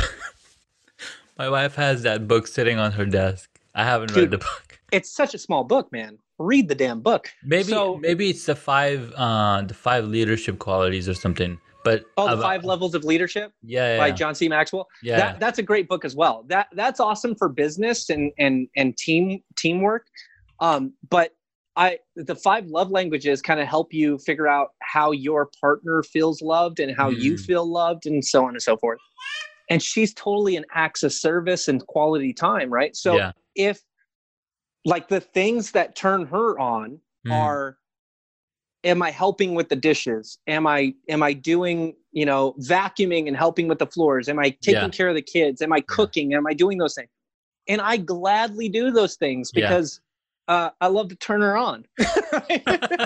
[1.37, 3.49] my wife has that book sitting on her desk.
[3.73, 4.79] I haven't read the book.
[4.91, 6.19] It's such a small book, man.
[6.37, 7.29] Read the damn book.
[7.43, 11.59] Maybe So- maybe it's the five uh the five leadership qualities or something.
[11.85, 14.13] But Oh, the about- Five Levels of Leadership yeah, yeah, by yeah.
[14.15, 14.49] John C.
[14.49, 14.87] Maxwell.
[15.03, 15.17] yeah.
[15.17, 16.43] That that's a great book as well.
[16.47, 20.07] That that's awesome for business and and and team teamwork.
[20.59, 21.31] Um, but
[21.77, 26.41] I the five love languages kind of help you figure out how your partner feels
[26.41, 27.45] loved and how you Mm.
[27.45, 28.99] feel loved and so on and so forth.
[29.69, 32.95] And she's totally an acts of service and quality time, right?
[32.95, 33.31] So yeah.
[33.55, 33.81] if
[34.85, 37.33] like the things that turn her on Mhm.
[37.33, 37.77] are
[38.85, 40.37] am i helping with the dishes?
[40.47, 44.29] Am i am i doing you know vacuuming and helping with the floors?
[44.29, 44.89] Am i taking Yeah.
[44.89, 45.61] care of the kids?
[45.61, 46.33] Am i cooking?
[46.33, 47.09] Am i doing those things?
[47.67, 49.67] And i gladly do those things Yeah.
[49.67, 49.99] because
[50.47, 51.85] uh, i love to turn her on.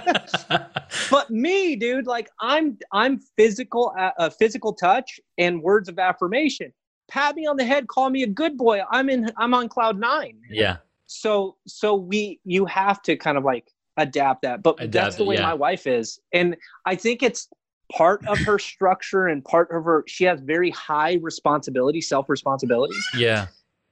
[1.12, 6.74] But me dude like i'm i'm physical uh, physical touch and words of affirmation.
[7.10, 8.82] Pat me on the head call me a good boy.
[8.92, 10.38] I'm in i'm on cloud nine.
[10.50, 10.78] Yeah.
[11.06, 15.24] so so we you have to kind of like adapt that but that's Adapt the
[15.24, 15.44] it, way yeah.
[15.44, 16.56] my wife is and
[16.86, 17.48] i think it's
[17.92, 22.96] part of her structure and part of her she has very high responsibility self responsibility
[23.16, 23.48] Yeah.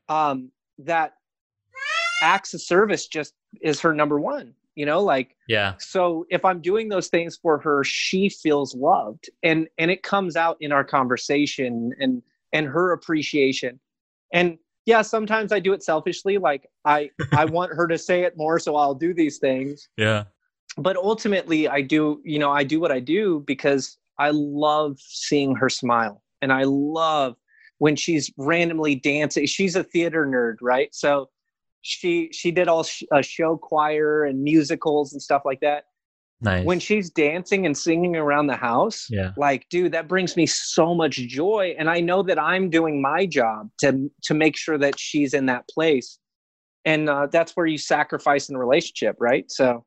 [0.10, 1.14] um that
[2.24, 5.74] acts of service just is her number one you know like Yeah.
[5.78, 10.36] so if i'm doing those things for her she feels loved and and it comes
[10.36, 12.22] out in our conversation and
[12.54, 13.80] and her appreciation
[14.34, 14.58] and
[14.88, 18.58] yeah sometimes i do it selfishly like i i want her to say it more
[18.58, 19.90] so i'll do these things.
[19.98, 20.24] Yeah.
[20.80, 25.56] but ultimately i do you know i do what i do because i love seeing
[25.56, 27.36] her smile and i love
[27.80, 29.46] when she's randomly dancing.
[29.46, 30.94] She's a theater nerd right?
[30.94, 31.30] So
[31.82, 35.86] she she did all sh- a show choir and musicals and stuff like that
[36.40, 36.66] Nice.
[36.66, 39.32] when she's dancing and singing around the house yeah.
[39.38, 41.76] like dude that brings me so much joy.
[41.80, 45.48] And i know that i'm doing my job to to make sure that she's in
[45.48, 46.20] that place.
[46.86, 49.50] And uh, that's where you sacrifice in a relationship right?
[49.52, 49.84] So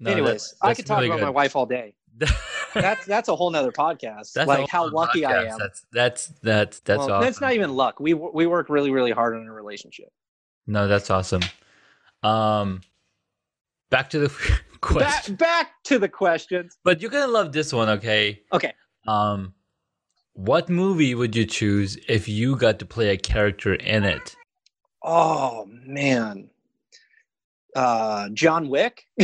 [0.00, 1.94] No, anyways that's- i could talk really about my wife all day.
[2.74, 4.32] That's that's a whole nother podcast.
[4.32, 5.58] That's like how lucky i am.
[5.58, 7.24] That's that's that's that's Well, awesome.
[7.24, 8.00] that's not even luck.
[8.00, 10.08] We we work really really hard on a relationship.
[10.66, 11.42] No, that's awesome.
[12.22, 12.82] Um,
[13.90, 14.28] back to the
[14.80, 15.34] question.
[15.36, 18.42] back, back to the questions But you're gonna love this one, okay?
[18.52, 18.72] okay
[19.06, 19.54] Um,
[20.34, 24.36] what movie would you choose if you got to play a character in it?
[25.02, 26.50] oh man
[27.76, 29.04] uh john wick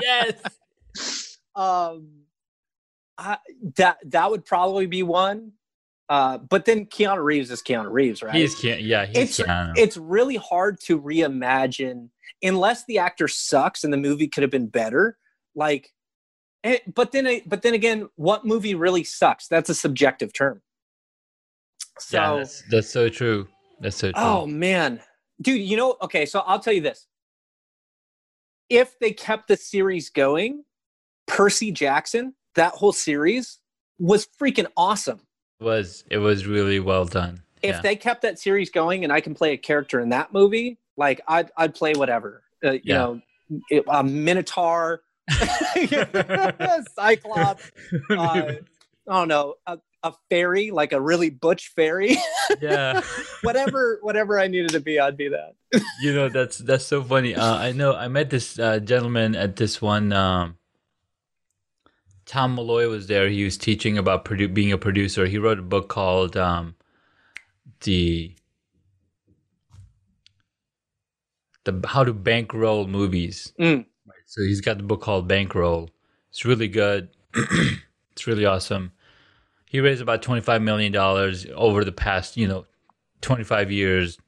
[0.00, 1.38] yes.
[1.54, 2.08] um
[3.18, 3.38] I,
[3.76, 5.52] that that would probably be one
[6.08, 8.78] uh but then keanu reeves is keanu reeves right He's Keanu.
[8.82, 9.72] Yeah, he's it's Keanu.
[9.76, 12.08] it's really hard to reimagine
[12.42, 15.16] unless the actor sucks and the movie could have been better
[15.54, 15.90] like
[16.64, 20.60] it, but then I- but then again what movie really sucks that's a subjective term
[21.98, 23.46] so yeah, that's, that's so true.
[23.80, 24.22] That's so true.
[24.22, 25.00] Oh man,
[25.42, 27.06] dude, you know, okay, so I'll tell you this.
[28.70, 30.64] If they kept the series going,
[31.26, 33.58] Percy Jackson, that whole series
[33.98, 35.20] was freaking awesome.
[35.62, 37.42] Was it was really well done.
[37.62, 37.80] If yeah.
[37.80, 41.20] they kept that series going and I can play a character in that movie, like
[41.28, 42.42] I'd I'd play whatever.
[42.64, 42.98] Uh, you Yeah.
[42.98, 43.20] know,
[43.70, 45.02] it- a Minotaur,
[46.96, 47.70] Cyclops,
[48.10, 48.58] uh, I
[49.08, 52.16] don't know, a, a fairy, like a really butch fairy.
[52.60, 53.00] yeah.
[53.42, 55.54] whatever whatever I needed to be, I'd be that.
[56.02, 59.56] you know that's that's so funny uh, i know i met this uh, gentleman at
[59.56, 60.58] this one um,
[62.26, 65.62] tom malloy was there he was teaching about produ- being a producer he wrote a
[65.62, 66.74] book called um,
[67.82, 68.34] the
[71.64, 73.86] the how to bankroll movies Mm.
[74.26, 75.90] so he's got the book called bankroll
[76.30, 77.08] it's really good
[78.12, 78.92] it's really awesome
[79.68, 82.66] he raised about 25 million dollars over the past you know
[83.20, 84.18] 25 years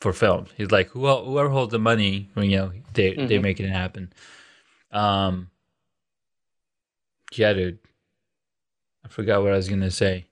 [0.00, 0.50] for films.
[0.56, 3.42] He's like, who whoever holds the money, you know, they they Mhm.
[3.42, 4.12] make it happen.
[4.90, 5.48] Um,
[7.38, 7.78] yeah, dude.
[9.04, 10.26] I forgot what I was gonna say.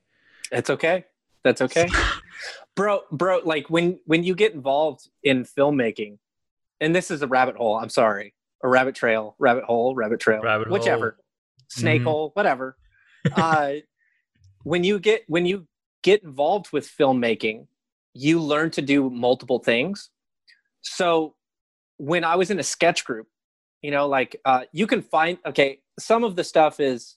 [0.51, 1.05] It's okay.
[1.45, 1.91] That's okay.
[2.77, 6.19] bro, bro, like when when you get involved in filmmaking,
[6.81, 8.35] and this is a rabbit hole, I'm sorry.
[8.63, 10.79] A rabbit trail, rabbit hole, rabbit trail, Rabbit hole.
[10.79, 11.17] whichever.
[11.69, 12.05] Snake Mhm.
[12.05, 12.77] hole, whatever.
[13.33, 13.75] uh
[14.65, 15.67] when you get when you
[16.03, 17.67] get involved with filmmaking,
[18.15, 20.11] you learn to do multiple things.
[20.83, 21.35] So
[21.99, 23.29] when I was in a sketch group,
[23.83, 25.81] You know, like uh, you can find okay.
[26.01, 27.17] Some of the stuff is,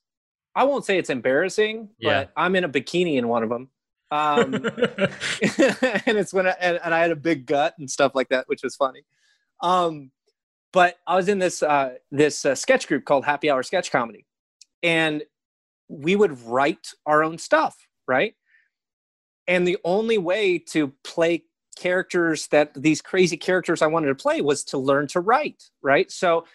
[0.55, 2.25] I won't say it's embarrassing, Yeah.
[2.25, 3.69] but I'm in a bikini in one of them.
[4.11, 8.29] Um, and it's when I, and, and I had a big gut and stuff like
[8.29, 9.03] that, which was funny.
[9.61, 10.11] Um,
[10.71, 14.25] but I was in this uh, this uh, sketch group called Happy Hour Sketch Comedy,
[14.81, 15.23] and
[15.87, 17.75] we would write our own stuff,
[18.07, 18.33] right?
[19.47, 21.43] And the only way to play
[21.77, 26.09] characters that these crazy characters I wanted to play was to learn to write, right?
[26.11, 26.45] So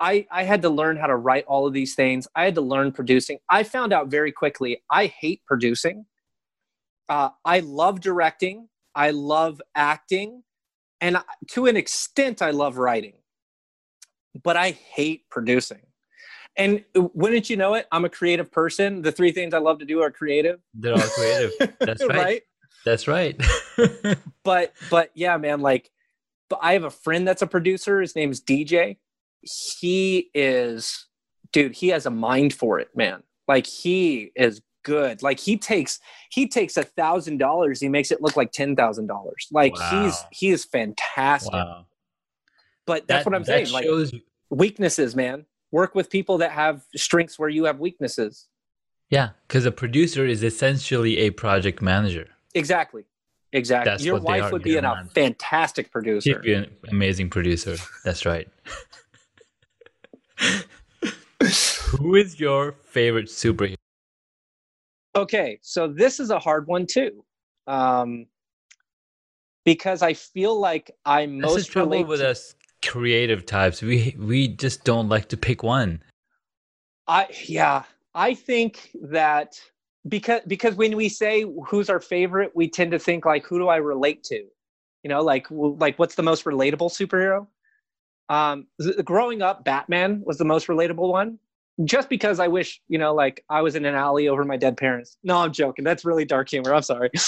[0.00, 2.26] I I had to learn how to write all of these things.
[2.34, 3.38] I had to learn producing.
[3.48, 6.06] I found out very quickly I hate producing.
[7.08, 8.68] Uh, I love directing.
[8.94, 10.42] I love acting,
[11.00, 11.18] and
[11.48, 13.14] to an extent, I love writing.
[14.42, 15.80] But I hate producing.
[16.56, 17.86] And wouldn't you know it?
[17.92, 19.02] I'm a creative person.
[19.02, 20.60] The three things I love to do are creative.
[20.74, 21.52] They're all creative.
[21.80, 22.42] That's right.
[22.84, 23.40] That's right.
[24.44, 25.90] but but yeah man like
[26.48, 28.96] but i have a friend that's a producer his name's dj
[29.42, 31.06] he is
[31.52, 33.22] dude he has a mind for it man.
[33.48, 35.22] Like he is good.
[35.22, 35.98] Like he takes
[36.30, 39.48] he takes a thousand dollars he makes it look like ten thousand dollars.
[39.52, 41.52] Like he's he is fantastic.
[41.52, 41.86] Wow.
[42.86, 44.12] but that's That- what i'm that saying like shows
[44.50, 45.46] weaknesses man.
[45.72, 48.48] Work with people that have strengths where you have weaknesses.
[49.08, 52.28] Yeah, because a producer is essentially a project manager.
[52.54, 53.04] exactly.
[53.52, 53.90] Exactly.
[53.90, 56.30] That's your wife would be an, a fantastic producer.
[56.34, 57.76] She'd be an amazing producer.
[58.04, 58.48] That's right.
[61.98, 63.74] Who is your favorite superhero?
[65.16, 67.24] Okay, so this is a hard one too,
[67.66, 68.26] um,
[69.64, 72.06] because I feel like I That's the most trouble relate.
[72.08, 73.82] with to- us creative types.
[73.82, 76.02] We we just don't like to pick one.
[77.08, 77.82] I yeah,
[78.14, 79.60] I think that
[80.08, 83.68] because because when we say who's our favorite, we tend to think like who do
[83.68, 84.44] I relate to?
[85.02, 87.46] You know, like like what's the most relatable superhero?
[88.30, 88.66] Um,
[89.04, 91.38] growing up, Batman was the most relatable one.
[91.84, 94.76] Just because I wish, you know, like I was in an alley over my dead
[94.76, 95.16] parents.
[95.24, 95.84] No, I'm joking.
[95.84, 96.74] That's really dark humor.
[96.74, 97.10] I'm sorry.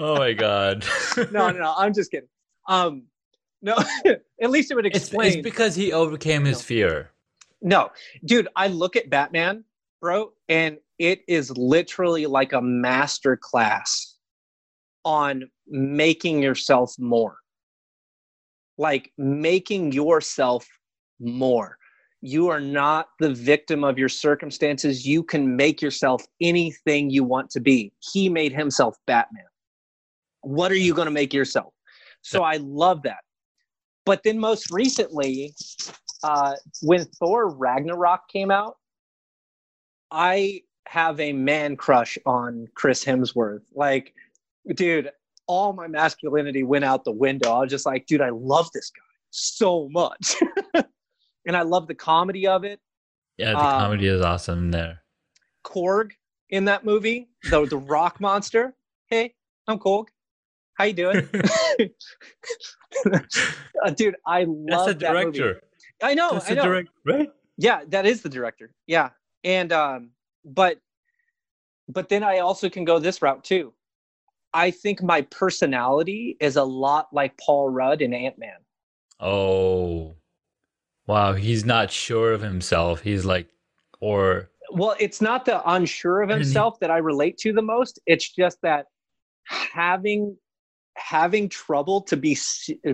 [0.00, 0.84] Oh my god.
[1.32, 1.74] no, no, no.
[1.76, 2.28] I'm just kidding.
[2.68, 3.04] Um,
[3.62, 3.76] no,
[4.40, 5.26] at least it would It's, explain.
[5.32, 6.62] it's because he overcame his No.
[6.62, 7.10] fear.
[7.62, 7.90] no,
[8.24, 9.64] dude, I look at Batman,
[10.00, 14.14] bro, and it is literally like a master class
[15.04, 17.38] on making yourself more.
[18.78, 20.66] Like making yourself
[21.20, 21.76] more.
[22.20, 25.06] You are not the victim of your circumstances.
[25.06, 27.92] You can make yourself anything you want to be.
[28.12, 29.44] He made himself Batman.
[30.42, 31.74] What are you going to make yourself?
[32.22, 33.18] So I love that.
[34.04, 35.54] But then most recently,
[36.22, 38.76] uh, when Thor Ragnarok came out,
[40.10, 43.62] I have a man crush on Chris Hemsworth.
[43.74, 44.14] Like,
[44.74, 45.10] dude,
[45.48, 47.50] all my masculinity went out the window.
[47.52, 50.36] I was just like, dude, I love this guy so much.
[51.46, 52.78] and I love the comedy of it.
[53.38, 55.02] Yeah, the Um, comedy is awesome there.
[55.64, 56.12] Korg
[56.50, 58.74] in that movie, the the rock monster.
[59.08, 59.34] Hey,
[59.66, 60.06] I'm Korg.
[60.74, 61.28] How you doing?
[63.84, 65.38] Uh, dude, I That's love the that movie.
[65.38, 65.62] director.
[66.02, 66.62] I know, That's I the know.
[66.64, 67.30] director, right?
[67.60, 69.10] yeah that is the director yeah
[69.42, 70.10] and um
[70.44, 70.78] but
[71.88, 73.72] but then i also can go this route too
[74.58, 78.58] i think my personality is a lot like paul rudd in ant-man
[79.20, 80.14] Oh,
[81.06, 81.32] wow.
[81.32, 83.00] He's not sure of himself.
[83.00, 83.48] He's like,
[84.00, 88.30] or well it's not the unsure of himself that i relate to the most it's
[88.30, 88.84] just that
[89.42, 90.36] having
[90.94, 92.36] having trouble to be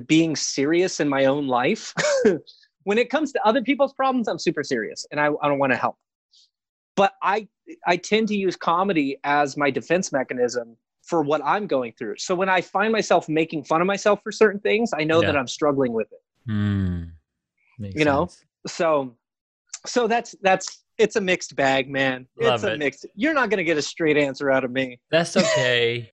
[0.07, 1.93] being serious in my own life
[2.85, 5.73] when it comes to other people's problems i'm super serious and i, I don't want
[5.73, 5.97] to help
[6.95, 7.49] but i
[7.89, 12.35] i tend to use comedy as my defense mechanism for what i'm going through so
[12.35, 15.28] when i find myself making fun of myself for certain things i know Yeah.
[15.28, 16.22] that i'm struggling with it
[17.78, 18.26] makes You know?
[18.26, 18.44] sense.
[18.66, 19.14] so
[19.86, 22.78] so that's that's it's a mixed bag man Love it's a it.
[22.78, 26.10] mixed you're not going to get a straight answer out of me That's okay.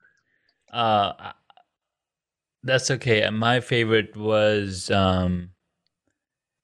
[0.73, 1.31] uh,
[2.63, 3.23] that's okay.
[3.23, 5.49] And My favorite was um,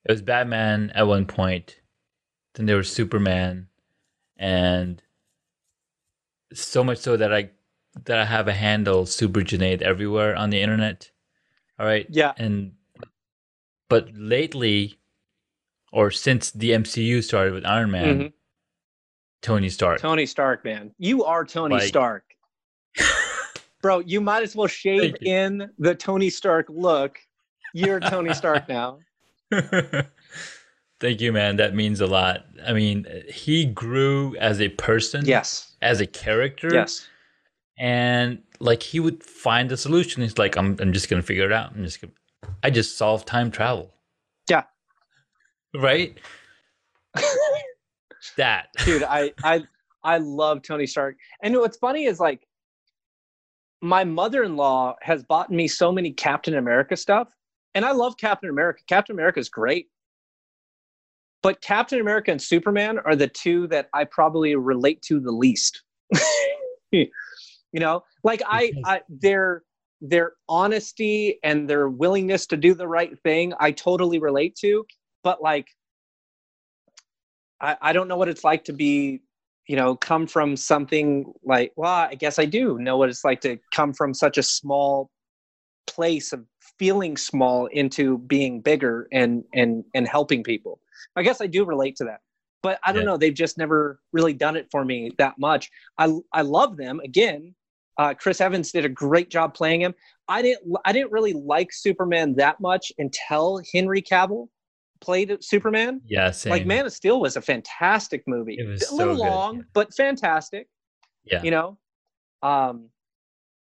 [0.06, 1.82] it was Batman at one point.
[2.54, 3.68] Then there was Superman,
[4.38, 5.02] and
[6.54, 7.50] so much so that I
[8.06, 11.10] that I have a handle Super Junaid everywhere on the internet.
[11.80, 12.72] All right, yeah and
[13.90, 14.98] but lately,
[15.94, 18.34] or since the MCU started with Iron Man, Mhm.
[19.42, 20.02] Tony Stark.
[20.02, 22.24] tony stark man you are tony Like- stark
[23.82, 27.20] bro you might as well shave in the tony stark look
[27.74, 28.98] you're tony stark now
[31.00, 31.58] Thank you, man.
[31.58, 32.46] That means a lot.
[32.66, 37.08] I mean, he grew as a person, yes as a character, yes
[37.78, 40.24] and like he would find a solution.
[40.24, 41.74] He's like, I'm, I'm just gonna figure it out.
[41.76, 42.14] I'm just gonna.
[42.64, 43.94] I just solved time travel.
[44.50, 44.64] Yeah.
[45.74, 46.18] Right?
[48.38, 48.68] that.
[48.86, 49.64] dude i i
[50.04, 52.46] i love tony stark and what's funny is like
[53.82, 57.30] my mother-in-law has bought me so many captain america stuff
[57.76, 59.88] and i love captain america captain america is great
[61.42, 65.84] but captain america and superman are the two that i probably relate to the least
[67.72, 69.64] you know like i i their
[70.02, 74.86] their honesty and their willingness to do the right thing i totally relate to
[75.24, 75.68] but like
[77.60, 79.22] I, I don't know what it's like to be,
[79.68, 83.42] you know, come from something like, well, I guess I do know what it's like
[83.42, 85.10] to come from such a small
[85.88, 86.46] place of
[86.78, 90.80] feeling small into being bigger and and and helping people.
[91.16, 92.20] I guess I do relate to that.
[92.64, 93.08] But I don't Yeah.
[93.12, 95.70] know, they've just never really done it for me that much.
[95.98, 97.54] I I love them again.
[97.98, 99.94] Uh, Chris Evans did a great job playing him.
[100.28, 104.50] I didn't I didn't really like Superman that much until Henry Cavill
[105.00, 106.52] played Superman Yeah, same.
[106.52, 108.56] like Man of Steel was a fantastic movie.
[108.60, 109.64] It was a little so long, yeah.
[109.74, 110.68] but fantastic.
[111.24, 111.44] Yeah.
[111.44, 111.78] You know,
[112.42, 112.90] um,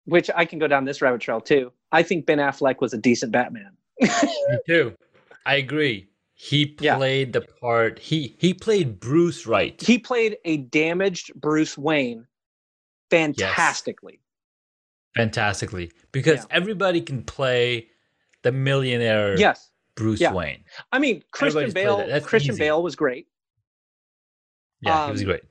[0.04, 1.72] which I can go down this rabbit trail too.
[1.92, 3.76] I think Ben Affleck was a decent Batman.
[4.00, 4.08] Me
[4.66, 4.94] too.
[5.46, 6.08] I agree.
[6.40, 6.96] He Yeah.
[6.96, 7.98] played the part.
[7.98, 9.80] He he played Bruce Wright.
[9.82, 12.26] he played a damaged Bruce Wayne
[13.10, 14.20] fantastically.
[15.16, 16.56] fantastically because Yeah.
[16.56, 17.88] everybody can play
[18.42, 20.32] the millionaire Yes, Bruce Yeah.
[20.32, 20.64] Wayne.
[20.92, 22.06] I mean Christian Everybody's Bale.
[22.06, 22.22] that.
[22.24, 22.60] Christian easy.
[22.60, 23.26] Bale was great,
[24.80, 25.42] Yeah, he was Um, great.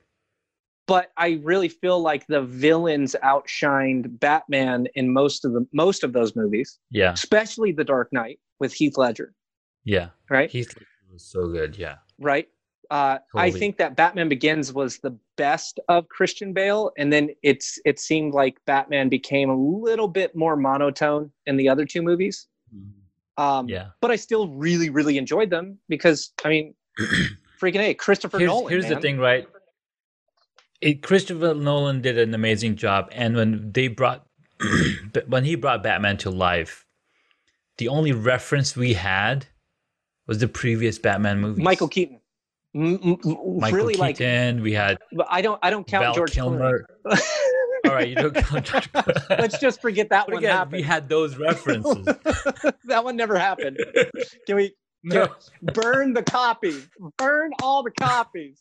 [0.86, 6.14] but I really feel like the villains outshined Batman in most of the most of
[6.14, 9.34] those movies, Yeah, especially The Dark Knight with Heath Ledger.
[9.84, 10.08] Yeah.
[10.30, 10.50] Right.
[10.50, 11.76] Heath Ledger was so good.
[11.76, 12.48] Yeah, right?
[12.90, 17.78] Uh, I think that Batman Begins was the best of Christian Bale, and then it's
[17.84, 22.46] it seemed like Batman became a little bit more monotone in the other two movies.
[23.36, 23.88] Um, yeah.
[24.00, 26.74] But I still really, really enjoyed them because I mean,
[27.60, 28.70] freaking a Christopher here's Nolan.
[28.70, 29.46] here's the thing, right?
[30.80, 34.26] It, Christopher Nolan did an amazing job, and when they brought,
[35.26, 36.86] when he brought Batman to life,
[37.78, 39.46] the only reference we had
[40.28, 41.62] was the previous Batman movie?
[41.62, 42.20] Michael Keaton.
[42.74, 43.18] M- m-
[43.58, 44.62] Michael really like, Keaton.
[44.62, 46.86] we had but I don't, I don't count Val George Kilmer.
[47.04, 47.20] Clooney.
[47.86, 48.88] All right, you don't count George.
[49.30, 50.72] Let's just forget that But one again, happened.
[50.76, 52.04] we had those references.
[52.84, 53.78] that one never happened.
[54.46, 55.28] Can we no.
[55.62, 56.74] burn the copy?
[57.16, 58.60] Burn all the copies.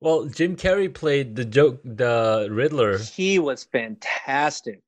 [0.00, 2.98] well, Jim Carrey played the joke, the Riddler.
[2.98, 4.82] He was fantastic.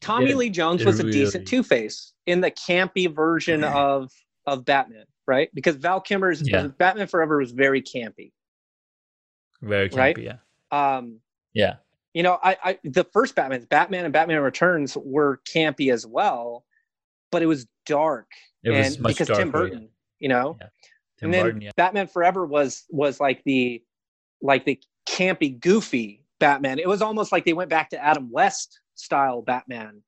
[0.00, 0.36] Tommy did.
[0.36, 1.12] Lee Jones was a really.
[1.18, 4.10] decent Two Face in the campy version of
[4.46, 5.48] of Batman, right?
[5.54, 6.68] Because Val Kilmer's Yeah.
[6.78, 8.32] Batman Forever was very campy.
[9.62, 10.18] Very campy, Right?
[10.18, 10.36] yeah.
[10.70, 11.20] Um,
[11.54, 11.76] Yeah.
[12.12, 16.64] you know, I, I the first Batman, Batman and Batman Returns were campy as well,
[17.32, 18.30] but it was dark,
[18.62, 19.42] It was and much because darker.
[19.42, 19.88] Tim Burton,
[20.18, 20.68] you know, Yeah.
[21.18, 21.70] Tim and then Burton, yeah.
[21.76, 23.82] Batman Forever was was like the
[24.42, 24.78] like the
[25.08, 26.78] campy, goofy Batman.
[26.78, 30.02] It was almost like they went back to Adam West style Batman.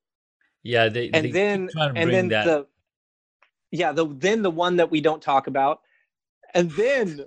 [0.63, 2.45] Yeah, they, And they then keep trying to and bring then that.
[2.45, 2.67] the
[3.71, 5.81] yeah, the then the one that we don't talk about,
[6.53, 7.25] and then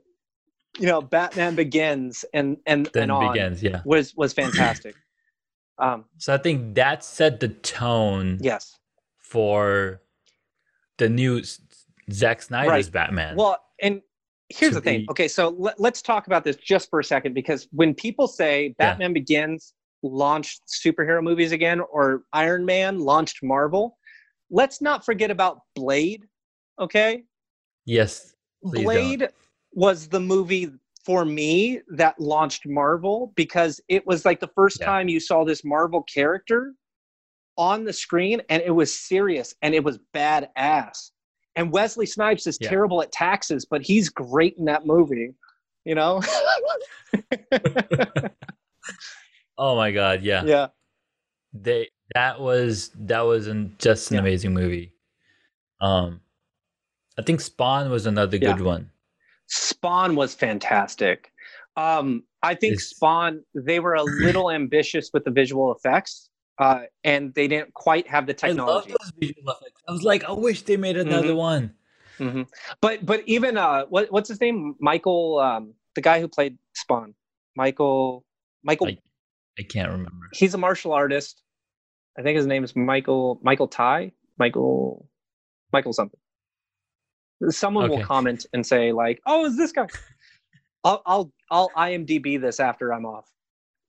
[0.78, 3.82] you know Batman Begins and and then and on begins, yeah.
[3.84, 4.94] was was fantastic.
[5.78, 8.78] um, So I think that set the tone yes.
[9.18, 10.00] for
[10.98, 11.42] the new
[12.10, 12.92] Zack Snyder's Right.
[12.92, 13.36] Batman.
[13.36, 14.00] Well, and
[14.48, 15.00] here's the thing.
[15.00, 18.26] be- Okay, so let, let's talk about this just for a second because when people
[18.28, 23.96] say Batman Begins launched superhero movies again or Iron Man launched Marvel,
[24.50, 26.24] let's not forget about Blade.
[26.80, 27.24] Okay,
[27.84, 28.94] yes, Please don't.
[28.94, 29.28] Blade
[29.72, 30.70] was the movie
[31.04, 34.86] for me that launched Marvel because it was like the first Yeah.
[34.86, 36.74] time you saw this Marvel character
[37.56, 41.10] on the screen and it was serious and it was badass.
[41.56, 42.68] And Wesley Snipes is Yeah.
[42.68, 45.34] terrible at taxes, but he's great in that movie,
[45.84, 46.20] you know?
[49.60, 50.42] oh my god, yeah.
[50.44, 50.66] yeah.
[51.52, 54.20] They that was that was an, just an Yeah.
[54.22, 54.92] amazing movie.
[55.80, 56.20] Um,
[57.18, 58.52] I think Spawn was another Yeah.
[58.56, 58.90] good one.
[59.46, 61.32] Spawn was fantastic.
[61.76, 66.28] Um, I think It's- Spawn, they were a little ambitious with the visual effects.
[66.58, 68.94] Uh, and they didn't quite have the I love technology.
[69.00, 69.80] those visual effects.
[69.88, 71.36] I was like, I wish they made another Mhm.
[71.36, 71.74] one.
[72.18, 72.42] hmm
[72.82, 74.74] But but even uh, what what's his name?
[74.78, 77.14] Michael, um, the guy who played Spawn.
[77.56, 78.24] Michael.
[78.62, 78.88] Michael.
[79.60, 80.28] I can't remember.
[80.32, 81.42] he's a martial artist.
[82.18, 83.38] I think his name is Michael.
[83.42, 84.12] Michael Ty.
[84.38, 85.06] Michael.
[85.72, 86.18] Michael something.
[87.48, 89.86] Someone will comment and say like, "Oh, is this guy?"
[90.84, 93.30] I'll I'll I'll IMDb this after I'm off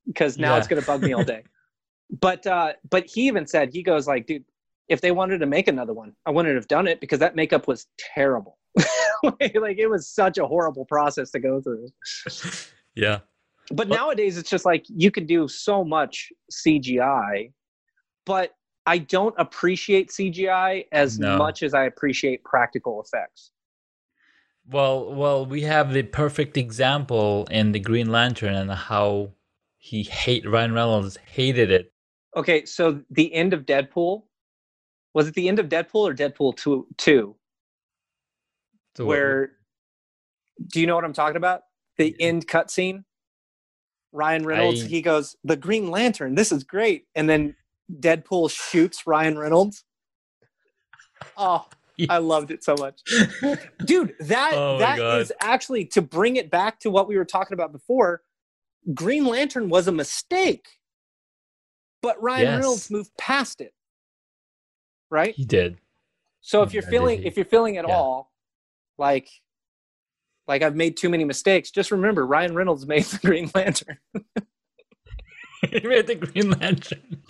[0.06, 1.44] because now it's gonna bug me all day.
[2.20, 4.44] but uh, but he even said he goes like, dude,
[4.90, 7.68] if they wanted to make another one, I wouldn't have done it because that makeup
[7.68, 8.58] was terrible.
[9.24, 11.88] like it was such a horrible process to go through.
[12.96, 13.20] Yeah.
[13.74, 17.52] But nowadays it's just like you can do so much CGI,
[18.26, 18.54] but
[18.86, 21.38] I don't appreciate CGI as No.
[21.38, 23.52] much as I appreciate practical effects.
[24.68, 29.34] Well, well, we have the perfect example in the Green Lantern and how
[29.78, 31.94] he hate Ryan Reynolds hated it.
[32.36, 34.24] Okay, so the end of Deadpool
[35.14, 37.36] was it the end of Deadpool or Deadpool 2 2
[38.96, 39.58] So what- where
[40.68, 41.64] do you know what I'm talking about?
[41.98, 43.04] The end cutscene.
[44.12, 47.56] Ryan Reynolds, I- he goes, "The Green Lantern, this is great," and then
[47.92, 49.84] Deadpool shoots Ryan Reynolds.
[51.38, 51.68] Oh,
[52.10, 53.02] I loved it so much,
[53.86, 54.16] dude.
[54.20, 55.22] That Oh my that God.
[55.22, 58.22] is actually to bring it back to what we were talking about before.
[58.94, 60.68] Green Lantern was a mistake,
[62.02, 62.56] but Ryan Yes.
[62.58, 63.74] Reynolds moved past it.
[65.12, 65.36] Right.
[65.36, 65.78] he did.
[66.42, 67.96] So if you're feeling if you're feeling at Yeah.
[67.96, 68.32] all
[68.98, 69.30] like
[70.52, 73.98] like I've made too many mistakes, just remember Ryan Reynolds made the Green Lantern.
[75.72, 77.22] he made the Green Lantern.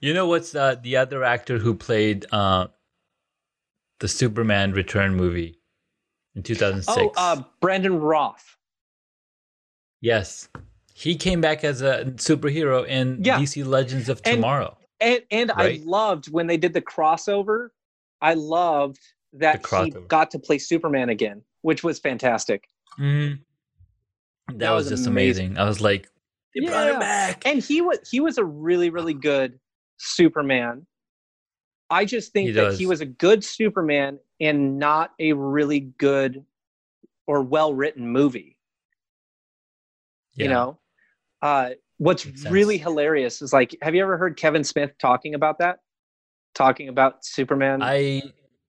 [0.00, 2.68] you know what's uh, the other actor who played uh,
[3.98, 5.58] the Superman Return movie
[6.36, 6.96] in 2006?
[6.96, 8.56] Oh, uh, Brandon Routh.
[10.00, 10.48] yes.
[10.94, 13.38] He came back as a superhero in Yeah.
[13.40, 14.78] DC Legends of And- Tomorrow.
[15.00, 15.80] And and Right.
[15.80, 17.70] I loved when they did the crossover.
[18.20, 19.00] I loved
[19.32, 22.68] that he got to play Superman again, which was fantastic.
[22.98, 23.40] Mhm.
[24.48, 25.46] That, That was, was just amazing.
[25.46, 25.58] amazing.
[25.58, 26.08] I was like,
[26.54, 27.46] they brought him back.
[27.46, 29.58] And he was he was a really really good
[29.96, 30.86] Superman.
[31.88, 32.78] I just think He that does.
[32.78, 36.44] he was a good Superman and not a really good
[37.26, 38.58] or well written movie.
[40.34, 40.78] you know
[41.42, 45.78] uh what's really hilarious is like have you ever heard kevin smith talking about that
[46.54, 48.22] talking about superman I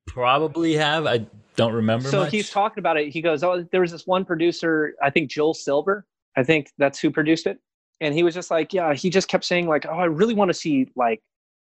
[0.05, 1.05] probably have.
[1.05, 1.25] I
[1.55, 2.31] don't remember so much.
[2.31, 3.09] he's talking about it.
[3.09, 6.05] He goes oh there was this one producer i think joel silver
[6.35, 7.59] i think that's who produced it.
[8.01, 10.49] And he was just like yeah he just kept saying like oh i really want
[10.49, 11.21] to see like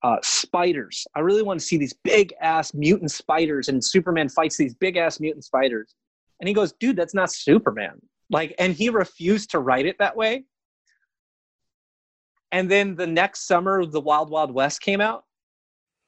[0.02, 1.06] uh, spiders.
[1.16, 4.96] I really want to see these big ass mutant spiders and superman fights these big
[4.96, 5.94] ass mutant spiders.
[6.40, 8.00] And he goes dude that's not superman.
[8.30, 10.44] Like and he refused to write it that way.
[12.52, 15.24] And then the next summer the wild wild west came out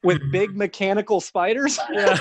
[0.04, 0.32] with Mhm.
[0.32, 2.16] big mechanical spiders Yeah.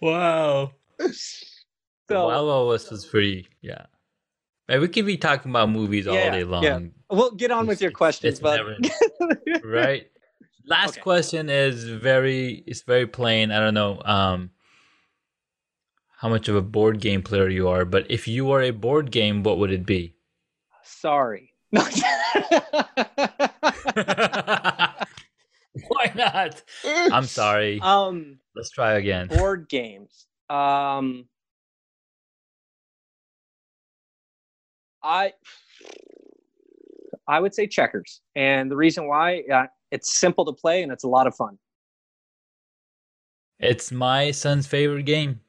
[0.00, 0.72] wow.
[1.00, 3.46] so Wild Wild West was pretty.
[3.62, 3.86] Yeah.
[4.68, 6.80] Man, we could be talking about movies all day long, yeah.
[7.10, 8.76] we'll get on with your It's- questions it's but never-
[9.68, 10.10] right?
[10.68, 11.00] Last Okay.
[11.02, 12.64] question is very.
[12.66, 13.52] It's very plain.
[13.52, 14.02] I don't know.
[14.04, 14.50] Um.
[16.18, 19.10] How much of a board game player you are, but if you were a board
[19.12, 20.14] game, what would it be?
[20.82, 21.52] sorry
[25.88, 26.62] Why not?
[26.84, 27.80] I'm sorry.
[27.80, 29.28] um Let's try again.
[29.28, 31.26] board games um
[35.02, 35.32] i
[37.28, 41.04] i would say checkers and the reason why uh, it's simple to play and it's
[41.04, 41.58] a lot of fun
[43.58, 45.40] It's my son's favorite game.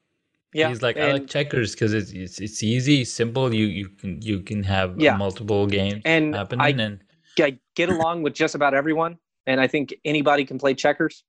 [0.53, 3.53] yeah He's like, I like checkers because it's, it's it's easy, simple.
[3.53, 5.17] You you can you can have Yeah.
[5.17, 7.03] multiple games and happening, I, and
[7.37, 9.17] I get along with just about everyone
[9.47, 11.23] and i think anybody can play checkers.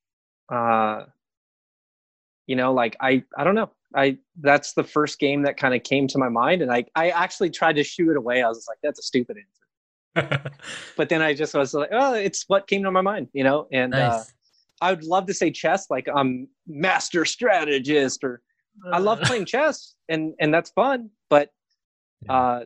[0.50, 1.04] Uh
[2.46, 3.70] you know like i i don't know.
[3.94, 7.08] I that's the first game that kind of came to my mind and i i
[7.10, 8.42] actually tried to shoo it away.
[8.42, 10.50] I was like that's a stupid answer.
[10.96, 13.68] But then i just was like oh it's what came to my mind you know?
[13.72, 14.22] And uh,
[14.80, 18.40] i would love to say chess like i'm master strategist or
[18.92, 21.50] i love playing chess and and that's fun but
[22.28, 22.60] uh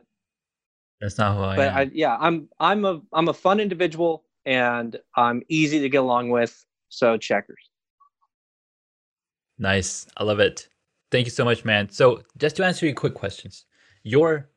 [1.01, 1.77] That's not who I but am.
[1.77, 6.29] I, yeah i'm i'm a i'm a fun individual and i'm easy to get along
[6.29, 7.69] with so checkers
[9.59, 10.07] Nice.
[10.17, 10.67] I love it.
[11.11, 11.89] Thank you so much, man.
[11.89, 13.65] So, just to answer your quick questions,
[14.03, 14.49] your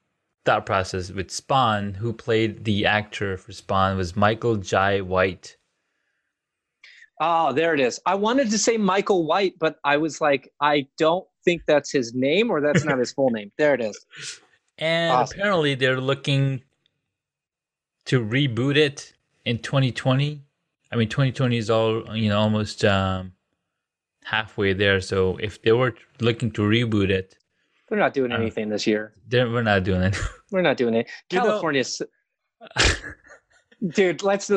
[0.46, 5.56] thought process with Spawn, who played the actor for Spawn, was Michael Jai White.
[7.20, 10.86] oh there it is i wanted to say michael white but i was like i
[10.98, 14.06] don't think that's his name or that's not his full name there it is
[14.78, 15.40] And Awesome.
[15.40, 16.62] apparently, they're looking
[18.04, 19.14] to reboot it
[19.46, 20.42] in 2020.
[20.92, 23.32] I mean, 2020 is all you know, almost um,
[24.24, 25.00] halfway there.
[25.00, 27.36] So, if they were looking to reboot it,
[27.88, 30.16] they're not doing Uh, anything this year we're not doing it.
[30.52, 32.02] we're not doing it california's
[33.94, 34.50] dude let's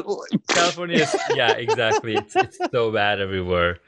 [0.49, 1.05] California
[1.35, 2.15] yeah, exactly.
[2.15, 3.79] It's it's so bad everywhere.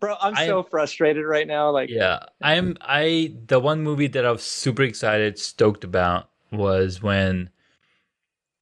[0.00, 4.24] bro i'm I- so frustrated right now like Yeah, I'm I the one movie that
[4.24, 7.50] I was super excited, stoked about was when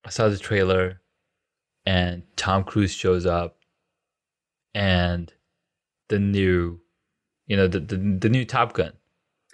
[0.04, 1.00] I saw the trailer,
[1.86, 3.58] and Tom Cruise shows up,
[4.74, 5.32] and
[6.08, 6.80] the new,
[7.46, 8.92] you know, the the, the new Top Gun,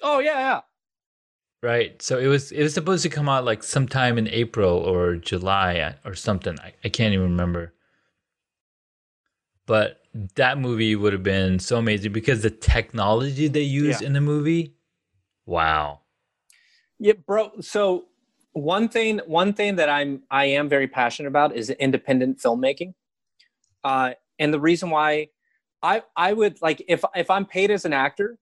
[0.03, 0.61] Oh yeah, yeah.
[1.63, 2.01] right?
[2.03, 5.95] So it was it was supposed to come out like sometime in April or July
[6.05, 6.59] or something.
[6.61, 7.75] I, I can't even remember.
[9.67, 10.01] But
[10.35, 14.09] that movie would have been so amazing because the technology they used Yeah.
[14.09, 14.75] in the movie,
[15.47, 16.01] wow.
[16.99, 17.61] Yeah, bro.
[17.61, 18.07] So
[18.53, 22.95] one thing, one thing that I'm I am very passionate about is independent filmmaking.
[23.85, 25.29] Uh, and the reason why
[25.83, 28.39] I I would like if if I'm paid as an actor,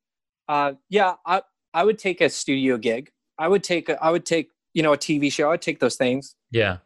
[0.49, 1.43] uh, yeah, I
[1.75, 3.11] I would take a studio gig.
[3.39, 5.51] I would take a, I would take you know a TV show.
[5.53, 6.35] I'd take those things.
[6.51, 6.79] Yeah.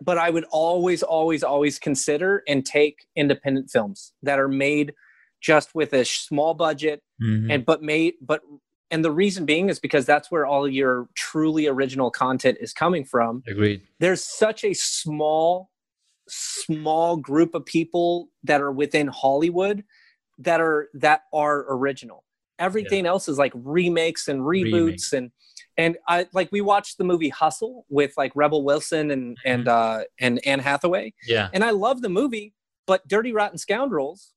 [0.00, 4.94] but I would always, always, always consider and take independent films that are made
[5.42, 7.52] just with a small budget Mhm.
[7.52, 8.40] and but made but
[8.90, 13.04] and the reason being is because that's where all your truly original content is coming
[13.04, 13.42] from.
[13.46, 13.82] Agreed.
[14.00, 15.70] There's such a small,
[16.28, 19.84] small group of people that are within Hollywood
[20.38, 22.24] that are that are original.
[22.58, 25.30] Everything else is like remakes and reboots and
[25.76, 30.04] and I like we watched the movie Hustle with like Rebel Wilson and and uh
[30.18, 31.48] and Anne Hathaway Yeah.
[31.52, 32.54] and I love the movie,
[32.86, 34.32] but Dirty Rotten Scoundrels,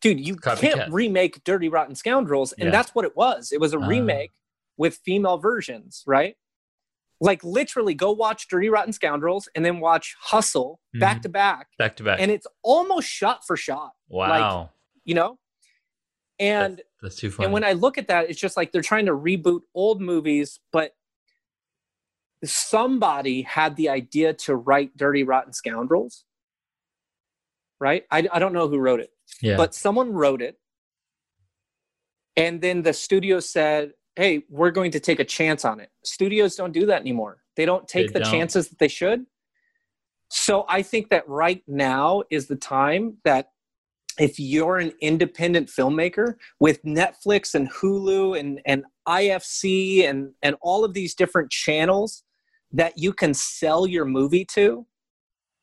[0.00, 0.58] dude, you Copycat.
[0.60, 2.70] can't remake Dirty Rotten Scoundrels, and Yeah.
[2.70, 3.50] that's what it was.
[3.52, 3.86] It was a Ah.
[3.86, 4.32] remake
[4.76, 6.36] with female versions, right?
[7.20, 11.22] Like literally, go watch Dirty Rotten Scoundrels and then watch Hustle back Mhm.
[11.22, 12.20] to back, Back to back.
[12.20, 14.70] and it's almost shot for shot, wow.
[15.04, 15.38] you know.
[16.38, 17.46] And that's, that's too funny.
[17.46, 20.60] and when I look at that, it's just like they're trying to reboot old movies,
[20.72, 20.94] but
[22.44, 26.26] somebody had the idea to write Dirty Rotten Scoundrels,
[27.80, 28.04] right?
[28.10, 29.56] I, I don't know who wrote it, yeah.
[29.56, 30.56] but someone wrote it.
[32.36, 35.90] And then the studio said, hey, we're going to take a chance on it.
[36.04, 37.38] Studios don't do that anymore.
[37.56, 38.32] They don't take They the don't.
[38.32, 39.24] chances that they should.
[40.28, 43.50] So I think that right now is the time that
[44.18, 50.84] if you're an independent filmmaker with Netflix and Hulu and, and IFC and, and all
[50.84, 52.24] of these different channels
[52.72, 54.86] that you can sell your movie to,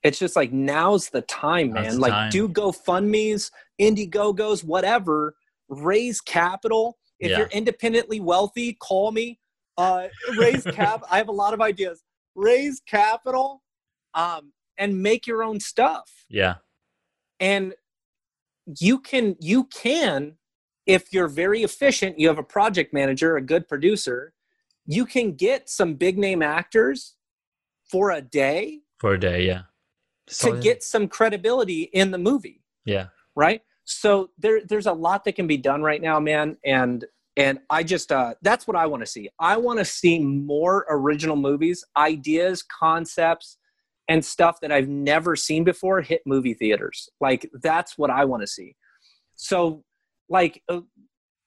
[0.03, 1.99] it's just like now's the time, man.
[1.99, 2.29] like time.
[2.31, 5.35] do GoFundMe's, Indiegogos, whatever,
[5.69, 6.97] raise capital.
[7.19, 7.37] If Yeah.
[7.39, 9.39] you're independently wealthy, call me.
[9.77, 10.07] Uh,
[10.37, 11.03] raise cap.
[11.09, 12.03] I have a lot of ideas.
[12.35, 13.63] Raise capital,
[14.13, 16.55] um, and make your own stuff yeah.
[17.39, 17.73] and
[18.79, 20.35] you can you can
[20.85, 24.33] if you're very efficient you have a project manager a good producer
[24.85, 27.15] you can get some big name actors
[27.89, 29.45] for a day For a day.
[29.45, 29.63] Yeah.
[30.39, 32.61] To get some credibility in the movie.
[32.85, 33.07] Yeah.
[33.35, 33.61] right?
[33.85, 36.57] So there there's a lot that can be done right now man.
[36.65, 37.05] And
[37.35, 39.29] and i just uh that's what i want to see.
[39.39, 43.57] I want to see more original movies ideas concepts
[44.07, 47.09] and stuff that i've never seen before hit movie theaters.
[47.19, 48.75] Like that's what i want to see.
[49.35, 49.83] So
[50.29, 50.81] like uh,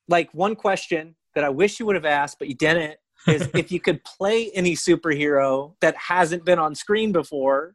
[0.08, 2.96] like one question that i wish you would have asked but you didn't
[3.26, 7.74] is if you could play any superhero that hasn't been on screen before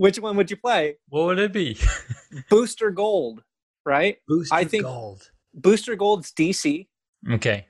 [0.00, 1.76] which one would you play What would it be?
[2.50, 3.42] booster gold
[3.84, 5.30] right Booster I think- gold.
[5.52, 6.86] Booster Gold's DC,
[7.32, 7.66] Okay.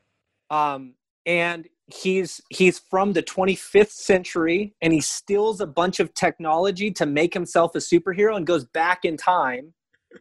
[0.51, 0.95] um,
[1.25, 7.07] and he's he's from the 25th century, and he steals a bunch of technology to
[7.07, 9.73] make himself a superhero, and goes back in time.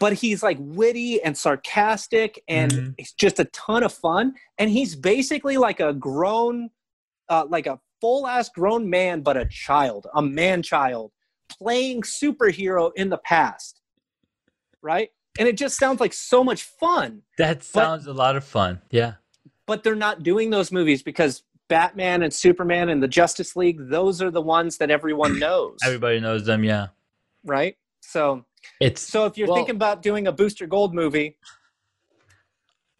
[0.00, 2.94] But he's like witty and sarcastic, and Mhm.
[2.98, 4.34] it's just a ton of fun.
[4.58, 6.70] And he's basically like a grown,
[7.28, 11.12] uh, like a full ass grown man, but a child, a man child,
[11.48, 13.80] playing superhero in the past,
[14.82, 15.10] right?
[15.38, 18.80] And it just sounds like so much fun That sounds a lot of fun.
[18.90, 19.14] Yeah.
[19.66, 24.22] but they're not doing those movies because Batman and Superman and the Justice League, those
[24.22, 26.64] are the ones that everyone knows, Everybody knows them.
[26.64, 26.88] Yeah.
[27.44, 27.76] right?
[28.00, 28.44] So,
[28.80, 31.36] It's so if you're Well- thinking about doing a Booster Gold movie,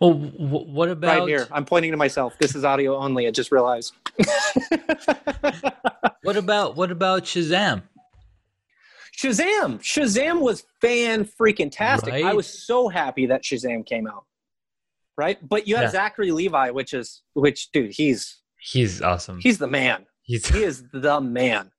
[0.01, 0.13] well.
[0.13, 2.35] W- what about right here, I'm pointing to myself.
[2.39, 3.27] This is audio only.
[3.27, 3.95] I just realized.
[6.23, 7.83] what about what about Shazam?
[9.17, 9.79] Shazam!
[9.81, 12.13] Shazam was fan freaking tastic.
[12.13, 14.25] I was so happy that Shazam came out.
[15.17, 15.91] Right, but you have Yeah.
[15.93, 17.93] Zachary Levi, which is which, dude.
[17.93, 19.41] He's He's awesome.
[19.41, 20.05] he's the man.
[20.23, 21.71] He's He is the man.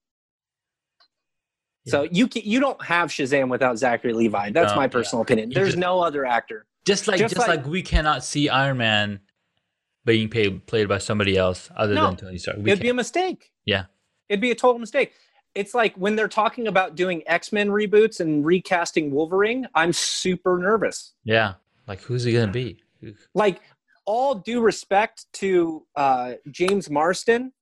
[1.86, 4.52] So you can, you don't have Shazam without Zachary Levi.
[4.52, 4.88] That's No, my yeah.
[4.90, 5.52] personal opinion.
[5.52, 6.66] You There's just- no other actor.
[6.86, 9.20] just like just just, like- like, we cannot see Iron Man
[10.06, 12.08] being paid, played by somebody else other No.
[12.08, 12.58] than Tony Stark.
[12.58, 13.52] We It'd be a mistake.
[13.66, 13.86] Yeah.
[14.30, 15.14] It'd be a total mistake.
[15.58, 20.58] It's like when they're talking about doing X Men reboots and recasting Wolverine, I'm super
[20.60, 21.14] nervous.
[21.24, 21.56] yeah.
[21.88, 22.80] Like who's he gonna be?
[23.34, 23.62] Like,
[24.06, 27.54] all due respect to uh, James Marsden,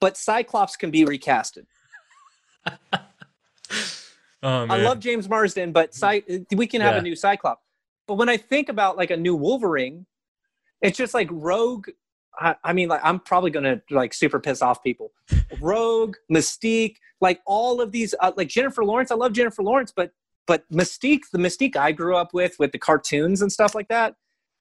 [0.00, 1.64] but Cyclops can be recasted.
[4.44, 6.24] Oh, I love James Marsden, but Cy-
[6.56, 6.98] we can have Yeah.
[6.98, 7.62] a new Cyclops.
[8.08, 10.04] But when I think about like a new Wolverine,
[10.80, 11.88] it's just like Rogue.
[12.38, 15.12] I, I mean, like I'm probably gonna like super piss off people.
[15.60, 19.10] Rogue, Mystique, like all of these, uh, like Jennifer Lawrence.
[19.10, 20.12] I love Jennifer Lawrence, but
[20.46, 24.16] but Mystique, the Mystique I grew up with, with the cartoons and stuff like that.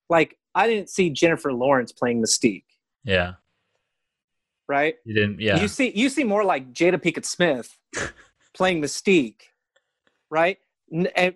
[0.09, 2.65] Like I didn't see Jennifer Lawrence playing Mystique,
[3.03, 3.33] Yeah.
[4.67, 4.95] right?
[5.05, 5.39] You didn't.
[5.39, 5.59] Yeah.
[5.61, 7.77] You see, you see more like Jada Pinkett Smith
[8.53, 9.41] playing Mystique,
[10.29, 10.57] right?
[11.15, 11.35] And,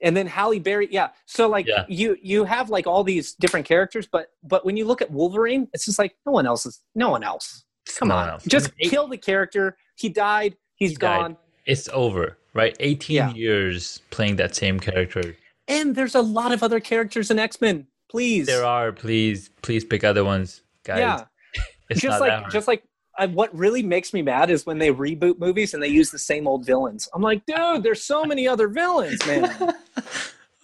[0.00, 1.08] and then Halle Berry, yeah.
[1.26, 1.84] So like Yeah.
[1.88, 5.68] you you have like all these different characters, but but when you look at Wolverine,
[5.72, 7.64] it's just like no one else is no one else.
[7.96, 8.44] Come No on, else.
[8.44, 9.76] just mean, kill the character.
[9.96, 10.56] He died.
[10.76, 11.20] He's He died.
[11.20, 11.36] gone.
[11.66, 12.76] It's over, right?
[12.80, 13.32] 18 Yeah.
[13.34, 15.36] years playing that same character.
[15.66, 17.86] And there's a lot of other characters in X Men.
[18.10, 20.98] Please, There are, please, please pick other ones, guys.
[21.00, 21.24] yeah.
[21.90, 22.82] it's just like just like
[23.18, 26.18] I, what really makes me mad is when they reboot movies and they use the
[26.18, 27.08] same old villains.
[27.12, 29.74] I'm like, dude, there's so many other villains, man.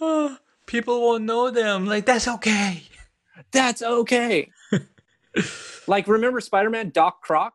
[0.01, 0.37] Oh,
[0.67, 1.87] people won't know them.
[1.87, 2.83] Like that's okay.
[3.53, 4.51] That's okay.
[5.87, 7.55] like remember Spider-Man Doc Croc?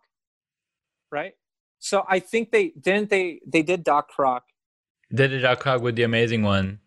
[1.11, 1.34] Right?
[1.80, 4.45] So I think they didn't they they did Doc Croc.
[5.13, 6.80] Did it Doc Croc with the amazing one,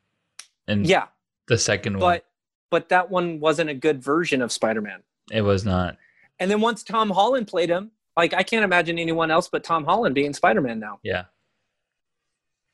[0.66, 1.06] and Yeah,
[1.48, 2.24] the second one, but
[2.70, 5.02] but that one wasn't a good version of Spider-Man.
[5.30, 5.98] it was not.
[6.40, 9.84] And then once Tom Holland played him, like I can't imagine anyone else but Tom
[9.84, 10.98] Holland being Spider-Man now.
[11.02, 11.24] Yeah,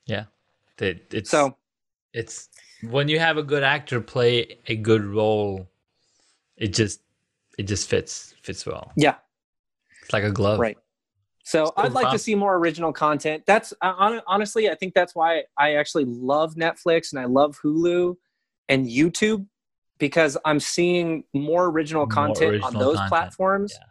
[0.06, 0.24] yeah.
[0.78, 1.56] It, it's So
[2.12, 2.48] it's
[2.82, 5.68] when you have a good actor play a good role,
[6.56, 7.00] it just
[7.58, 8.92] it just fits fits well.
[8.96, 9.16] yeah,
[10.02, 10.60] It's like a glove.
[10.60, 10.78] Right.
[11.42, 13.44] So I'd like to see more original content.
[13.46, 18.16] That's honestly, I think that's why I actually love Netflix and I love Hulu
[18.68, 19.46] and YouTube
[19.96, 23.86] because I'm seeing more original More content original on those content, platforms yeah.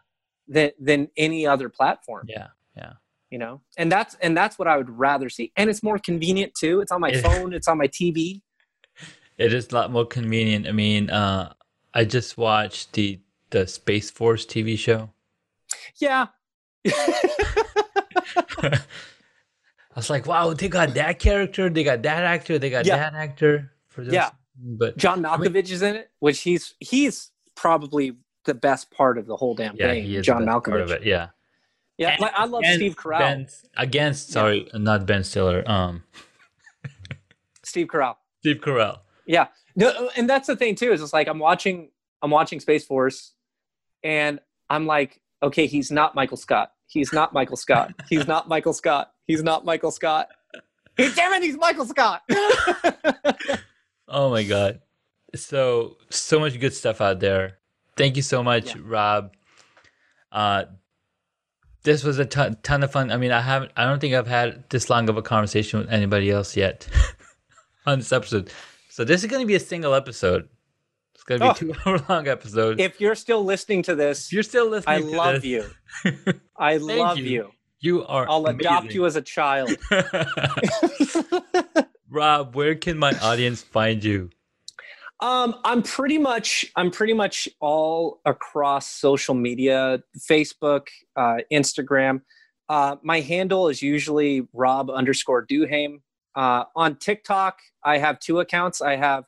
[0.47, 2.25] Than than any other platform.
[2.29, 2.47] Yeah.
[2.75, 2.93] Yeah.
[3.29, 5.51] You know, and that's and that's what I would rather see.
[5.57, 6.79] And it's more convenient too.
[6.81, 7.53] It's on my phone.
[7.53, 8.41] It's on my TV.
[9.37, 10.67] It is a lot more convenient.
[10.67, 11.53] I mean, uh,
[11.93, 13.19] I just watched the
[13.49, 15.11] the Space Force TV show.
[15.97, 16.27] Yeah.
[18.63, 18.79] I
[19.95, 22.97] was like, wow, they got that character, they got that actor, they got Yeah.
[22.97, 24.13] that actor for this.
[24.13, 24.29] Yeah.
[24.59, 28.15] But John Malkovich is in it, which he's he's probably
[28.47, 30.03] the best part of the whole damn yeah, thing.
[30.03, 30.83] he is John the best part Malkovich.
[30.83, 31.03] of it.
[31.03, 31.27] Yeah.
[31.99, 33.19] Yeah, And- like, I love Steve Carell.
[33.19, 35.63] Ben, against, sorry, not Ben Stiller.
[35.65, 36.03] Um,
[37.63, 38.15] Steve Carell.
[38.39, 38.99] Steve Carell.
[39.25, 39.47] Yeah.
[39.75, 41.89] No, and that's the thing too, is it's like I'm watching
[42.21, 43.33] I'm watching Space Force
[44.03, 46.71] and I'm like, okay, he's not Michael Scott.
[46.87, 47.93] He's not Michael Scott.
[48.09, 49.11] He's not Michael Scott.
[49.27, 50.29] He's not Michael Scott.
[50.95, 52.21] Hey, damn it, he's Michael Scott.
[54.09, 54.79] Oh my god.
[55.35, 57.57] So so much good stuff out there.
[57.97, 58.81] Thank you so much, Yeah.
[58.85, 59.33] Rob.
[60.31, 60.65] Uh
[61.83, 63.11] this was a ton, ton of fun.
[63.11, 65.89] I mean, I haven't I don't think I've had this long of a conversation with
[65.89, 66.87] anybody else yet
[67.85, 68.51] on this episode.
[68.89, 70.49] So this is going to be a single episode.
[71.15, 71.71] It's going to be Oh.
[71.71, 72.79] a 2 hour long episode.
[72.81, 75.65] if you're still listening to this, If you're still listening I love this, you.
[76.57, 77.25] I love you.
[77.25, 77.51] you.
[77.79, 79.69] You are I'll adopt you as a child.
[82.09, 84.29] Rob, where can my audience find you?
[85.19, 92.21] Um, I'm pretty much I'm pretty much all across social media, Facebook, uh, Instagram.
[92.69, 96.01] Uh, my handle is usually Rob underscore Duhame.
[96.35, 98.81] Uh, on TikTok, I have two accounts.
[98.81, 99.23] I have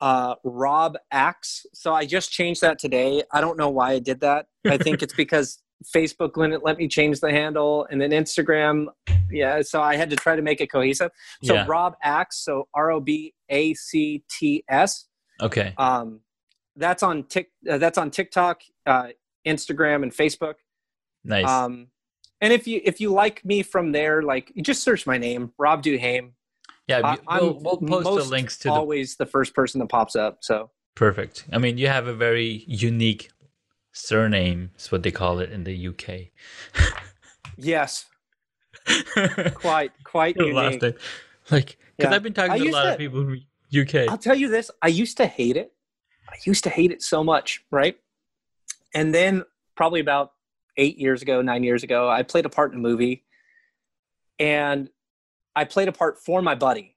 [0.00, 1.66] uh, Rob Acts.
[1.72, 3.22] So I just changed that today.
[3.32, 4.46] I don't know why I did that.
[4.66, 5.62] I think it's because
[5.94, 8.86] Facebook wouldn't let me change the handle, and then Instagram,
[9.30, 9.62] yeah.
[9.62, 11.12] So I had to try to make it cohesive.
[11.44, 11.66] So yeah.
[11.68, 15.06] Rob Acts, so R O B A C T S.
[15.40, 15.74] Okay.
[15.76, 16.20] Um,
[16.76, 17.50] that's on Tik.
[17.68, 19.08] Uh, that's on TikTok, uh,
[19.46, 20.54] Instagram, and Facebook.
[21.24, 21.46] Nice.
[21.48, 21.88] Um,
[22.40, 25.52] and if you if you like me from there, like you just search my name,
[25.58, 26.30] Rob Duhame.
[26.86, 29.80] yeah, I, we- I'm we'll, we'll post the links to the always the first person
[29.80, 30.38] that pops up.
[30.42, 31.44] So Perfect.
[31.52, 33.30] I mean, you have a very unique
[33.92, 36.30] surname, is what they call it in the UK.
[37.56, 38.06] yes,
[39.54, 40.82] quite quite unique.
[40.82, 40.98] Like,
[41.50, 42.14] because Yeah.
[42.14, 43.36] I've been talking I to a lot to- of people
[43.76, 44.08] UK.
[44.08, 45.72] I'll tell you this: I used to hate it.
[46.28, 47.96] I used to hate it so much, right?
[48.94, 49.44] And then
[49.76, 50.32] probably about
[50.76, 53.24] eight years ago, nine years ago, I played a part in a movie,
[54.38, 54.88] and
[55.56, 56.96] I played a part for my buddy.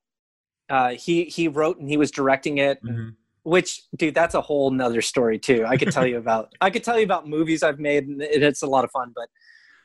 [0.70, 2.84] Uh, he he wrote and he was directing it.
[2.84, 3.16] Mhm.
[3.44, 5.66] Which, dude, that's a whole nother story too.
[5.68, 6.54] I could tell you about.
[6.62, 9.12] I could tell you about movies I've made, and it's a lot of fun.
[9.16, 9.30] But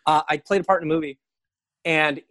[0.07, 1.19] uh, I played a part in a movie,
[1.85, 2.25] and he-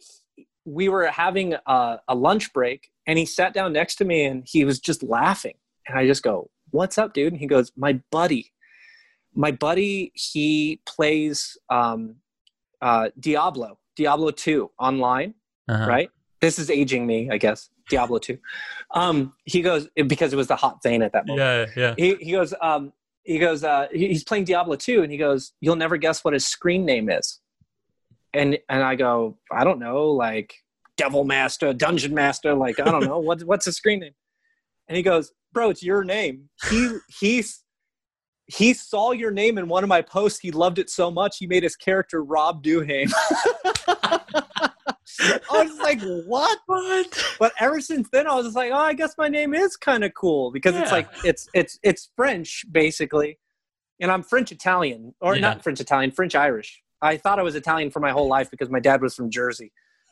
[0.66, 4.44] we were having a, a lunch break, and he sat down next to me, and
[4.46, 5.56] he was just laughing,
[5.88, 8.52] and I just go, "What's up, dude?" And he goes, "My buddy,
[9.34, 12.16] my buddy he plays um,
[12.82, 15.36] uh, Diablo, Diablo two online,
[15.70, 15.88] Uh-huh.
[15.88, 16.10] right?
[16.42, 17.70] This is aging me, I guess.
[17.90, 18.40] Diablo two.
[18.92, 21.72] Um, he goes because it was the hot thing at that moment.
[21.76, 21.96] Yeah, yeah.
[21.98, 22.94] He he goes um,
[23.24, 26.34] he goes uh, he- he's playing Diablo two, and he goes, "You'll never guess what
[26.34, 27.40] his screen name is."
[28.36, 30.54] And and I go, I don't know, like
[30.98, 34.14] Devil Master, Dungeon Master, like I don't know what what's his screen name.
[34.88, 36.90] And he goes, "Bro, it's your name." He
[37.20, 37.64] he's
[38.48, 40.40] he saw your name in one of my posts.
[40.40, 43.12] He loved it so much he made his character Rob Duhame.
[45.50, 47.36] I was like, "What?" What?
[47.40, 50.04] But ever since then, I was just like, "Oh, I guess my name is kind
[50.04, 53.40] of cool because it's like it's it's it's French basically,
[54.02, 55.42] and I'm French Italian or Yeah.
[55.42, 56.82] not French Italian, French Irish.
[57.02, 59.72] I thought I was Italian for my whole life because my dad was from Jersey,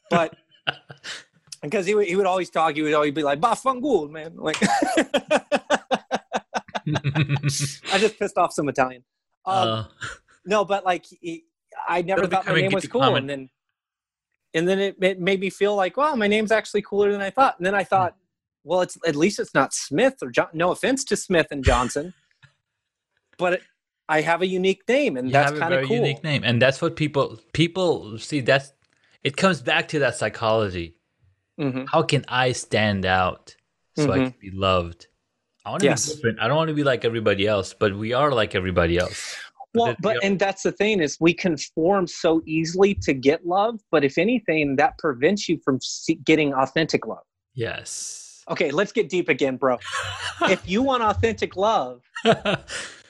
[0.09, 0.35] but
[1.61, 4.57] because he would, he would always talk, he would always be like "Bafangul, man." Like
[7.91, 9.03] I just pissed off some Italian.
[9.45, 9.83] Um, Uh,
[10.45, 11.45] no, but like he,
[11.87, 13.21] I never thought my name was cool, comment.
[13.21, 13.49] and then
[14.53, 17.29] and then it, it made me feel like, wow, my name's actually cooler than I
[17.31, 17.57] thought.
[17.57, 18.15] And then I thought,
[18.63, 20.49] well, it's at least it's not Smith or John.
[20.53, 22.13] No offense to Smith and Johnson,
[23.37, 23.61] but it,
[24.09, 25.95] I have a unique name, and you that's kind of cool.
[25.95, 28.41] unique name, and that's what people people see.
[28.41, 28.73] That's
[29.23, 30.95] it comes back to that psychology.
[31.57, 33.55] hmm How can I stand out
[33.95, 34.25] so I Mhm.
[34.31, 35.07] can be loved?
[35.65, 36.05] I want to Yes.
[36.07, 36.39] be different.
[36.41, 39.37] I don't want to be like everybody else, but we are like everybody else.
[39.75, 43.79] Well, but are- and that's the thing is we conform so easily to get love,
[43.91, 45.79] but if anything, that prevents you from
[46.25, 47.23] getting authentic love.
[47.55, 48.43] Yes.
[48.49, 49.77] Okay, let's get deep again, bro.
[50.49, 52.01] if you want authentic love,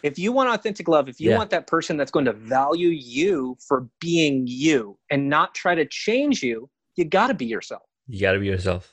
[0.03, 1.38] if you want authentic love, if you Yeah.
[1.38, 5.85] want that person that's going to value you for being you and not try to
[5.85, 7.84] change you, you got to be yourself.
[8.07, 8.91] you got to be yourself.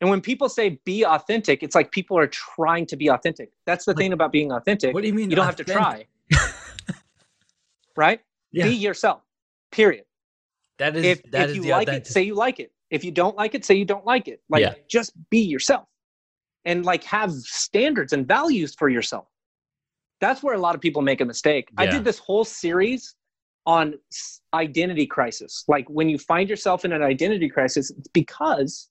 [0.00, 3.50] And when people say be authentic, it's like people are trying to be authentic.
[3.66, 4.94] That's the Like, thing about being authentic.
[4.94, 5.30] What do you mean?
[5.30, 6.06] You don't have to try.
[7.96, 8.20] right?
[8.52, 9.22] Yeah, Be yourself.
[9.72, 10.04] Period.
[10.78, 12.72] that is if that if is you like it, say you like it.
[12.90, 14.40] If you don't like it, say you don't like it.
[14.48, 14.74] Like Yeah.
[14.88, 15.86] just be yourself.
[16.64, 19.26] And like have standards and values for yourself.
[20.20, 21.68] That's where a lot of people make a mistake.
[21.76, 23.14] I did this whole series
[23.66, 23.94] on
[24.54, 25.64] identity crisis.
[25.68, 28.88] Like when you find yourself in an identity crisis, it's because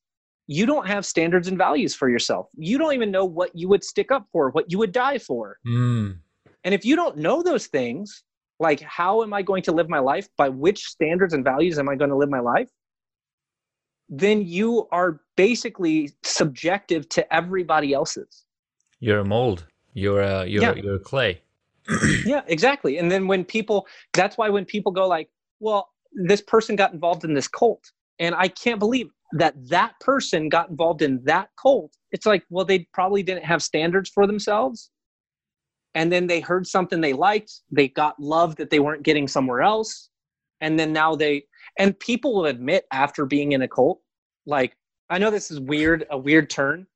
[0.48, 2.48] you don't have standards and values for yourself.
[2.58, 5.58] You don't even know what you would stick up for, what you would die for.
[5.68, 6.20] Mm,
[6.64, 8.24] And if you don't know those things,
[8.60, 10.30] like how am I going to live my life?
[10.38, 12.68] By which standards and values am I going to live my life?
[14.10, 18.46] Then you are basically subjective to everybody else's.
[19.00, 19.66] you're a mold.
[19.98, 20.76] Uh, you're a you're Yeah.
[20.76, 21.42] you're clay.
[22.26, 22.98] Yeah, exactly.
[22.98, 25.30] And then when people, that's why when people go like,
[25.60, 30.50] well, this person got involved in this cult, and I can't believe that that person
[30.50, 31.94] got involved in that cult.
[32.12, 34.90] It's like, well, they probably didn't have standards for themselves.
[35.96, 37.52] And then they heard something they liked.
[37.72, 40.10] They got love that they weren't getting somewhere else.
[40.62, 41.46] And then now they,
[41.80, 44.02] and people will admit after being in a cult,
[44.46, 44.76] like,
[45.10, 46.88] I know this is weird, a weird turn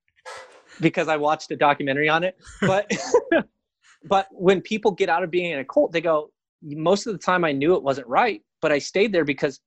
[0.80, 2.90] because I watched a documentary on it, but
[4.06, 6.32] but when people get out of being in a cult, they go,
[6.64, 9.60] most of the time I knew it wasn't right, but I stayed there because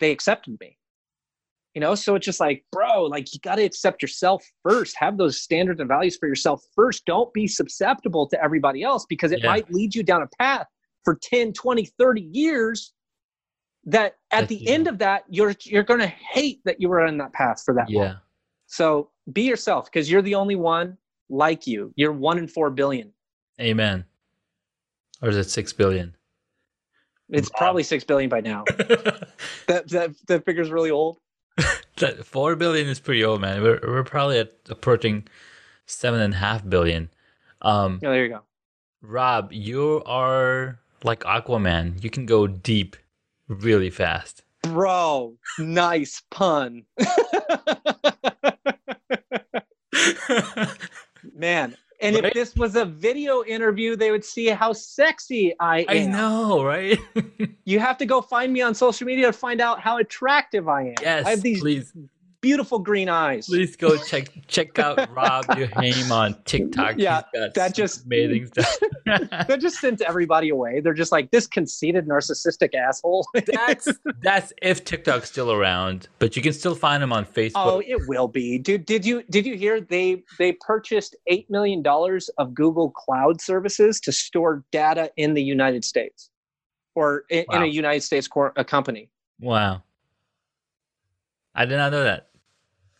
[0.00, 0.78] they accepted me.
[1.74, 4.94] You know, so it's just like, bro, like you got to accept yourself first.
[4.98, 7.06] Have those standards and values for yourself first.
[7.06, 9.48] Don't be susceptible to everybody else because it Yeah.
[9.52, 10.66] might lead you down a path
[11.02, 12.92] for 10, 20, 30 years
[13.84, 17.00] that at the you- end of that you're you're going to hate that you were
[17.00, 18.16] on that path for that long.
[18.72, 20.96] So be yourself because you're the only one
[21.28, 21.92] like you.
[21.94, 23.12] You're one in 4 billion.
[23.60, 24.02] Amen.
[25.20, 26.16] Or is it six billion?
[27.28, 27.58] It's Wow.
[27.58, 28.64] probably 6 billion by now.
[29.66, 31.18] that that that figure's really old.
[31.98, 33.62] that four billion is pretty old, man.
[33.62, 35.28] We're we're probably at approaching
[35.84, 37.10] seven and a half billion.
[37.60, 38.40] Um, Yeah, there you go.
[39.02, 42.02] Rob, you are like Aquaman.
[42.02, 42.96] You can go deep
[43.48, 44.44] really fast.
[44.62, 46.84] Bro, nice pun.
[51.36, 52.24] Man, and Right?
[52.26, 55.86] if this was a video interview, they would see how sexy I am.
[55.88, 56.98] I know, right?
[57.64, 60.88] You have to go find me on social media to find out how attractive I
[60.88, 60.94] am.
[61.00, 61.92] yes, I have these please,
[62.42, 63.46] beautiful green eyes.
[63.46, 66.96] please go check check out Rob Duhame on TikTok.
[66.98, 68.76] Yeah, that just- amazing stuff.
[69.04, 70.80] That just sent everybody away.
[70.80, 73.26] They're just like this conceited, narcissistic asshole.
[73.46, 73.88] that's
[74.20, 77.52] that's if TikTok's still around, but you can still find him on Facebook.
[77.56, 78.86] Oh, it will be, dude.
[78.86, 84.00] Did you did you hear they they purchased eight million dollars of Google Cloud services
[84.00, 86.30] to store data in the United States,
[86.94, 89.10] or in, in a United States cor- a company?
[89.40, 89.82] Wow,
[91.54, 92.28] I did not know that.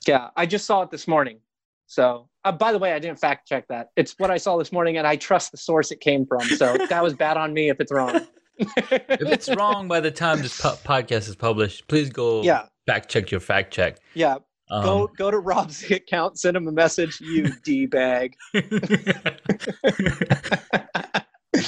[0.07, 1.39] Yeah, I just saw it this morning.
[1.87, 3.91] So Uh, by the way, I didn't fact check that.
[3.97, 6.41] It's what I saw this morning, and I trust the source it came from.
[6.43, 8.27] So that was bad on me if it's wrong.
[8.59, 12.67] if it's wrong by the time this po- podcast is published, please go Yeah.
[12.87, 13.99] fact check your fact check.
[14.15, 14.37] yeah,
[14.71, 17.21] Um, go go to Rob's account, send him a message.
[17.21, 18.35] You d bag.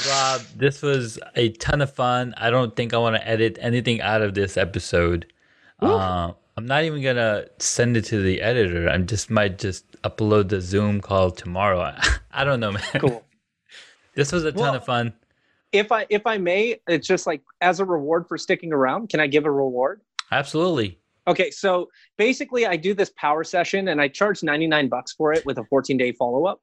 [0.08, 2.34] Rob, this was a ton of fun.
[2.36, 5.30] I don't think I want to edit anything out of this episode.
[5.80, 8.88] Uh, I'm not even gonna send it to the editor.
[8.88, 11.94] I just might just upload the Zoom call tomorrow.
[12.32, 12.82] I don't know, man.
[12.98, 13.24] Cool.
[14.16, 15.12] This was a ton Well- of fun.
[15.72, 19.08] If I if I may, it's just like as a reward for sticking around.
[19.08, 20.02] Can I give a reward?
[20.30, 21.00] Absolutely.
[21.26, 25.44] Okay, so basically, I do this power session and I charge 99 bucks for it
[25.44, 26.60] with a 14 day follow up.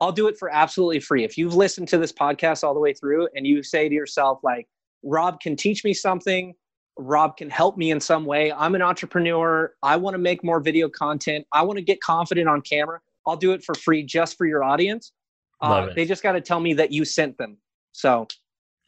[0.00, 1.24] I'll do it for absolutely free.
[1.24, 4.38] If you've listened to this podcast all the way through and you say to yourself,
[4.42, 4.66] like,
[5.02, 6.54] Rob can teach me something,
[6.98, 8.52] Rob can help me in some way.
[8.52, 9.72] I'm an entrepreneur.
[9.82, 11.46] I want to make more video content.
[11.52, 13.00] I want to get confident on camera.
[13.26, 15.12] I'll do it for free just for your audience.
[15.60, 17.56] Uh, they just got to tell me that you sent them.
[17.92, 18.26] So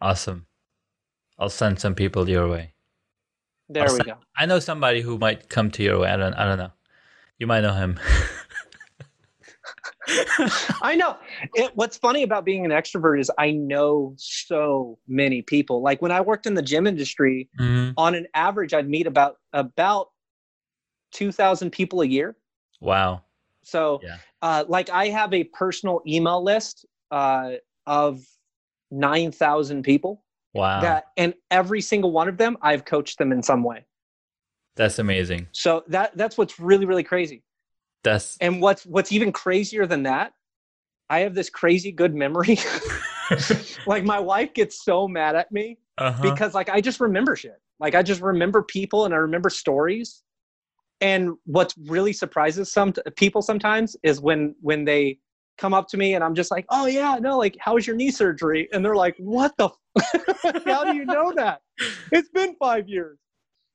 [0.00, 0.46] Awesome.
[1.38, 2.74] I'll send some people your way.
[3.68, 4.16] there I'll we send- go.
[4.36, 6.10] I know somebody who might come to your way.
[6.10, 6.34] I don't.
[6.34, 6.72] I don't know.
[7.38, 7.98] You might know him.
[10.82, 11.16] I know.
[11.54, 15.82] It, what's funny about being an extrovert is I know so many people.
[15.82, 17.94] Like when I worked in the gym industry, Mhm.
[17.96, 20.08] on an average, I'd meet about about
[21.12, 22.36] two thousand people a year.
[22.80, 23.22] Wow.
[23.62, 24.16] So, Yeah.
[24.42, 27.52] uh, like I have a personal email list uh,
[27.86, 28.20] of
[28.90, 30.24] nine thousand people.
[30.54, 30.80] Wow.
[30.80, 33.84] That and every single one of them, I've coached them in some way.
[34.76, 35.48] That's amazing.
[35.52, 37.42] So that that's what's really really crazy.
[38.02, 40.32] That's And what's what's even crazier than that,
[41.08, 42.58] I have this crazy good memory.
[43.86, 46.22] like my wife gets so mad at me uh-huh.
[46.22, 47.60] because like I just remember shit.
[47.78, 50.22] Like I just remember people and I remember stories.
[51.00, 55.18] And what really surprises some people sometimes is when when they
[55.56, 57.96] come up to me and I'm just like, "Oh yeah, no, like how was your
[57.96, 59.70] knee surgery?" And they're like, "What the?
[59.98, 61.60] F- how do you know that?
[62.12, 63.18] It's been five years."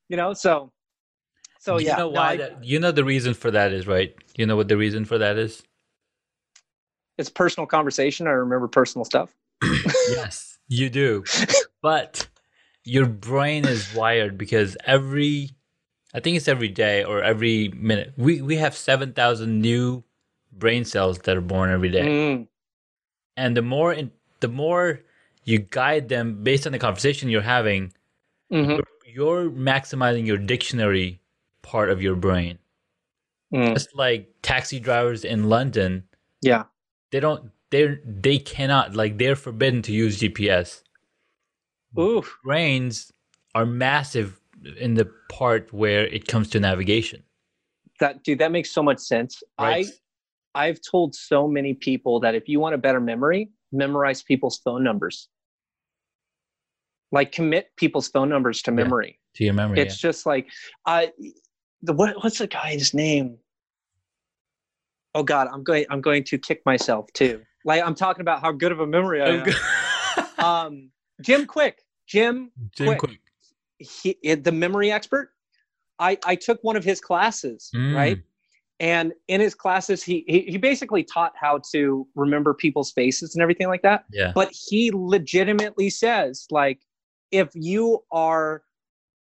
[0.09, 0.71] You know, so
[1.65, 1.95] so you yeah.
[1.95, 4.15] know no, why I- that, you know the reason for that is right?
[4.37, 5.63] You know what the reason for that is?
[7.17, 8.27] It's personal conversation.
[8.27, 9.33] I remember personal stuff.
[10.05, 11.23] yes you do.
[11.81, 12.27] But
[12.83, 15.51] your brain is wired because every
[16.13, 18.13] i think it's every day or every minute.
[18.17, 20.03] We we have 7000 new
[20.51, 22.07] brain cells that are born every day.
[22.07, 22.47] Mm,
[23.37, 25.01] and the more in, the more
[25.43, 27.93] you guide them based on the conversation you're having
[28.51, 31.21] mhm, you're maximizing your dictionary
[31.71, 32.57] part of your brain
[33.53, 33.73] mm.
[33.73, 36.03] just like taxi drivers in london
[36.41, 36.63] Yeah.
[37.11, 40.83] they don't they they cannot like they're forbidden to use gps
[41.97, 42.23] Ooh.
[42.43, 43.11] brains
[43.55, 44.39] are massive
[44.77, 47.23] in the part where it comes to navigation
[47.99, 49.41] That dude, that makes so much sense.
[49.59, 49.87] right
[50.55, 54.57] I I've told so many people that if you want a better memory, memorize people's
[54.63, 55.27] phone numbers.
[57.11, 58.75] Like commit people's phone numbers to Yeah.
[58.83, 59.11] memory.
[59.35, 60.45] to your memory It's just like
[60.85, 61.11] I
[61.85, 63.37] the what what's the guy's name?
[65.13, 67.41] Oh god, I'm going I'm going to kick myself too.
[67.63, 70.39] Like I'm talking about how good of a memory I have.
[70.39, 70.91] um
[71.21, 71.75] Jim Kwik.
[72.07, 72.99] Jim Jim Kwik.
[72.99, 73.19] Kwik.
[73.77, 75.31] he the memory expert.
[75.99, 78.17] I I took one of his classes, right?
[78.17, 78.23] Mm.
[78.81, 83.41] and in his classes he, he he basically taught how to remember people's faces and
[83.41, 86.81] everything like that yeah but he legitimately says like
[87.31, 88.63] if you are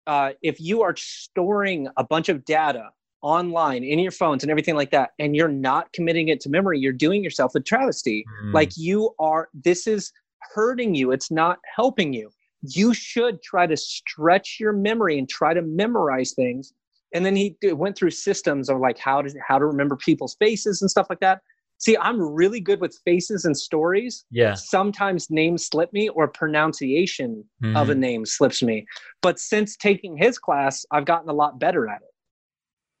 [0.07, 2.89] uh, if you are storing a bunch of data
[3.21, 6.79] online in your phones and everything like that and you're not committing it to memory
[6.79, 8.23] you're doing yourself a travesty.
[8.43, 8.53] Mm.
[8.53, 10.11] like you are this is
[10.53, 11.11] hurting you.
[11.11, 12.31] It's not helping you.
[12.61, 16.73] You should try to stretch your memory and try to memorize things.
[17.13, 20.81] And then he went through systems of like how to how to remember people's faces
[20.81, 21.41] and stuff like that
[21.77, 24.25] see i'm really good with faces and stories.
[24.31, 24.53] Yeah.
[24.53, 27.43] Sometimes names slip me or pronunciation
[27.75, 27.97] of a Mhm.
[27.97, 28.85] name slips me.
[29.21, 32.13] But since taking his class i've gotten a lot better at it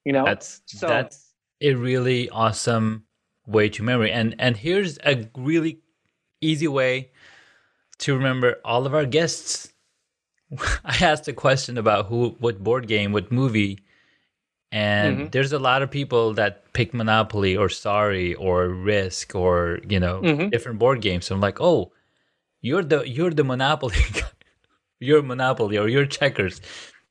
[0.05, 0.25] you know?
[0.25, 3.05] That's so- that's a really awesome
[3.47, 4.11] way to memory.
[4.11, 5.79] And and here's a really
[6.41, 7.11] easy way
[7.99, 9.71] to remember all of our guests.
[10.85, 13.79] I asked a question about who what board game what movie
[14.75, 15.31] and Mhm.
[15.31, 20.17] there's a lot of people that pick monopoly or sorry or risk or you know
[20.21, 20.51] Mhm.
[20.51, 21.23] different board games.
[21.25, 21.91] So i'm like oh
[22.67, 24.31] you're the you're the monopoly guy.
[25.07, 26.55] you're monopoly or you're checkers.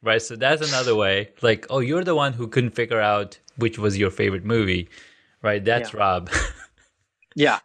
[0.03, 0.21] Right?
[0.29, 1.17] So that's another way.
[1.49, 4.89] Like oh you're the one who couldn't figure out which was your favorite movie.
[5.43, 5.65] Right?
[5.65, 6.23] That's rob.
[7.37, 7.59] Yeah.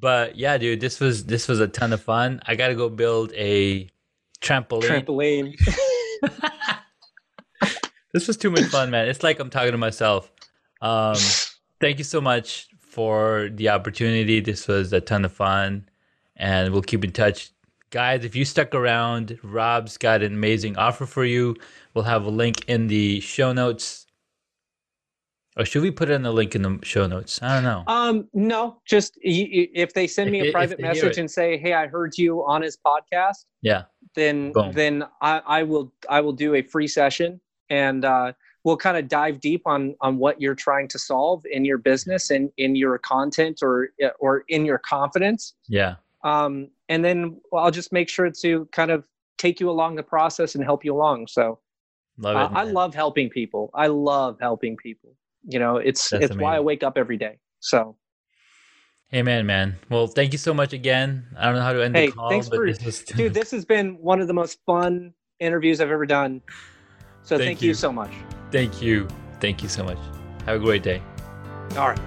[0.00, 2.40] But yeah dude this was this was a ton of fun.
[2.50, 3.88] I gotta go build a
[4.42, 4.90] trampoline.
[5.06, 5.48] Trampoline
[8.16, 10.32] this was too much fun man it's like i'm talking to myself
[10.80, 11.16] um
[11.80, 14.40] thank you so much for the opportunity.
[14.40, 15.86] This was a ton of fun,
[16.34, 17.50] and we'll keep in touch.
[17.90, 21.56] Guys, if you stuck around, Rob's got an amazing offer for you.
[21.92, 24.06] We'll have a link in the show notes.
[25.58, 27.38] Or should we put it in the link in the show notes?
[27.42, 27.84] I don't know.
[27.86, 31.88] Um, no, just if they send me a if private message and say, "Hey, I
[31.88, 33.84] heard you on his podcast," Yeah.
[34.14, 34.72] then Boom.
[34.72, 37.40] then I, I will I will do a free session
[37.70, 38.32] and uh,
[38.64, 42.30] we'll kind of dive deep on on what you're trying to solve in your business
[42.30, 45.54] and in your content or or in your confidence.
[45.68, 45.96] Yeah.
[46.24, 49.04] Um, and then I'll just make sure to kind of
[49.38, 51.26] take you along the process and help you along.
[51.28, 51.60] So
[52.18, 52.58] Love uh, it.
[52.58, 53.70] I love helping people.
[53.74, 55.14] I love helping people.
[55.44, 57.38] You know, it's That's it's why I wake up every day.
[57.60, 57.96] So
[59.14, 59.76] Amen, man.
[59.88, 61.26] Well, thank you so much again.
[61.38, 63.34] I don't know how to end Hey, the call, thanks but for- this was dude,
[63.34, 66.42] this has been one of the most fun interviews I've ever done.
[67.26, 67.74] So Thank thank, you you.
[67.74, 68.12] so much.
[68.52, 69.08] thank you.
[69.40, 69.98] Thank you so much.
[70.46, 71.02] Have a great day.
[71.76, 71.98] All right.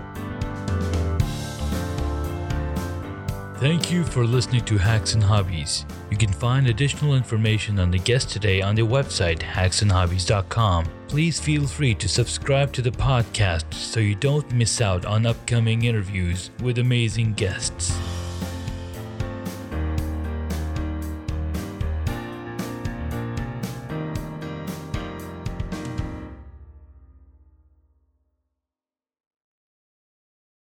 [3.58, 5.86] Thank you for listening to Hacks and Hobbies.
[6.10, 10.86] You can find additional information on the guest today on their website, hacksandhobbies.com.
[11.10, 15.84] Please feel free to subscribe to the podcast so you don't miss out on upcoming
[15.84, 17.92] interviews with amazing guests.